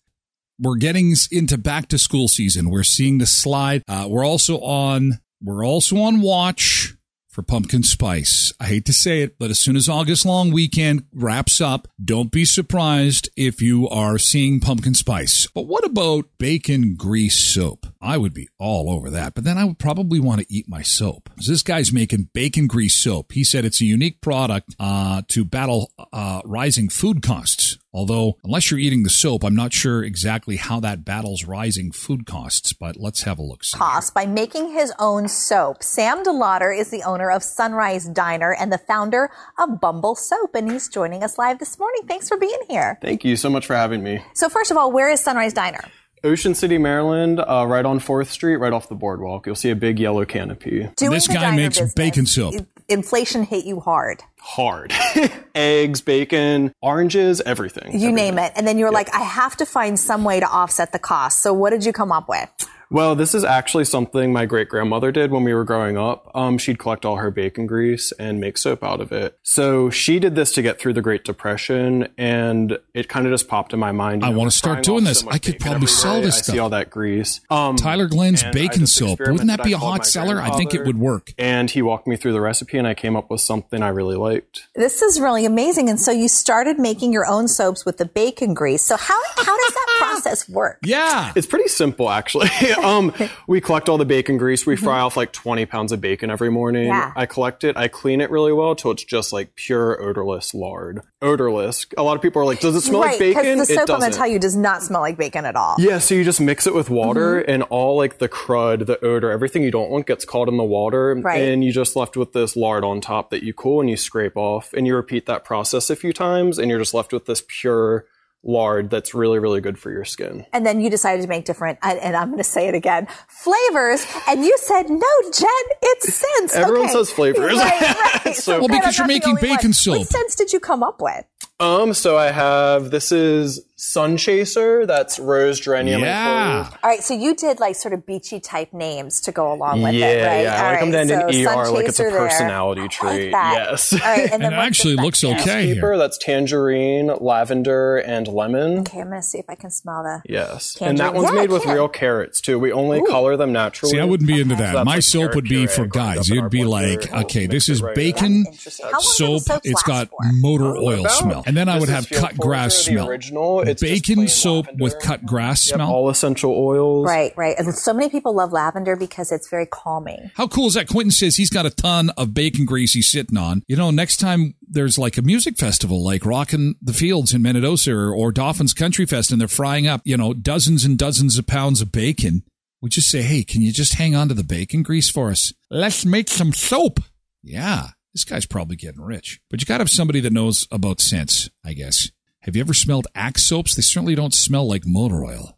we're 0.59 0.77
getting 0.77 1.15
into 1.31 1.57
back 1.57 1.87
to 1.89 1.97
school 1.97 2.27
season. 2.27 2.69
We're 2.69 2.83
seeing 2.83 3.17
the 3.17 3.25
slide. 3.25 3.83
Uh, 3.87 4.07
we're 4.09 4.25
also 4.25 4.59
on, 4.59 5.19
we're 5.41 5.65
also 5.65 5.97
on 5.97 6.21
watch 6.21 6.95
for 7.29 7.43
pumpkin 7.43 7.83
spice. 7.83 8.51
I 8.59 8.65
hate 8.65 8.85
to 8.85 8.93
say 8.93 9.21
it, 9.21 9.37
but 9.39 9.49
as 9.49 9.59
soon 9.59 9.77
as 9.77 9.87
August 9.87 10.25
long 10.25 10.51
weekend 10.51 11.05
wraps 11.13 11.61
up, 11.61 11.87
don't 12.03 12.31
be 12.31 12.43
surprised 12.43 13.29
if 13.37 13.61
you 13.61 13.87
are 13.87 14.17
seeing 14.17 14.59
pumpkin 14.59 14.93
spice. 14.93 15.47
But 15.53 15.67
what 15.67 15.85
about 15.85 16.25
bacon 16.37 16.95
grease 16.97 17.39
soap? 17.39 17.85
I 18.01 18.17
would 18.17 18.33
be 18.33 18.49
all 18.57 18.91
over 18.91 19.09
that, 19.11 19.35
but 19.35 19.43
then 19.43 19.57
I 19.57 19.63
would 19.63 19.79
probably 19.79 20.19
want 20.19 20.41
to 20.41 20.53
eat 20.53 20.67
my 20.67 20.81
soap. 20.81 21.29
This 21.37 21.63
guy's 21.63 21.93
making 21.93 22.29
bacon 22.33 22.67
grease 22.67 22.95
soap. 22.95 23.31
He 23.31 23.43
said 23.43 23.63
it's 23.63 23.79
a 23.79 23.85
unique 23.85 24.21
product 24.21 24.75
uh, 24.79 25.21
to 25.29 25.45
battle 25.45 25.91
uh, 26.11 26.41
rising 26.43 26.89
food 26.89 27.21
costs. 27.21 27.77
Although, 27.91 28.37
unless 28.43 28.69
you're 28.69 28.79
eating 28.79 29.03
the 29.03 29.09
soap, 29.09 29.43
I'm 29.43 29.55
not 29.55 29.73
sure 29.73 30.03
exactly 30.03 30.57
how 30.57 30.79
that 30.81 31.03
battles 31.03 31.45
rising 31.45 31.91
food 31.91 32.27
costs, 32.27 32.71
but 32.71 32.97
let's 32.97 33.23
have 33.23 33.39
a 33.39 33.41
look. 33.41 33.63
Cost 33.73 34.13
by 34.13 34.27
making 34.27 34.71
his 34.71 34.93
own 34.99 35.27
soap. 35.27 35.81
Sam 35.81 36.23
DeLauder 36.23 36.77
is 36.77 36.91
the 36.91 37.01
owner 37.03 37.31
of 37.31 37.41
Sunrise 37.41 38.05
Diner 38.05 38.53
and 38.53 38.71
the 38.71 38.77
founder 38.77 39.31
of 39.57 39.81
Bumble 39.81 40.15
Soap, 40.15 40.53
and 40.53 40.71
he's 40.71 40.87
joining 40.87 41.23
us 41.23 41.39
live 41.39 41.57
this 41.57 41.79
morning. 41.79 42.01
Thanks 42.07 42.29
for 42.29 42.37
being 42.37 42.59
here. 42.69 42.99
Thank 43.01 43.25
you 43.25 43.35
so 43.35 43.49
much 43.49 43.65
for 43.65 43.75
having 43.75 44.03
me. 44.03 44.23
So, 44.33 44.49
first 44.49 44.69
of 44.69 44.77
all, 44.77 44.91
where 44.91 45.09
is 45.09 45.21
Sunrise 45.21 45.53
Diner? 45.53 45.83
Ocean 46.23 46.53
City, 46.53 46.77
Maryland, 46.77 47.39
uh, 47.39 47.65
right 47.67 47.85
on 47.85 47.99
4th 47.99 48.27
Street, 48.27 48.57
right 48.57 48.73
off 48.73 48.89
the 48.89 48.95
boardwalk. 48.95 49.45
You'll 49.45 49.55
see 49.55 49.69
a 49.69 49.75
big 49.75 49.99
yellow 49.99 50.25
canopy. 50.25 50.89
Doing 50.97 51.11
this 51.11 51.27
guy 51.27 51.55
makes 51.55 51.77
business, 51.77 51.93
bacon 51.93 52.25
soap. 52.25 52.55
Inflation 52.89 53.43
hit 53.43 53.65
you 53.65 53.79
hard. 53.79 54.23
Hard. 54.39 54.93
Eggs, 55.55 56.01
bacon, 56.01 56.73
oranges, 56.81 57.41
everything. 57.41 57.93
You 57.93 58.09
everything. 58.09 58.15
name 58.15 58.39
it. 58.39 58.53
And 58.55 58.67
then 58.67 58.77
you're 58.77 58.91
like, 58.91 59.13
I 59.13 59.21
have 59.21 59.57
to 59.57 59.65
find 59.65 59.99
some 59.99 60.23
way 60.23 60.39
to 60.39 60.47
offset 60.47 60.91
the 60.91 60.99
cost. 60.99 61.41
So, 61.43 61.53
what 61.53 61.69
did 61.71 61.85
you 61.85 61.93
come 61.93 62.11
up 62.11 62.27
with? 62.29 62.49
Well, 62.91 63.15
this 63.15 63.35
is 63.35 63.43
actually 63.43 63.85
something 63.85 64.33
my 64.33 64.45
great 64.45 64.67
grandmother 64.67 65.11
did 65.11 65.31
when 65.31 65.43
we 65.43 65.53
were 65.53 65.63
growing 65.63 65.97
up. 65.97 66.31
Um, 66.33 66.57
she'd 66.57 66.79
collect 66.79 67.05
all 67.05 67.17
her 67.17 67.29
bacon 67.29 67.67
grease 67.67 68.11
and 68.13 68.39
make 68.39 68.57
soap 68.57 68.83
out 68.83 68.99
of 68.99 69.11
it. 69.11 69.37
So 69.43 69.89
she 69.89 70.19
did 70.19 70.35
this 70.35 70.51
to 70.53 70.61
get 70.61 70.79
through 70.79 70.93
the 70.93 71.01
Great 71.01 71.23
Depression, 71.23 72.07
and 72.17 72.79
it 72.95 73.07
kind 73.07 73.27
of 73.27 73.31
just 73.31 73.47
popped 73.47 73.73
in 73.73 73.79
my 73.79 73.91
mind. 73.91 74.23
I 74.25 74.31
know, 74.31 74.37
wanna 74.39 74.51
start 74.51 74.83
doing 74.83 75.03
this. 75.03 75.19
so 75.19 75.29
I 75.29 75.37
could 75.37 75.59
probably 75.59 75.87
sell 75.87 76.15
day. 76.19 76.25
this 76.25 76.37
I 76.37 76.41
stuff. 76.41 76.53
see 76.55 76.59
all 76.59 76.69
that 76.69 76.89
grease. 76.89 77.41
Um, 77.49 77.75
Tyler 77.75 78.07
Glenn's 78.07 78.43
bacon 78.43 78.87
soap. 78.87 79.19
Wouldn't 79.19 79.47
that 79.47 79.63
be 79.63 79.73
a 79.73 79.77
I 79.77 79.79
called 79.79 79.91
hot 79.97 80.05
seller? 80.07 80.41
I 80.41 80.49
think 80.57 80.73
it 80.73 80.83
would 80.85 80.97
work. 80.99 81.31
And 81.37 81.69
he 81.69 81.81
walked 81.81 82.07
me 82.07 82.15
through 82.15 82.33
the 82.33 82.41
recipe, 82.41 82.77
and 82.77 82.87
I 82.87 82.95
came 82.95 83.15
up 83.15 83.29
with 83.29 83.41
something 83.41 83.83
I 83.83 83.89
really 83.89 84.15
liked. 84.17 84.67
This 84.75 85.01
is 85.01 85.19
really 85.19 85.45
amazing. 85.45 85.89
And 85.89 85.99
so 85.99 86.11
you 86.11 86.27
started 86.27 86.79
making 86.79 87.13
your 87.13 87.27
own 87.27 87.47
soaps 87.47 87.85
with 87.85 87.97
the 87.97 88.05
bacon 88.05 88.53
grease. 88.55 88.81
So 88.81 88.97
how, 88.97 89.19
how 89.37 89.57
does 89.57 89.73
that 89.73 89.95
process 89.99 90.49
work? 90.49 90.79
Yeah. 90.83 91.33
It's 91.35 91.47
pretty 91.47 91.67
simple, 91.69 92.09
actually. 92.09 92.49
um, 92.83 93.13
we 93.47 93.61
collect 93.61 93.89
all 93.89 93.97
the 93.97 94.05
bacon 94.05 94.37
grease. 94.37 94.65
We 94.65 94.75
fry 94.75 94.99
off 94.99 95.17
like 95.17 95.31
20 95.33 95.65
pounds 95.65 95.91
of 95.91 96.01
bacon 96.01 96.29
every 96.29 96.49
morning. 96.51 96.87
Yeah. 96.87 97.11
I 97.15 97.25
collect 97.25 97.63
it. 97.63 97.77
I 97.77 97.87
clean 97.87 98.21
it 98.21 98.29
really 98.31 98.53
well 98.53 98.75
till 98.75 98.91
it's 98.91 99.03
just 99.03 99.31
like 99.33 99.55
pure 99.55 100.01
odorless 100.01 100.53
lard. 100.53 101.01
Odorless. 101.21 101.85
A 101.97 102.03
lot 102.03 102.15
of 102.15 102.21
people 102.21 102.41
are 102.41 102.45
like, 102.45 102.59
does 102.59 102.75
it 102.75 102.81
smell 102.81 103.01
right, 103.01 103.11
like 103.11 103.19
bacon? 103.19 103.57
the 103.57 103.65
soap 103.65 103.79
I'm 103.79 103.85
doesn't. 103.85 103.99
going 103.99 104.11
to 104.11 104.17
tell 104.17 104.27
you 104.27 104.39
does 104.39 104.55
not 104.55 104.81
smell 104.83 105.01
like 105.01 105.17
bacon 105.17 105.45
at 105.45 105.55
all. 105.55 105.75
Yeah, 105.77 105.99
so 105.99 106.15
you 106.15 106.23
just 106.23 106.39
mix 106.41 106.65
it 106.67 106.73
with 106.73 106.89
water 106.89 107.19
Mm-hmm. 107.41 107.51
and 107.51 107.63
all 107.63 107.97
like 107.97 108.19
the 108.19 108.29
crud, 108.29 108.85
the 108.85 109.03
odor, 109.03 109.29
everything 109.29 109.61
you 109.63 109.71
don't 109.71 109.89
want 109.89 110.05
gets 110.07 110.23
caught 110.25 110.47
in 110.47 110.57
the 110.57 110.63
water. 110.63 111.13
Right. 111.15 111.41
And 111.41 111.63
you 111.63 111.71
just 111.71 111.95
left 111.95 112.15
with 112.15 112.33
this 112.33 112.55
lard 112.55 112.83
on 112.83 113.01
top 113.01 113.29
that 113.31 113.43
you 113.43 113.53
cool 113.53 113.81
and 113.81 113.89
you 113.89 113.97
scrape 113.97 114.37
off. 114.37 114.73
And 114.73 114.87
you 114.87 114.95
repeat 114.95 115.25
that 115.25 115.43
process 115.43 115.89
a 115.89 115.95
few 115.95 116.13
times 116.13 116.57
and 116.57 116.69
you're 116.69 116.79
just 116.79 116.93
left 116.93 117.11
with 117.11 117.25
this 117.25 117.43
pure 117.47 118.05
lard 118.43 118.89
that's 118.89 119.13
really, 119.13 119.37
really 119.39 119.61
good 119.61 119.77
for 119.77 119.91
your 119.91 120.05
skin. 120.05 120.45
And 120.53 120.65
then 120.65 120.79
you 120.81 120.89
decided 120.89 121.21
to 121.23 121.27
make 121.27 121.45
different, 121.45 121.77
and, 121.81 121.99
and 121.99 122.15
I'm 122.15 122.27
going 122.29 122.37
to 122.37 122.43
say 122.43 122.67
it 122.67 122.75
again, 122.75 123.07
flavors. 123.27 124.05
And 124.27 124.45
you 124.45 124.57
said, 124.59 124.89
no, 124.89 125.07
Jen, 125.33 125.49
it's 125.81 126.13
scents. 126.13 126.55
Everyone 126.55 126.83
Okay. 126.85 126.93
says 126.93 127.11
flavors. 127.11 127.57
Right, 127.57 128.21
right. 128.25 128.35
So- 128.35 128.59
Well, 128.59 128.67
because 128.69 128.97
you're 128.97 129.07
making 129.07 129.29
only 129.37 129.49
one. 129.49 129.57
bacon 129.57 129.73
soap. 129.73 129.97
What 129.97 130.07
scents 130.07 130.35
did 130.35 130.53
you 130.53 130.59
come 130.59 130.83
up 130.83 131.01
with? 131.01 131.25
Um, 131.61 131.93
so 131.93 132.17
I 132.17 132.31
have 132.31 132.89
this 132.89 133.11
is 133.11 133.59
Sun 133.75 134.15
Chaser. 134.15 134.85
That's 134.85 135.19
rose 135.19 135.59
geranium. 135.59 136.01
Yeah. 136.01 136.59
and 136.59 136.67
clove. 136.67 136.79
All 136.83 136.89
right, 136.89 137.03
so 137.03 137.13
you 137.13 137.35
did 137.35 137.59
like 137.59 137.75
sort 137.75 137.93
of 137.93 138.05
beachy 138.05 138.39
type 138.39 138.71
names 138.73 139.19
to 139.21 139.33
go 139.33 139.51
along 139.51 139.81
with 139.81 139.93
yeah, 139.93 140.07
it, 140.07 140.25
right? 140.27 140.41
yeah. 140.43 140.55
All 140.61 140.65
I 140.67 140.71
like 140.71 140.79
them 140.79 140.91
to 140.91 140.97
end 140.99 141.11
in 141.11 141.47
ER, 141.47 141.69
like 141.71 141.85
it's 141.85 141.99
a 141.99 142.03
Chaser 142.03 142.11
there. 142.11 142.27
personality 142.27 142.81
I 142.83 142.87
trait. 142.87 143.21
like 143.23 143.31
that. 143.33 143.53
Yes. 143.71 143.91
All 143.93 143.99
right, 143.99 144.19
and 144.23 144.31
And 144.33 144.43
then 144.43 144.53
it 144.53 144.55
actually 144.55 144.95
looks 144.95 145.21
okay 145.23 145.73
Keeper, 145.73 145.91
here. 145.91 145.97
that's 145.97 146.17
tangerine, 146.17 147.07
lavender, 147.19 147.97
and 147.97 148.27
lemon. 148.29 148.79
Okay, 148.79 148.99
I'm 149.01 149.09
going 149.09 149.21
to 149.21 149.27
see 149.27 149.39
if 149.39 149.45
I 149.49 149.55
can 149.55 149.69
smell 149.71 150.03
the. 150.03 150.21
Yes. 150.29 150.75
Tangerine. 150.75 150.89
And 150.91 150.97
that 150.99 151.13
one's 151.13 151.29
Yeah, 151.33 151.41
made 151.41 151.51
with 151.51 151.65
real 151.65 151.89
carrots 151.89 152.39
too. 152.39 152.57
We 152.57 152.71
only 152.71 153.01
color 153.03 153.35
them 153.35 153.51
naturally. 153.51 153.91
See, 153.93 153.99
I 153.99 154.05
wouldn't 154.05 154.27
be 154.27 154.39
into 154.39 154.55
that. 154.55 154.73
That's 154.73 154.85
My 154.85 154.99
soap 154.99 155.35
would 155.35 155.45
be 155.49 155.67
for 155.67 155.87
guys. 155.87 156.31
It'd 156.31 156.49
be 156.49 156.63
like, 156.63 157.11
okay, 157.13 157.47
this 157.47 157.67
is 157.67 157.81
bacon 157.81 158.45
Interesting. 158.47 158.85
How 158.85 158.91
long 158.93 159.01
do 159.17 159.33
the 159.33 159.39
soap. 159.39 159.61
It's 159.65 159.83
got 159.83 160.09
motor 160.33 160.75
oil 160.77 161.05
smell. 161.09 161.43
And 161.49 161.57
then 161.57 161.67
I 161.67 161.79
would 161.79 161.89
have 161.89 162.07
cut 162.09 162.37
grass 162.37 162.73
Forester, 162.75 162.91
the 162.91 162.95
smell. 162.99 163.09
original. 163.09 163.61
It's 163.61 163.81
Bacon 163.81 164.27
soap 164.27 164.67
lavender. 164.67 164.83
with 164.83 164.99
cut 165.01 165.25
grass 165.25 165.67
Yep, 165.67 165.75
smell. 165.75 165.91
all 165.91 166.09
essential 166.09 166.51
oils. 166.51 167.05
Right, 167.07 167.33
right. 167.35 167.55
And 167.57 167.73
so 167.73 167.93
many 167.93 168.09
people 168.09 168.33
love 168.33 168.51
lavender 168.53 168.95
because 168.95 169.31
it's 169.31 169.49
very 169.49 169.65
calming. 169.65 170.31
How 170.35 170.47
cool 170.47 170.67
is 170.67 170.75
that? 170.75 170.87
Quentin 170.87 171.11
says 171.11 171.35
he's 171.35 171.49
got 171.49 171.65
a 171.65 171.69
ton 171.71 172.11
of 172.11 172.33
bacon 172.33 172.65
grease 172.65 172.93
he's 172.93 173.11
sitting 173.11 173.37
on. 173.37 173.63
You 173.67 173.75
know, 173.75 173.89
next 173.91 174.17
time 174.17 174.53
there's 174.61 174.99
like 174.99 175.17
a 175.17 175.21
music 175.23 175.57
festival 175.57 176.03
like 176.03 176.25
Rockin' 176.25 176.75
the 176.81 176.93
Fields 176.93 177.33
in 177.33 177.41
Minnedosa 177.41 177.91
or, 177.93 178.13
or 178.13 178.31
Dauphin's 178.31 178.73
Country 178.73 179.05
Fest 179.05 179.31
and 179.31 179.41
they're 179.41 179.47
frying 179.47 179.87
up, 179.87 180.01
you 180.05 180.15
know, 180.15 180.33
dozens 180.33 180.85
and 180.85 180.97
dozens 180.97 181.37
of 181.39 181.47
pounds 181.47 181.81
of 181.81 181.91
bacon, 181.91 182.43
we 182.81 182.89
just 182.89 183.09
say, 183.09 183.21
hey, 183.23 183.43
can 183.43 183.61
you 183.61 183.73
just 183.73 183.95
hang 183.95 184.15
on 184.15 184.27
to 184.29 184.33
the 184.33 184.43
bacon 184.43 184.83
grease 184.83 185.09
for 185.09 185.29
us? 185.31 185.51
Let's 185.71 186.05
make 186.05 186.29
some 186.29 186.53
soap. 186.53 186.99
Yeah, 187.43 187.87
this 188.13 188.23
guy's 188.23 188.45
probably 188.45 188.75
getting 188.75 189.01
rich. 189.01 189.39
But 189.49 189.61
you 189.61 189.65
got 189.65 189.77
to 189.77 189.81
have 189.83 189.89
somebody 189.89 190.19
that 190.21 190.33
knows 190.33 190.67
about 190.71 190.99
scents, 191.01 191.49
I 191.63 191.73
guess. 191.73 192.11
Have 192.41 192.55
you 192.55 192.61
ever 192.61 192.73
smelled 192.73 193.07
Axe 193.15 193.43
soaps? 193.43 193.75
They 193.75 193.81
certainly 193.81 194.15
don't 194.15 194.33
smell 194.33 194.67
like 194.67 194.83
motor 194.85 195.23
oil. 195.25 195.57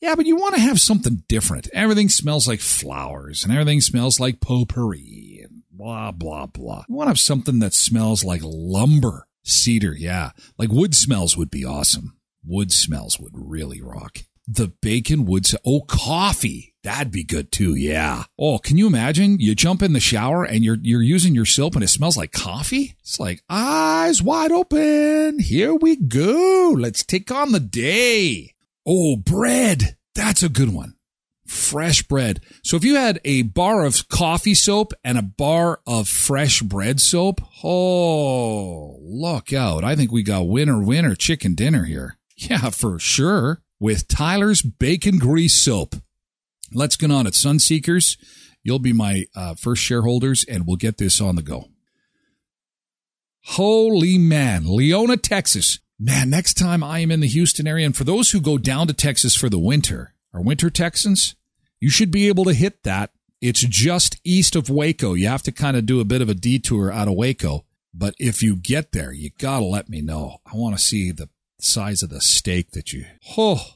Yeah, 0.00 0.14
but 0.14 0.26
you 0.26 0.36
want 0.36 0.54
to 0.54 0.60
have 0.60 0.80
something 0.80 1.24
different. 1.28 1.68
Everything 1.72 2.08
smells 2.08 2.46
like 2.46 2.60
flowers 2.60 3.42
and 3.42 3.52
everything 3.52 3.80
smells 3.80 4.20
like 4.20 4.40
potpourri 4.40 5.40
and 5.42 5.62
blah, 5.72 6.12
blah, 6.12 6.46
blah. 6.46 6.84
You 6.88 6.94
want 6.94 7.06
to 7.08 7.10
have 7.12 7.18
something 7.18 7.58
that 7.60 7.74
smells 7.74 8.24
like 8.24 8.42
lumber. 8.44 9.26
Cedar, 9.44 9.94
yeah. 9.94 10.30
Like 10.58 10.70
wood 10.70 10.94
smells 10.94 11.36
would 11.36 11.50
be 11.50 11.64
awesome. 11.64 12.16
Wood 12.44 12.70
smells 12.72 13.18
would 13.18 13.32
really 13.34 13.80
rock. 13.80 14.18
The 14.46 14.68
bacon 14.82 15.24
would, 15.24 15.46
s- 15.46 15.56
oh, 15.66 15.80
coffee. 15.82 16.74
That'd 16.88 17.12
be 17.12 17.22
good 17.22 17.52
too. 17.52 17.74
Yeah. 17.74 18.24
Oh, 18.38 18.56
can 18.56 18.78
you 18.78 18.86
imagine? 18.86 19.38
You 19.40 19.54
jump 19.54 19.82
in 19.82 19.92
the 19.92 20.00
shower 20.00 20.42
and 20.42 20.64
you're, 20.64 20.78
you're 20.80 21.02
using 21.02 21.34
your 21.34 21.44
soap 21.44 21.74
and 21.74 21.84
it 21.84 21.88
smells 21.88 22.16
like 22.16 22.32
coffee. 22.32 22.96
It's 23.00 23.20
like 23.20 23.42
eyes 23.50 24.22
wide 24.22 24.52
open. 24.52 25.38
Here 25.38 25.74
we 25.74 25.96
go. 25.96 26.74
Let's 26.74 27.04
take 27.04 27.30
on 27.30 27.52
the 27.52 27.60
day. 27.60 28.54
Oh, 28.86 29.16
bread. 29.16 29.98
That's 30.14 30.42
a 30.42 30.48
good 30.48 30.72
one. 30.72 30.94
Fresh 31.46 32.04
bread. 32.04 32.40
So 32.64 32.78
if 32.78 32.84
you 32.84 32.94
had 32.94 33.20
a 33.22 33.42
bar 33.42 33.84
of 33.84 34.08
coffee 34.08 34.54
soap 34.54 34.94
and 35.04 35.18
a 35.18 35.22
bar 35.22 35.80
of 35.86 36.08
fresh 36.08 36.62
bread 36.62 37.02
soap, 37.02 37.42
oh, 37.62 38.96
look 39.02 39.52
out. 39.52 39.84
I 39.84 39.94
think 39.94 40.10
we 40.10 40.22
got 40.22 40.48
winner, 40.48 40.82
winner 40.82 41.14
chicken 41.14 41.54
dinner 41.54 41.84
here. 41.84 42.16
Yeah, 42.40 42.70
for 42.70 42.98
sure. 42.98 43.60
With 43.80 44.06
Tyler's 44.06 44.62
Bacon 44.62 45.18
Grease 45.18 45.54
Soap. 45.54 45.96
Let's 46.72 46.96
get 46.96 47.10
on 47.10 47.26
it. 47.26 47.34
Sunseekers, 47.34 48.16
you'll 48.62 48.78
be 48.78 48.92
my 48.92 49.24
uh, 49.34 49.54
first 49.54 49.82
shareholders 49.82 50.44
and 50.48 50.66
we'll 50.66 50.76
get 50.76 50.98
this 50.98 51.20
on 51.20 51.36
the 51.36 51.42
go. 51.42 51.68
Holy 53.42 54.18
man, 54.18 54.64
Leona, 54.66 55.16
Texas. 55.16 55.78
Man, 55.98 56.30
next 56.30 56.54
time 56.54 56.84
I 56.84 57.00
am 57.00 57.10
in 57.10 57.20
the 57.20 57.26
Houston 57.26 57.66
area, 57.66 57.86
and 57.86 57.96
for 57.96 58.04
those 58.04 58.30
who 58.30 58.40
go 58.40 58.56
down 58.58 58.86
to 58.86 58.92
Texas 58.92 59.34
for 59.34 59.48
the 59.48 59.58
winter, 59.58 60.14
are 60.32 60.42
winter 60.42 60.70
Texans, 60.70 61.34
you 61.80 61.90
should 61.90 62.10
be 62.10 62.28
able 62.28 62.44
to 62.44 62.52
hit 62.52 62.82
that. 62.84 63.10
It's 63.40 63.60
just 63.60 64.20
east 64.22 64.54
of 64.54 64.68
Waco. 64.68 65.14
You 65.14 65.28
have 65.28 65.42
to 65.44 65.52
kind 65.52 65.76
of 65.76 65.86
do 65.86 66.00
a 66.00 66.04
bit 66.04 66.22
of 66.22 66.28
a 66.28 66.34
detour 66.34 66.92
out 66.92 67.08
of 67.08 67.14
Waco. 67.14 67.64
But 67.94 68.14
if 68.18 68.42
you 68.42 68.54
get 68.56 68.92
there, 68.92 69.12
you 69.12 69.30
gotta 69.38 69.64
let 69.64 69.88
me 69.88 70.02
know. 70.02 70.38
I 70.46 70.56
want 70.56 70.76
to 70.76 70.82
see 70.82 71.10
the 71.10 71.28
size 71.60 72.02
of 72.02 72.10
the 72.10 72.20
steak 72.20 72.72
that 72.72 72.92
you. 72.92 73.06
Oh, 73.36 73.74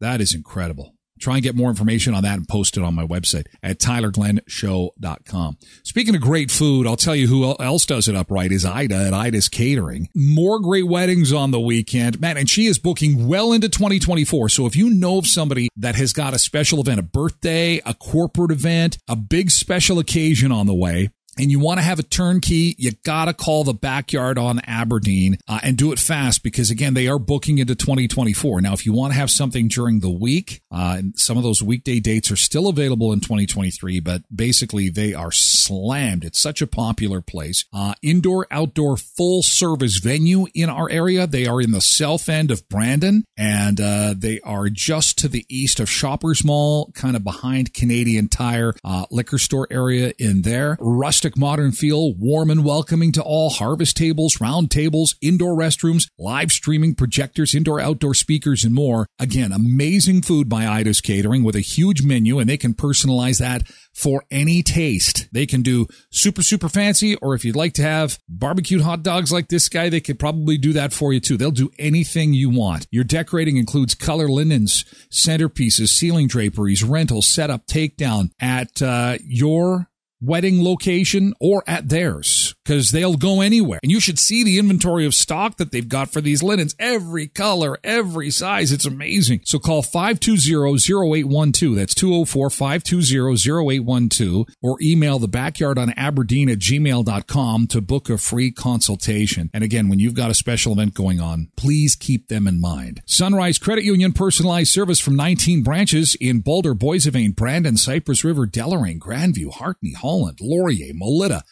that 0.00 0.20
is 0.20 0.34
incredible. 0.34 0.94
Try 1.24 1.36
and 1.36 1.42
get 1.42 1.56
more 1.56 1.70
information 1.70 2.12
on 2.12 2.22
that 2.24 2.36
and 2.36 2.46
post 2.46 2.76
it 2.76 2.82
on 2.82 2.94
my 2.94 3.06
website 3.06 3.46
at 3.62 3.78
tylerglenshow.com. 3.78 5.56
Speaking 5.82 6.14
of 6.14 6.20
great 6.20 6.50
food, 6.50 6.86
I'll 6.86 6.98
tell 6.98 7.16
you 7.16 7.28
who 7.28 7.56
else 7.58 7.86
does 7.86 8.08
it 8.08 8.14
upright 8.14 8.52
is 8.52 8.66
Aida 8.66 8.94
at 8.94 9.14
Aida's 9.14 9.48
Catering. 9.48 10.10
More 10.14 10.60
great 10.60 10.86
weddings 10.86 11.32
on 11.32 11.50
the 11.50 11.58
weekend. 11.58 12.20
Man, 12.20 12.36
and 12.36 12.50
she 12.50 12.66
is 12.66 12.78
booking 12.78 13.26
well 13.26 13.54
into 13.54 13.70
2024. 13.70 14.50
So 14.50 14.66
if 14.66 14.76
you 14.76 14.90
know 14.90 15.16
of 15.16 15.26
somebody 15.26 15.70
that 15.78 15.94
has 15.94 16.12
got 16.12 16.34
a 16.34 16.38
special 16.38 16.78
event, 16.80 17.00
a 17.00 17.02
birthday, 17.02 17.80
a 17.86 17.94
corporate 17.94 18.50
event, 18.50 18.98
a 19.08 19.16
big 19.16 19.50
special 19.50 19.98
occasion 19.98 20.52
on 20.52 20.66
the 20.66 20.74
way, 20.74 21.08
and 21.38 21.50
you 21.50 21.58
want 21.58 21.78
to 21.78 21.84
have 21.84 21.98
a 21.98 22.02
turnkey, 22.02 22.74
you 22.78 22.92
got 23.04 23.26
to 23.26 23.34
call 23.34 23.64
the 23.64 23.74
backyard 23.74 24.38
on 24.38 24.60
Aberdeen 24.60 25.38
uh, 25.48 25.60
and 25.62 25.76
do 25.76 25.92
it 25.92 25.98
fast 25.98 26.42
because, 26.42 26.70
again, 26.70 26.94
they 26.94 27.08
are 27.08 27.18
booking 27.18 27.58
into 27.58 27.74
2024. 27.74 28.60
Now, 28.60 28.72
if 28.72 28.86
you 28.86 28.92
want 28.92 29.12
to 29.12 29.18
have 29.18 29.30
something 29.30 29.68
during 29.68 30.00
the 30.00 30.10
week, 30.10 30.62
uh, 30.70 31.02
some 31.16 31.36
of 31.36 31.42
those 31.42 31.62
weekday 31.62 32.00
dates 32.00 32.30
are 32.30 32.36
still 32.36 32.68
available 32.68 33.12
in 33.12 33.20
2023, 33.20 34.00
but 34.00 34.22
basically 34.34 34.88
they 34.88 35.14
are 35.14 35.32
slammed. 35.32 36.24
It's 36.24 36.40
such 36.40 36.62
a 36.62 36.66
popular 36.66 37.20
place. 37.20 37.64
Uh, 37.72 37.94
indoor, 38.02 38.46
outdoor, 38.50 38.96
full 38.96 39.42
service 39.42 39.98
venue 39.98 40.46
in 40.54 40.68
our 40.68 40.90
area. 40.90 41.26
They 41.26 41.46
are 41.46 41.60
in 41.60 41.70
the 41.70 41.80
south 41.80 42.28
end 42.28 42.50
of 42.50 42.68
Brandon 42.68 43.24
and 43.36 43.80
uh, 43.80 44.14
they 44.16 44.40
are 44.40 44.68
just 44.68 45.18
to 45.18 45.28
the 45.28 45.44
east 45.48 45.80
of 45.80 45.88
Shoppers 45.88 46.44
Mall, 46.44 46.90
kind 46.94 47.16
of 47.16 47.24
behind 47.24 47.74
Canadian 47.74 48.28
Tire 48.28 48.74
uh, 48.84 49.06
liquor 49.10 49.38
store 49.38 49.66
area 49.70 50.12
in 50.18 50.42
there. 50.42 50.76
Rustic 51.24 51.40
modern 51.40 51.72
feel, 51.72 52.12
warm 52.16 52.50
and 52.50 52.66
welcoming 52.66 53.10
to 53.10 53.22
all. 53.22 53.48
Harvest 53.48 53.96
tables, 53.96 54.42
round 54.42 54.70
tables, 54.70 55.14
indoor 55.22 55.56
restrooms, 55.56 56.06
live 56.18 56.52
streaming 56.52 56.94
projectors, 56.94 57.54
indoor 57.54 57.80
outdoor 57.80 58.12
speakers, 58.12 58.62
and 58.62 58.74
more. 58.74 59.06
Again, 59.18 59.50
amazing 59.50 60.20
food 60.20 60.50
by 60.50 60.66
Aida's 60.66 61.00
Catering 61.00 61.42
with 61.42 61.56
a 61.56 61.60
huge 61.60 62.02
menu, 62.02 62.38
and 62.38 62.46
they 62.46 62.58
can 62.58 62.74
personalize 62.74 63.38
that 63.38 63.66
for 63.94 64.24
any 64.30 64.62
taste. 64.62 65.26
They 65.32 65.46
can 65.46 65.62
do 65.62 65.86
super, 66.12 66.42
super 66.42 66.68
fancy, 66.68 67.16
or 67.16 67.34
if 67.34 67.42
you'd 67.42 67.56
like 67.56 67.72
to 67.74 67.82
have 67.82 68.18
barbecued 68.28 68.82
hot 68.82 69.02
dogs 69.02 69.32
like 69.32 69.48
this 69.48 69.70
guy, 69.70 69.88
they 69.88 70.02
could 70.02 70.18
probably 70.18 70.58
do 70.58 70.74
that 70.74 70.92
for 70.92 71.14
you 71.14 71.20
too. 71.20 71.38
They'll 71.38 71.52
do 71.52 71.70
anything 71.78 72.34
you 72.34 72.50
want. 72.50 72.86
Your 72.90 73.04
decorating 73.04 73.56
includes 73.56 73.94
color 73.94 74.28
linens, 74.28 74.84
centerpieces, 75.10 75.88
ceiling 75.88 76.28
draperies, 76.28 76.84
rental, 76.84 77.22
setup, 77.22 77.66
takedown 77.66 78.28
at 78.38 78.82
uh, 78.82 79.16
your 79.24 79.88
wedding 80.26 80.62
location 80.62 81.34
or 81.40 81.62
at 81.66 81.88
theirs 81.88 82.54
because 82.64 82.90
they'll 82.90 83.16
go 83.16 83.40
anywhere. 83.40 83.78
And 83.82 83.92
you 83.92 84.00
should 84.00 84.18
see 84.18 84.42
the 84.42 84.58
inventory 84.58 85.06
of 85.06 85.14
stock 85.14 85.58
that 85.58 85.70
they've 85.70 85.88
got 85.88 86.10
for 86.10 86.20
these 86.20 86.42
linens. 86.42 86.74
Every 86.78 87.28
color, 87.28 87.78
every 87.84 88.30
size. 88.30 88.72
It's 88.72 88.86
amazing. 88.86 89.42
So 89.44 89.58
call 89.58 89.82
520-0812. 89.82 91.76
That's 91.76 91.94
204-520-0812 91.94 94.48
or 94.62 94.78
email 94.80 95.18
the 95.18 95.28
backyard 95.28 95.78
on 95.78 95.90
Aberdeen 95.90 96.48
at 96.48 96.58
gmail.com 96.58 97.66
to 97.66 97.80
book 97.80 98.08
a 98.08 98.18
free 98.18 98.50
consultation. 98.50 99.50
And 99.52 99.62
again, 99.62 99.88
when 99.88 99.98
you've 99.98 100.14
got 100.14 100.30
a 100.30 100.34
special 100.34 100.72
event 100.72 100.94
going 100.94 101.20
on, 101.20 101.50
please 101.56 101.94
keep 101.94 102.28
them 102.28 102.46
in 102.46 102.60
mind. 102.60 103.02
Sunrise 103.06 103.58
Credit 103.58 103.84
Union 103.84 104.12
personalized 104.12 104.72
service 104.72 105.00
from 105.00 105.16
19 105.16 105.62
branches 105.62 106.16
in 106.20 106.40
Baldur, 106.40 106.74
Boissevain, 106.74 107.36
Brandon, 107.36 107.76
Cypress 107.76 108.24
River, 108.24 108.46
Deloraine, 108.46 108.98
Grandview, 108.98 109.52
Hartney, 109.52 109.92
Holland, 109.92 110.38
Laurier, 110.40 110.94
Melita, 110.94 111.42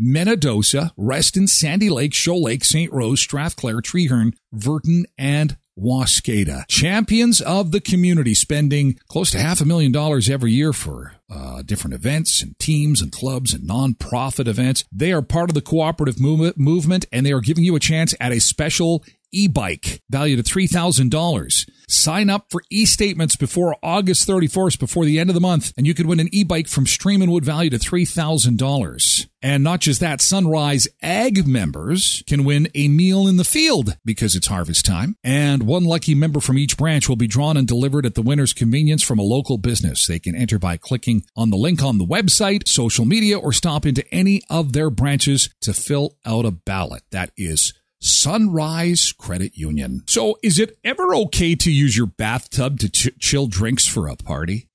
Minnedosa, 0.00 0.90
Reston, 0.96 1.46
Sandy 1.46 1.90
Lake, 1.90 2.14
Shoal 2.14 2.42
Lake, 2.42 2.64
St. 2.64 2.92
Rose, 2.92 3.20
Strathclair, 3.20 3.80
Treherne, 3.80 4.34
Virden, 4.54 5.04
and 5.18 5.56
Waskada, 5.78 6.66
champions 6.68 7.40
of 7.40 7.70
the 7.70 7.80
community, 7.80 8.34
spending 8.34 8.98
close 9.08 9.30
to 9.30 9.38
half 9.38 9.60
a 9.60 9.64
million 9.64 9.92
dollars 9.92 10.28
every 10.28 10.52
year 10.52 10.72
for 10.72 11.14
uh, 11.30 11.62
different 11.62 11.94
events 11.94 12.42
and 12.42 12.58
teams 12.58 13.00
and 13.00 13.12
clubs 13.12 13.54
and 13.54 13.68
nonprofit 13.68 14.46
events. 14.46 14.84
They 14.92 15.12
are 15.12 15.22
part 15.22 15.48
of 15.48 15.54
the 15.54 15.62
cooperative 15.62 16.20
movement, 16.20 16.58
movement 16.58 17.06
and 17.12 17.24
they 17.24 17.32
are 17.32 17.40
giving 17.40 17.64
you 17.64 17.76
a 17.76 17.80
chance 17.80 18.14
at 18.20 18.32
a 18.32 18.40
special 18.40 19.04
e-bike 19.32 20.02
valued 20.10 20.38
at 20.38 20.44
$3,000. 20.44 21.68
Sign 21.88 22.30
up 22.30 22.46
for 22.50 22.62
e-statements 22.70 23.36
before 23.36 23.76
August 23.82 24.28
31st, 24.28 24.78
before 24.78 25.04
the 25.04 25.18
end 25.18 25.28
of 25.30 25.34
the 25.34 25.40
month, 25.40 25.72
and 25.76 25.86
you 25.86 25.94
could 25.94 26.06
win 26.06 26.20
an 26.20 26.28
e-bike 26.32 26.68
from 26.68 26.86
Stream 26.86 27.20
and 27.22 27.32
Wood 27.32 27.44
valued 27.44 27.74
at 27.74 27.80
$3,000. 27.80 29.26
And 29.42 29.64
not 29.64 29.80
just 29.80 30.00
that, 30.00 30.20
Sunrise 30.20 30.86
Ag 31.00 31.46
members 31.46 32.22
can 32.26 32.44
win 32.44 32.68
a 32.74 32.88
meal 32.88 33.26
in 33.26 33.38
the 33.38 33.44
field 33.44 33.96
because 34.04 34.36
it's 34.36 34.48
harvest 34.48 34.84
time. 34.84 35.16
And 35.24 35.62
one 35.62 35.84
lucky 35.84 36.14
member 36.14 36.40
from 36.40 36.58
each 36.58 36.76
branch 36.76 37.08
will 37.08 37.16
be 37.16 37.26
drawn 37.26 37.56
and 37.56 37.66
delivered 37.66 38.04
at 38.04 38.14
the 38.14 38.22
winner's 38.22 38.52
convenience 38.52 39.02
from 39.02 39.18
a 39.18 39.22
local 39.22 39.56
business. 39.56 40.06
They 40.06 40.18
can 40.18 40.36
enter 40.36 40.58
by 40.58 40.76
clicking 40.76 41.24
on 41.34 41.50
the 41.50 41.56
link 41.56 41.82
on 41.82 41.98
the 41.98 42.06
website, 42.06 42.68
social 42.68 43.06
media, 43.06 43.38
or 43.38 43.52
stop 43.52 43.86
into 43.86 44.06
any 44.12 44.42
of 44.50 44.74
their 44.74 44.90
branches 44.90 45.48
to 45.62 45.72
fill 45.72 46.16
out 46.26 46.44
a 46.44 46.50
ballot. 46.50 47.02
That 47.10 47.30
is 47.36 47.72
Sunrise 48.00 49.12
Credit 49.12 49.56
Union. 49.56 50.02
So, 50.06 50.38
is 50.42 50.58
it 50.58 50.78
ever 50.82 51.14
okay 51.14 51.54
to 51.54 51.70
use 51.70 51.96
your 51.96 52.06
bathtub 52.06 52.78
to 52.80 52.88
ch- 52.88 53.18
chill 53.18 53.46
drinks 53.46 53.86
for 53.86 54.08
a 54.08 54.16
party? 54.16 54.68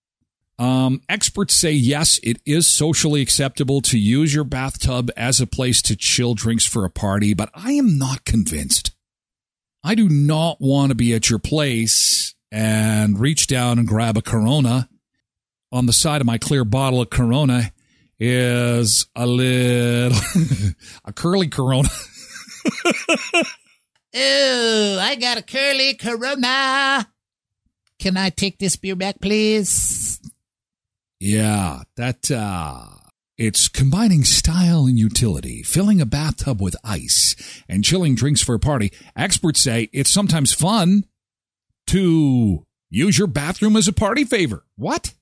Um, 0.57 1.01
experts 1.09 1.53
say 1.53 1.71
yes, 1.71 2.19
it 2.23 2.41
is 2.45 2.65
socially 2.67 3.21
acceptable 3.21 3.81
to 3.81 3.97
use 3.97 4.33
your 4.33 4.45
bathtub 4.45 5.11
as 5.17 5.41
a 5.41 5.47
place 5.47 5.81
to 5.83 5.95
chill 5.95 6.33
drinks 6.33 6.65
for 6.65 6.85
a 6.85 6.89
party, 6.89 7.33
but 7.33 7.49
I 7.53 7.73
am 7.73 7.97
not 7.97 8.23
convinced. 8.23 8.91
I 9.83 9.95
do 9.95 10.07
not 10.07 10.61
want 10.61 10.89
to 10.89 10.95
be 10.95 11.13
at 11.13 11.29
your 11.29 11.39
place 11.39 12.33
and 12.51 13.19
reach 13.19 13.47
down 13.47 13.79
and 13.79 13.87
grab 13.87 14.17
a 14.17 14.21
Corona. 14.21 14.87
On 15.71 15.87
the 15.87 15.93
side 15.93 16.21
of 16.21 16.27
my 16.27 16.37
clear 16.37 16.63
bottle 16.63 17.01
of 17.01 17.09
Corona 17.09 17.73
is 18.17 19.07
a 19.13 19.25
little, 19.25 20.17
a 21.05 21.11
curly 21.11 21.49
Corona. 21.49 21.89
oh, 24.15 24.99
I 25.01 25.15
got 25.19 25.37
a 25.37 25.41
curly 25.41 25.93
Corona. 25.95 27.07
Can 27.99 28.17
I 28.17 28.29
take 28.29 28.59
this 28.59 28.75
beer 28.75 28.95
back, 28.95 29.21
please? 29.21 30.19
Yeah, 31.19 31.83
that, 31.95 32.29
uh, 32.29 32.87
it's 33.37 33.67
combining 33.67 34.23
style 34.23 34.85
and 34.85 34.97
utility, 34.97 35.61
filling 35.63 35.99
a 35.99 36.05
bathtub 36.05 36.61
with 36.61 36.75
ice 36.83 37.35
and 37.67 37.83
chilling 37.83 38.15
drinks 38.15 38.41
for 38.41 38.55
a 38.55 38.59
party. 38.59 38.91
Experts 39.15 39.61
say 39.61 39.89
it's 39.91 40.09
sometimes 40.09 40.53
fun 40.53 41.05
to 41.87 42.65
use 42.89 43.17
your 43.17 43.27
bathroom 43.27 43.75
as 43.75 43.87
a 43.87 43.93
party 43.93 44.23
favor. 44.23 44.65
What? 44.77 45.13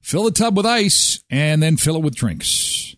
Fill 0.00 0.24
the 0.24 0.30
tub 0.30 0.56
with 0.56 0.66
ice 0.66 1.20
and 1.28 1.62
then 1.62 1.76
fill 1.76 1.96
it 1.96 2.02
with 2.02 2.14
drinks. 2.14 2.95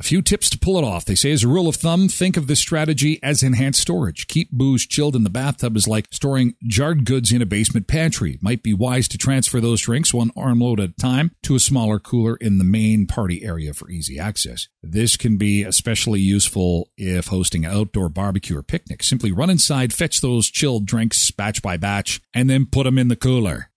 A 0.00 0.02
few 0.02 0.22
tips 0.22 0.48
to 0.48 0.58
pull 0.58 0.78
it 0.78 0.82
off. 0.82 1.04
They 1.04 1.14
say, 1.14 1.30
as 1.30 1.44
a 1.44 1.48
rule 1.48 1.68
of 1.68 1.76
thumb, 1.76 2.08
think 2.08 2.38
of 2.38 2.46
this 2.46 2.58
strategy 2.58 3.22
as 3.22 3.42
enhanced 3.42 3.82
storage. 3.82 4.28
Keep 4.28 4.50
booze 4.50 4.86
chilled 4.86 5.14
in 5.14 5.24
the 5.24 5.30
bathtub 5.30 5.76
is 5.76 5.86
like 5.86 6.06
storing 6.10 6.54
jarred 6.62 7.04
goods 7.04 7.30
in 7.30 7.42
a 7.42 7.46
basement 7.46 7.86
pantry. 7.86 8.38
Might 8.40 8.62
be 8.62 8.72
wise 8.72 9.08
to 9.08 9.18
transfer 9.18 9.60
those 9.60 9.82
drinks 9.82 10.14
one 10.14 10.30
armload 10.34 10.80
at 10.80 10.88
a 10.88 10.92
time 10.94 11.32
to 11.42 11.54
a 11.54 11.60
smaller 11.60 11.98
cooler 11.98 12.36
in 12.36 12.56
the 12.56 12.64
main 12.64 13.06
party 13.06 13.44
area 13.44 13.74
for 13.74 13.90
easy 13.90 14.18
access. 14.18 14.68
This 14.82 15.18
can 15.18 15.36
be 15.36 15.64
especially 15.64 16.20
useful 16.20 16.88
if 16.96 17.26
hosting 17.26 17.66
an 17.66 17.72
outdoor 17.72 18.08
barbecue 18.08 18.56
or 18.56 18.62
picnic. 18.62 19.02
Simply 19.02 19.32
run 19.32 19.50
inside, 19.50 19.92
fetch 19.92 20.22
those 20.22 20.50
chilled 20.50 20.86
drinks 20.86 21.30
batch 21.30 21.60
by 21.60 21.76
batch, 21.76 22.22
and 22.32 22.48
then 22.48 22.64
put 22.64 22.84
them 22.84 22.96
in 22.96 23.08
the 23.08 23.16
cooler. 23.16 23.69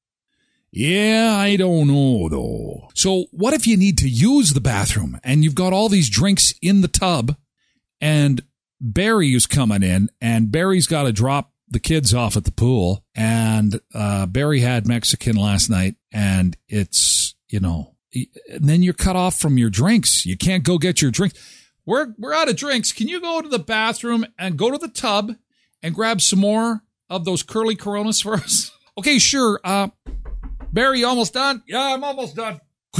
Yeah, 0.75 1.35
I 1.37 1.55
don't 1.55 1.87
know 1.87 2.27
though. 2.29 2.89
So 2.95 3.25
what 3.29 3.53
if 3.53 3.67
you 3.67 3.77
need 3.77 3.99
to 3.99 4.09
use 4.09 4.53
the 4.53 4.59
bathroom 4.59 5.19
and 5.23 5.43
you've 5.43 5.53
got 5.53 5.71
all 5.71 5.87
these 5.87 6.09
drinks 6.09 6.55
in 6.63 6.81
the 6.81 6.87
tub 6.87 7.35
and 8.01 8.41
Barry's 8.81 9.45
coming 9.45 9.83
in 9.83 10.09
and 10.19 10.51
Barry's 10.51 10.87
got 10.87 11.03
to 11.03 11.11
drop 11.13 11.51
the 11.69 11.79
kids 11.79 12.11
off 12.11 12.35
at 12.35 12.45
the 12.45 12.51
pool 12.51 13.05
and 13.13 13.79
uh, 13.93 14.25
Barry 14.25 14.61
had 14.61 14.87
Mexican 14.87 15.35
last 15.35 15.69
night 15.69 15.93
and 16.11 16.57
it's, 16.67 17.35
you 17.49 17.59
know, 17.59 17.93
and 18.11 18.67
then 18.67 18.81
you're 18.81 18.95
cut 18.95 19.15
off 19.15 19.39
from 19.39 19.59
your 19.59 19.69
drinks. 19.69 20.25
You 20.25 20.35
can't 20.35 20.63
go 20.63 20.79
get 20.79 21.03
your 21.03 21.11
drinks. 21.11 21.37
We're, 21.85 22.15
we're 22.17 22.33
out 22.33 22.49
of 22.49 22.55
drinks. 22.55 22.91
Can 22.91 23.07
you 23.07 23.21
go 23.21 23.43
to 23.43 23.47
the 23.47 23.59
bathroom 23.59 24.25
and 24.39 24.57
go 24.57 24.71
to 24.71 24.79
the 24.79 24.87
tub 24.87 25.33
and 25.83 25.93
grab 25.93 26.19
some 26.19 26.39
more 26.39 26.81
of 27.11 27.25
those 27.25 27.43
curly 27.43 27.75
coronas 27.75 28.21
for 28.21 28.33
us? 28.33 28.71
okay, 28.97 29.19
sure. 29.19 29.59
Uh, 29.63 29.89
Barry, 30.73 30.99
you 30.99 31.07
almost 31.07 31.33
done? 31.33 31.61
Yeah, 31.67 31.93
I'm 31.93 32.03
almost 32.03 32.35
done. 32.35 32.59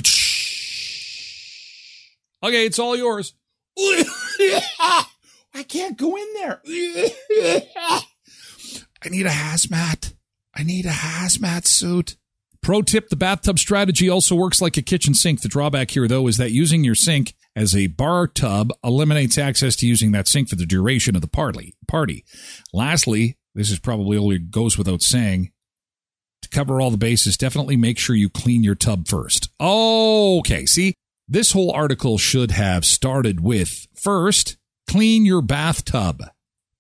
Okay, 2.44 2.66
it's 2.66 2.78
all 2.78 2.94
yours. 2.98 3.36
I 3.78 5.06
can't 5.66 5.98
go 5.98 6.18
in 6.18 6.28
there. 6.34 6.62
I 6.68 8.02
need 9.10 9.26
a 9.26 9.30
hazmat. 9.30 10.14
I 10.54 10.64
need 10.64 10.86
a 10.86 10.90
hazmat 10.90 11.66
suit. 11.66 12.18
Pro 12.62 12.82
tip 12.82 13.08
the 13.08 13.16
bathtub 13.16 13.60
strategy 13.60 14.10
also 14.10 14.36
works 14.36 14.62
like 14.62 14.76
a 14.76 14.82
kitchen 14.82 15.14
sink. 15.14 15.40
The 15.40 15.48
drawback 15.48 15.92
here, 15.92 16.06
though, 16.06 16.28
is 16.28 16.36
that 16.36 16.52
using 16.52 16.84
your 16.84 16.96
sink 16.96 17.34
as 17.56 17.74
a 17.74 17.88
bar 17.88 18.28
tub 18.28 18.74
eliminates 18.84 19.38
access 19.38 19.78
to 19.78 19.88
using 19.88 20.12
that 20.12 20.28
sink 20.28 20.50
for 20.50 20.58
the 20.58 20.66
duration 20.66 21.16
of 21.16 21.22
the 21.22 21.30
party. 21.30 21.78
Party. 21.88 22.26
Lastly, 22.74 23.38
this 23.56 23.72
is 23.72 23.80
probably 23.80 24.18
only 24.18 24.38
goes 24.38 24.78
without 24.78 25.02
saying 25.02 25.53
cover 26.54 26.80
all 26.80 26.92
the 26.92 26.98
bases, 26.98 27.38
definitely 27.38 27.76
make 27.76 27.98
sure 27.98 28.16
you 28.16 28.30
clean 28.30 28.64
your 28.64 28.76
tub 28.76 29.08
first. 29.08 29.50
Okay, 29.60 30.66
see, 30.66 30.94
this 31.28 31.52
whole 31.52 31.72
article 31.72 32.18
should 32.18 32.52
have 32.52 32.86
started 32.86 33.40
with 33.40 33.88
first, 33.96 34.58
clean 34.88 35.26
your 35.26 35.42
bathtub 35.42 36.24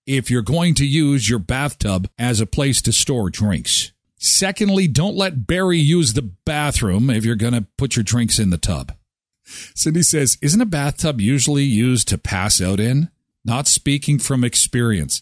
if 0.05 0.30
you're 0.30 0.41
going 0.41 0.76
to 0.76 0.86
use 0.86 1.30
your 1.30 1.39
bathtub 1.39 2.09
as 2.17 2.39
a 2.39 2.45
place 2.45 2.82
to 2.82 2.91
store 2.91 3.30
drinks. 3.30 3.91
Secondly, 4.17 4.88
don't 4.88 5.17
let 5.17 5.47
Barry 5.47 5.80
use 5.80 6.13
the 6.13 6.21
bathroom 6.21 7.09
if 7.09 7.26
you're 7.26 7.36
going 7.36 7.53
to 7.53 7.67
put 7.78 7.95
your 7.95 8.03
drinks 8.03 8.39
in 8.39 8.49
the 8.49 8.57
tub. 8.57 8.93
Cindy 9.76 10.03
says, 10.03 10.38
Isn't 10.41 10.61
a 10.61 10.65
bathtub 10.65 11.19
usually 11.19 11.63
used 11.63 12.07
to 12.07 12.17
pass 12.17 12.61
out 12.61 12.80
in? 12.80 13.09
Not 13.43 13.67
speaking 13.67 14.19
from 14.19 14.43
experience. 14.43 15.21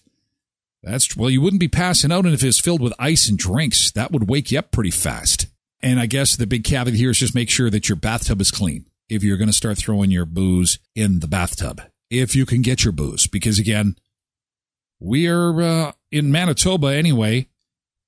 That's 0.84 1.16
well, 1.16 1.30
you 1.30 1.42
wouldn't 1.42 1.60
be 1.60 1.68
passing 1.68 2.12
out, 2.12 2.26
and 2.26 2.34
if 2.34 2.44
it's 2.44 2.60
filled 2.60 2.82
with 2.82 2.94
ice 2.98 3.30
and 3.30 3.38
drinks, 3.38 3.92
that 3.92 4.12
would 4.12 4.30
wake 4.30 4.52
you 4.52 4.60
up 4.60 4.72
pretty 4.72 4.92
fast. 4.92 5.48
And 5.82 6.00
I 6.00 6.06
guess 6.06 6.36
the 6.36 6.48
big 6.48 6.64
caveat 6.64 6.96
here 6.96 7.12
is 7.12 7.20
just 7.20 7.36
make 7.36 7.50
sure 7.50 7.70
that 7.70 7.90
your 7.90 7.96
bathtub 7.96 8.42
is 8.42 8.52
clean 8.52 8.86
if 9.10 9.24
you're 9.24 9.38
going 9.38 9.50
to 9.50 9.54
start 9.54 9.78
throwing 9.78 10.12
your 10.12 10.26
booze 10.26 10.80
in 10.96 11.20
the 11.20 11.28
bathtub. 11.28 11.82
If 12.10 12.36
you 12.36 12.46
can 12.46 12.62
get 12.62 12.84
your 12.84 12.92
booze, 12.92 13.28
because 13.28 13.60
again, 13.60 13.96
we 15.00 15.28
are 15.28 15.62
uh, 15.62 15.92
in 16.12 16.32
Manitoba 16.32 16.88
anyway, 16.88 17.48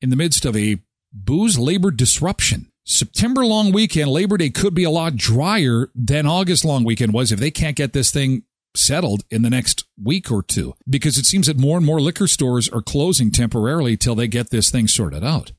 in 0.02 0.10
the 0.10 0.16
midst 0.16 0.46
of 0.46 0.56
a 0.56 0.80
booze 1.12 1.58
labor 1.58 1.92
disruption. 1.92 2.72
September 2.86 3.46
long 3.46 3.72
weekend, 3.72 4.10
Labor 4.10 4.38
Day 4.38 4.50
could 4.50 4.74
be 4.74 4.84
a 4.84 4.90
lot 4.90 5.16
drier 5.16 5.90
than 5.96 6.28
August 6.28 6.66
long 6.66 6.84
weekend 6.84 7.14
was 7.14 7.32
if 7.32 7.40
they 7.40 7.52
can't 7.52 7.78
get 7.78 7.94
this 7.94 8.12
thing 8.12 8.44
settled 8.76 9.24
in 9.30 9.42
the 9.42 9.50
next 9.50 9.86
week 10.02 10.32
or 10.32 10.44
two 10.44 10.74
because 10.90 11.18
it 11.18 11.26
seems 11.26 11.48
that 11.48 11.58
more 11.58 11.78
and 11.78 11.86
more 11.86 12.02
liquor 12.02 12.28
stores 12.28 12.70
are 12.70 12.82
closing 12.82 13.32
temporarily 13.32 13.98
till 13.98 14.16
they 14.16 14.28
get 14.28 14.50
this 14.50 14.72
thing 14.72 14.88
sorted 14.88 15.24
out. 15.24 15.52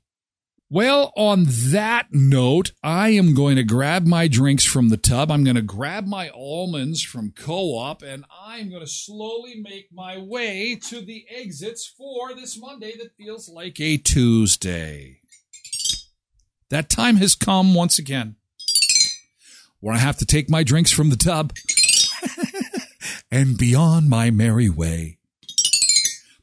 Well, 0.70 1.12
on 1.14 1.44
that 1.46 2.08
note, 2.10 2.72
I 2.82 3.10
am 3.10 3.34
going 3.34 3.56
to 3.56 3.62
grab 3.62 4.06
my 4.06 4.26
drinks 4.26 4.64
from 4.64 4.88
the 4.88 4.96
tub. 4.96 5.30
I'm 5.30 5.44
going 5.44 5.56
to 5.56 5.62
grab 5.62 6.06
my 6.06 6.30
almonds 6.30 7.02
from 7.02 7.32
Co 7.32 7.76
op, 7.76 8.02
and 8.02 8.24
I'm 8.44 8.70
going 8.70 8.80
to 8.80 8.88
slowly 8.88 9.60
make 9.60 9.90
my 9.92 10.18
way 10.18 10.76
to 10.88 11.00
the 11.00 11.26
exits 11.30 11.86
for 11.86 12.34
this 12.34 12.58
Monday 12.58 12.96
that 12.96 13.14
feels 13.16 13.48
like 13.48 13.78
a 13.78 13.98
Tuesday. 13.98 15.20
That 16.70 16.88
time 16.88 17.16
has 17.16 17.36
come 17.36 17.74
once 17.74 17.98
again 17.98 18.36
where 19.84 19.94
I 19.94 19.98
have 19.98 20.16
to 20.16 20.26
take 20.26 20.48
my 20.48 20.64
drinks 20.64 20.90
from 20.90 21.10
the 21.10 21.16
tub 21.16 21.52
and 23.34 23.58
be 23.58 23.74
on 23.74 24.08
my 24.08 24.30
merry 24.30 24.70
way. 24.70 25.18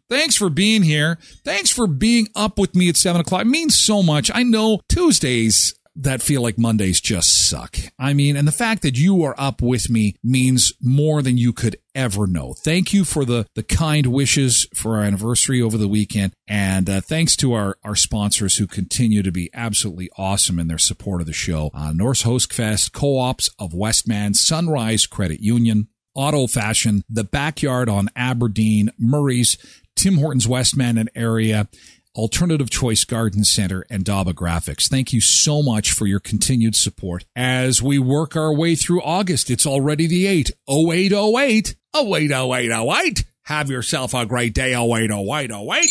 Thanks 0.09 0.35
for 0.35 0.49
being 0.49 0.83
here. 0.83 1.17
Thanks 1.45 1.69
for 1.69 1.87
being 1.87 2.27
up 2.35 2.59
with 2.59 2.75
me 2.75 2.89
at 2.89 2.97
seven 2.97 3.21
o'clock. 3.21 3.43
It 3.43 3.47
means 3.47 3.77
so 3.77 4.03
much. 4.03 4.29
I 4.33 4.43
know 4.43 4.81
Tuesdays 4.89 5.73
that 5.95 6.21
feel 6.21 6.41
like 6.41 6.57
Mondays 6.57 6.99
just 6.99 7.49
suck. 7.49 7.77
I 7.97 8.13
mean, 8.13 8.35
and 8.35 8.47
the 8.47 8.51
fact 8.51 8.81
that 8.81 8.97
you 8.97 9.23
are 9.23 9.35
up 9.37 9.61
with 9.61 9.89
me 9.89 10.15
means 10.21 10.73
more 10.81 11.21
than 11.21 11.37
you 11.37 11.53
could 11.53 11.77
ever 11.93 12.27
know. 12.27 12.53
Thank 12.53 12.93
you 12.93 13.03
for 13.03 13.23
the, 13.25 13.45
the 13.55 13.63
kind 13.63 14.07
wishes 14.07 14.67
for 14.73 14.97
our 14.97 15.03
anniversary 15.03 15.61
over 15.61 15.77
the 15.77 15.87
weekend. 15.87 16.33
And 16.47 16.89
uh, 16.89 17.01
thanks 17.01 17.35
to 17.37 17.53
our, 17.53 17.77
our 17.83 17.95
sponsors 17.95 18.57
who 18.57 18.67
continue 18.67 19.21
to 19.23 19.31
be 19.31 19.49
absolutely 19.53 20.09
awesome 20.17 20.59
in 20.59 20.67
their 20.67 20.77
support 20.77 21.21
of 21.21 21.27
the 21.27 21.33
show. 21.33 21.71
Uh, 21.73 21.91
Norsk 21.91 22.23
Høstfest, 22.23 22.93
Co-ops 22.93 23.49
of 23.59 23.73
Westman, 23.73 24.33
Sunrise 24.33 25.05
Credit 25.05 25.41
Union, 25.41 25.87
Auto 26.13 26.47
Fashion, 26.47 27.03
The 27.09 27.23
Backyard 27.23 27.89
on 27.89 28.09
Aberdeen, 28.15 28.91
Murray's, 28.97 29.57
Tim 29.95 30.17
Hortons 30.17 30.47
Westman 30.47 30.97
and 30.97 31.09
area, 31.15 31.67
Alternative 32.15 32.69
Choice 32.69 33.05
Garden 33.05 33.43
Center, 33.43 33.85
and 33.89 34.03
Daba 34.03 34.33
Graphics. 34.33 34.89
Thank 34.89 35.13
you 35.13 35.21
so 35.21 35.61
much 35.61 35.91
for 35.93 36.05
your 36.05 36.19
continued 36.19 36.75
support 36.75 37.25
as 37.35 37.81
we 37.81 37.99
work 37.99 38.35
our 38.35 38.53
way 38.53 38.75
through 38.75 39.01
August. 39.01 39.49
It's 39.49 39.65
already 39.65 40.07
the 40.07 40.27
8. 40.27 40.51
0808. 40.69 41.75
080808. 41.95 43.23
Have 43.43 43.69
yourself 43.69 44.13
a 44.13 44.25
great 44.25 44.53
day. 44.53 44.73
080808. 44.73 45.89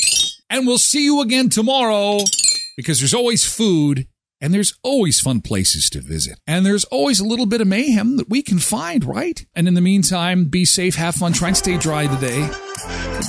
And 0.50 0.66
we'll 0.66 0.78
see 0.78 1.04
you 1.04 1.20
again 1.20 1.48
tomorrow 1.48 2.18
because 2.76 3.00
there's 3.00 3.14
always 3.14 3.44
food 3.44 4.06
and 4.40 4.54
there's 4.54 4.78
always 4.82 5.20
fun 5.20 5.40
places 5.40 5.90
to 5.90 6.00
visit. 6.00 6.38
And 6.46 6.64
there's 6.64 6.84
always 6.84 7.20
a 7.20 7.26
little 7.26 7.46
bit 7.46 7.60
of 7.60 7.68
mayhem 7.68 8.16
that 8.16 8.28
we 8.28 8.42
can 8.42 8.58
find, 8.58 9.04
right? 9.04 9.44
And 9.54 9.68
in 9.68 9.74
the 9.74 9.80
meantime, 9.80 10.46
be 10.46 10.64
safe, 10.64 10.94
have 10.96 11.14
fun, 11.14 11.32
try 11.32 11.48
and 11.48 11.56
stay 11.56 11.76
dry 11.76 12.06
today. 12.06 12.48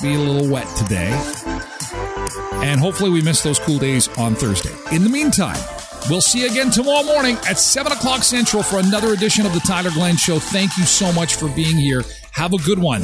Be 0.01 0.13
a 0.13 0.17
little 0.17 0.49
wet 0.49 0.67
today. 0.77 1.11
And 2.63 2.79
hopefully 2.79 3.09
we 3.09 3.21
miss 3.21 3.43
those 3.43 3.59
cool 3.59 3.79
days 3.79 4.07
on 4.17 4.35
Thursday. 4.35 4.73
In 4.95 5.03
the 5.03 5.09
meantime, 5.09 5.59
we'll 6.09 6.21
see 6.21 6.41
you 6.41 6.49
again 6.49 6.71
tomorrow 6.71 7.03
morning 7.03 7.35
at 7.47 7.59
7 7.59 7.91
o'clock 7.91 8.23
Central 8.23 8.63
for 8.63 8.79
another 8.79 9.13
edition 9.13 9.45
of 9.45 9.53
the 9.53 9.59
Tyler 9.61 9.91
Glen 9.91 10.15
Show. 10.15 10.39
Thank 10.39 10.77
you 10.77 10.85
so 10.85 11.11
much 11.11 11.35
for 11.35 11.49
being 11.49 11.77
here. 11.77 12.03
Have 12.31 12.53
a 12.53 12.57
good 12.59 12.79
one. 12.79 13.03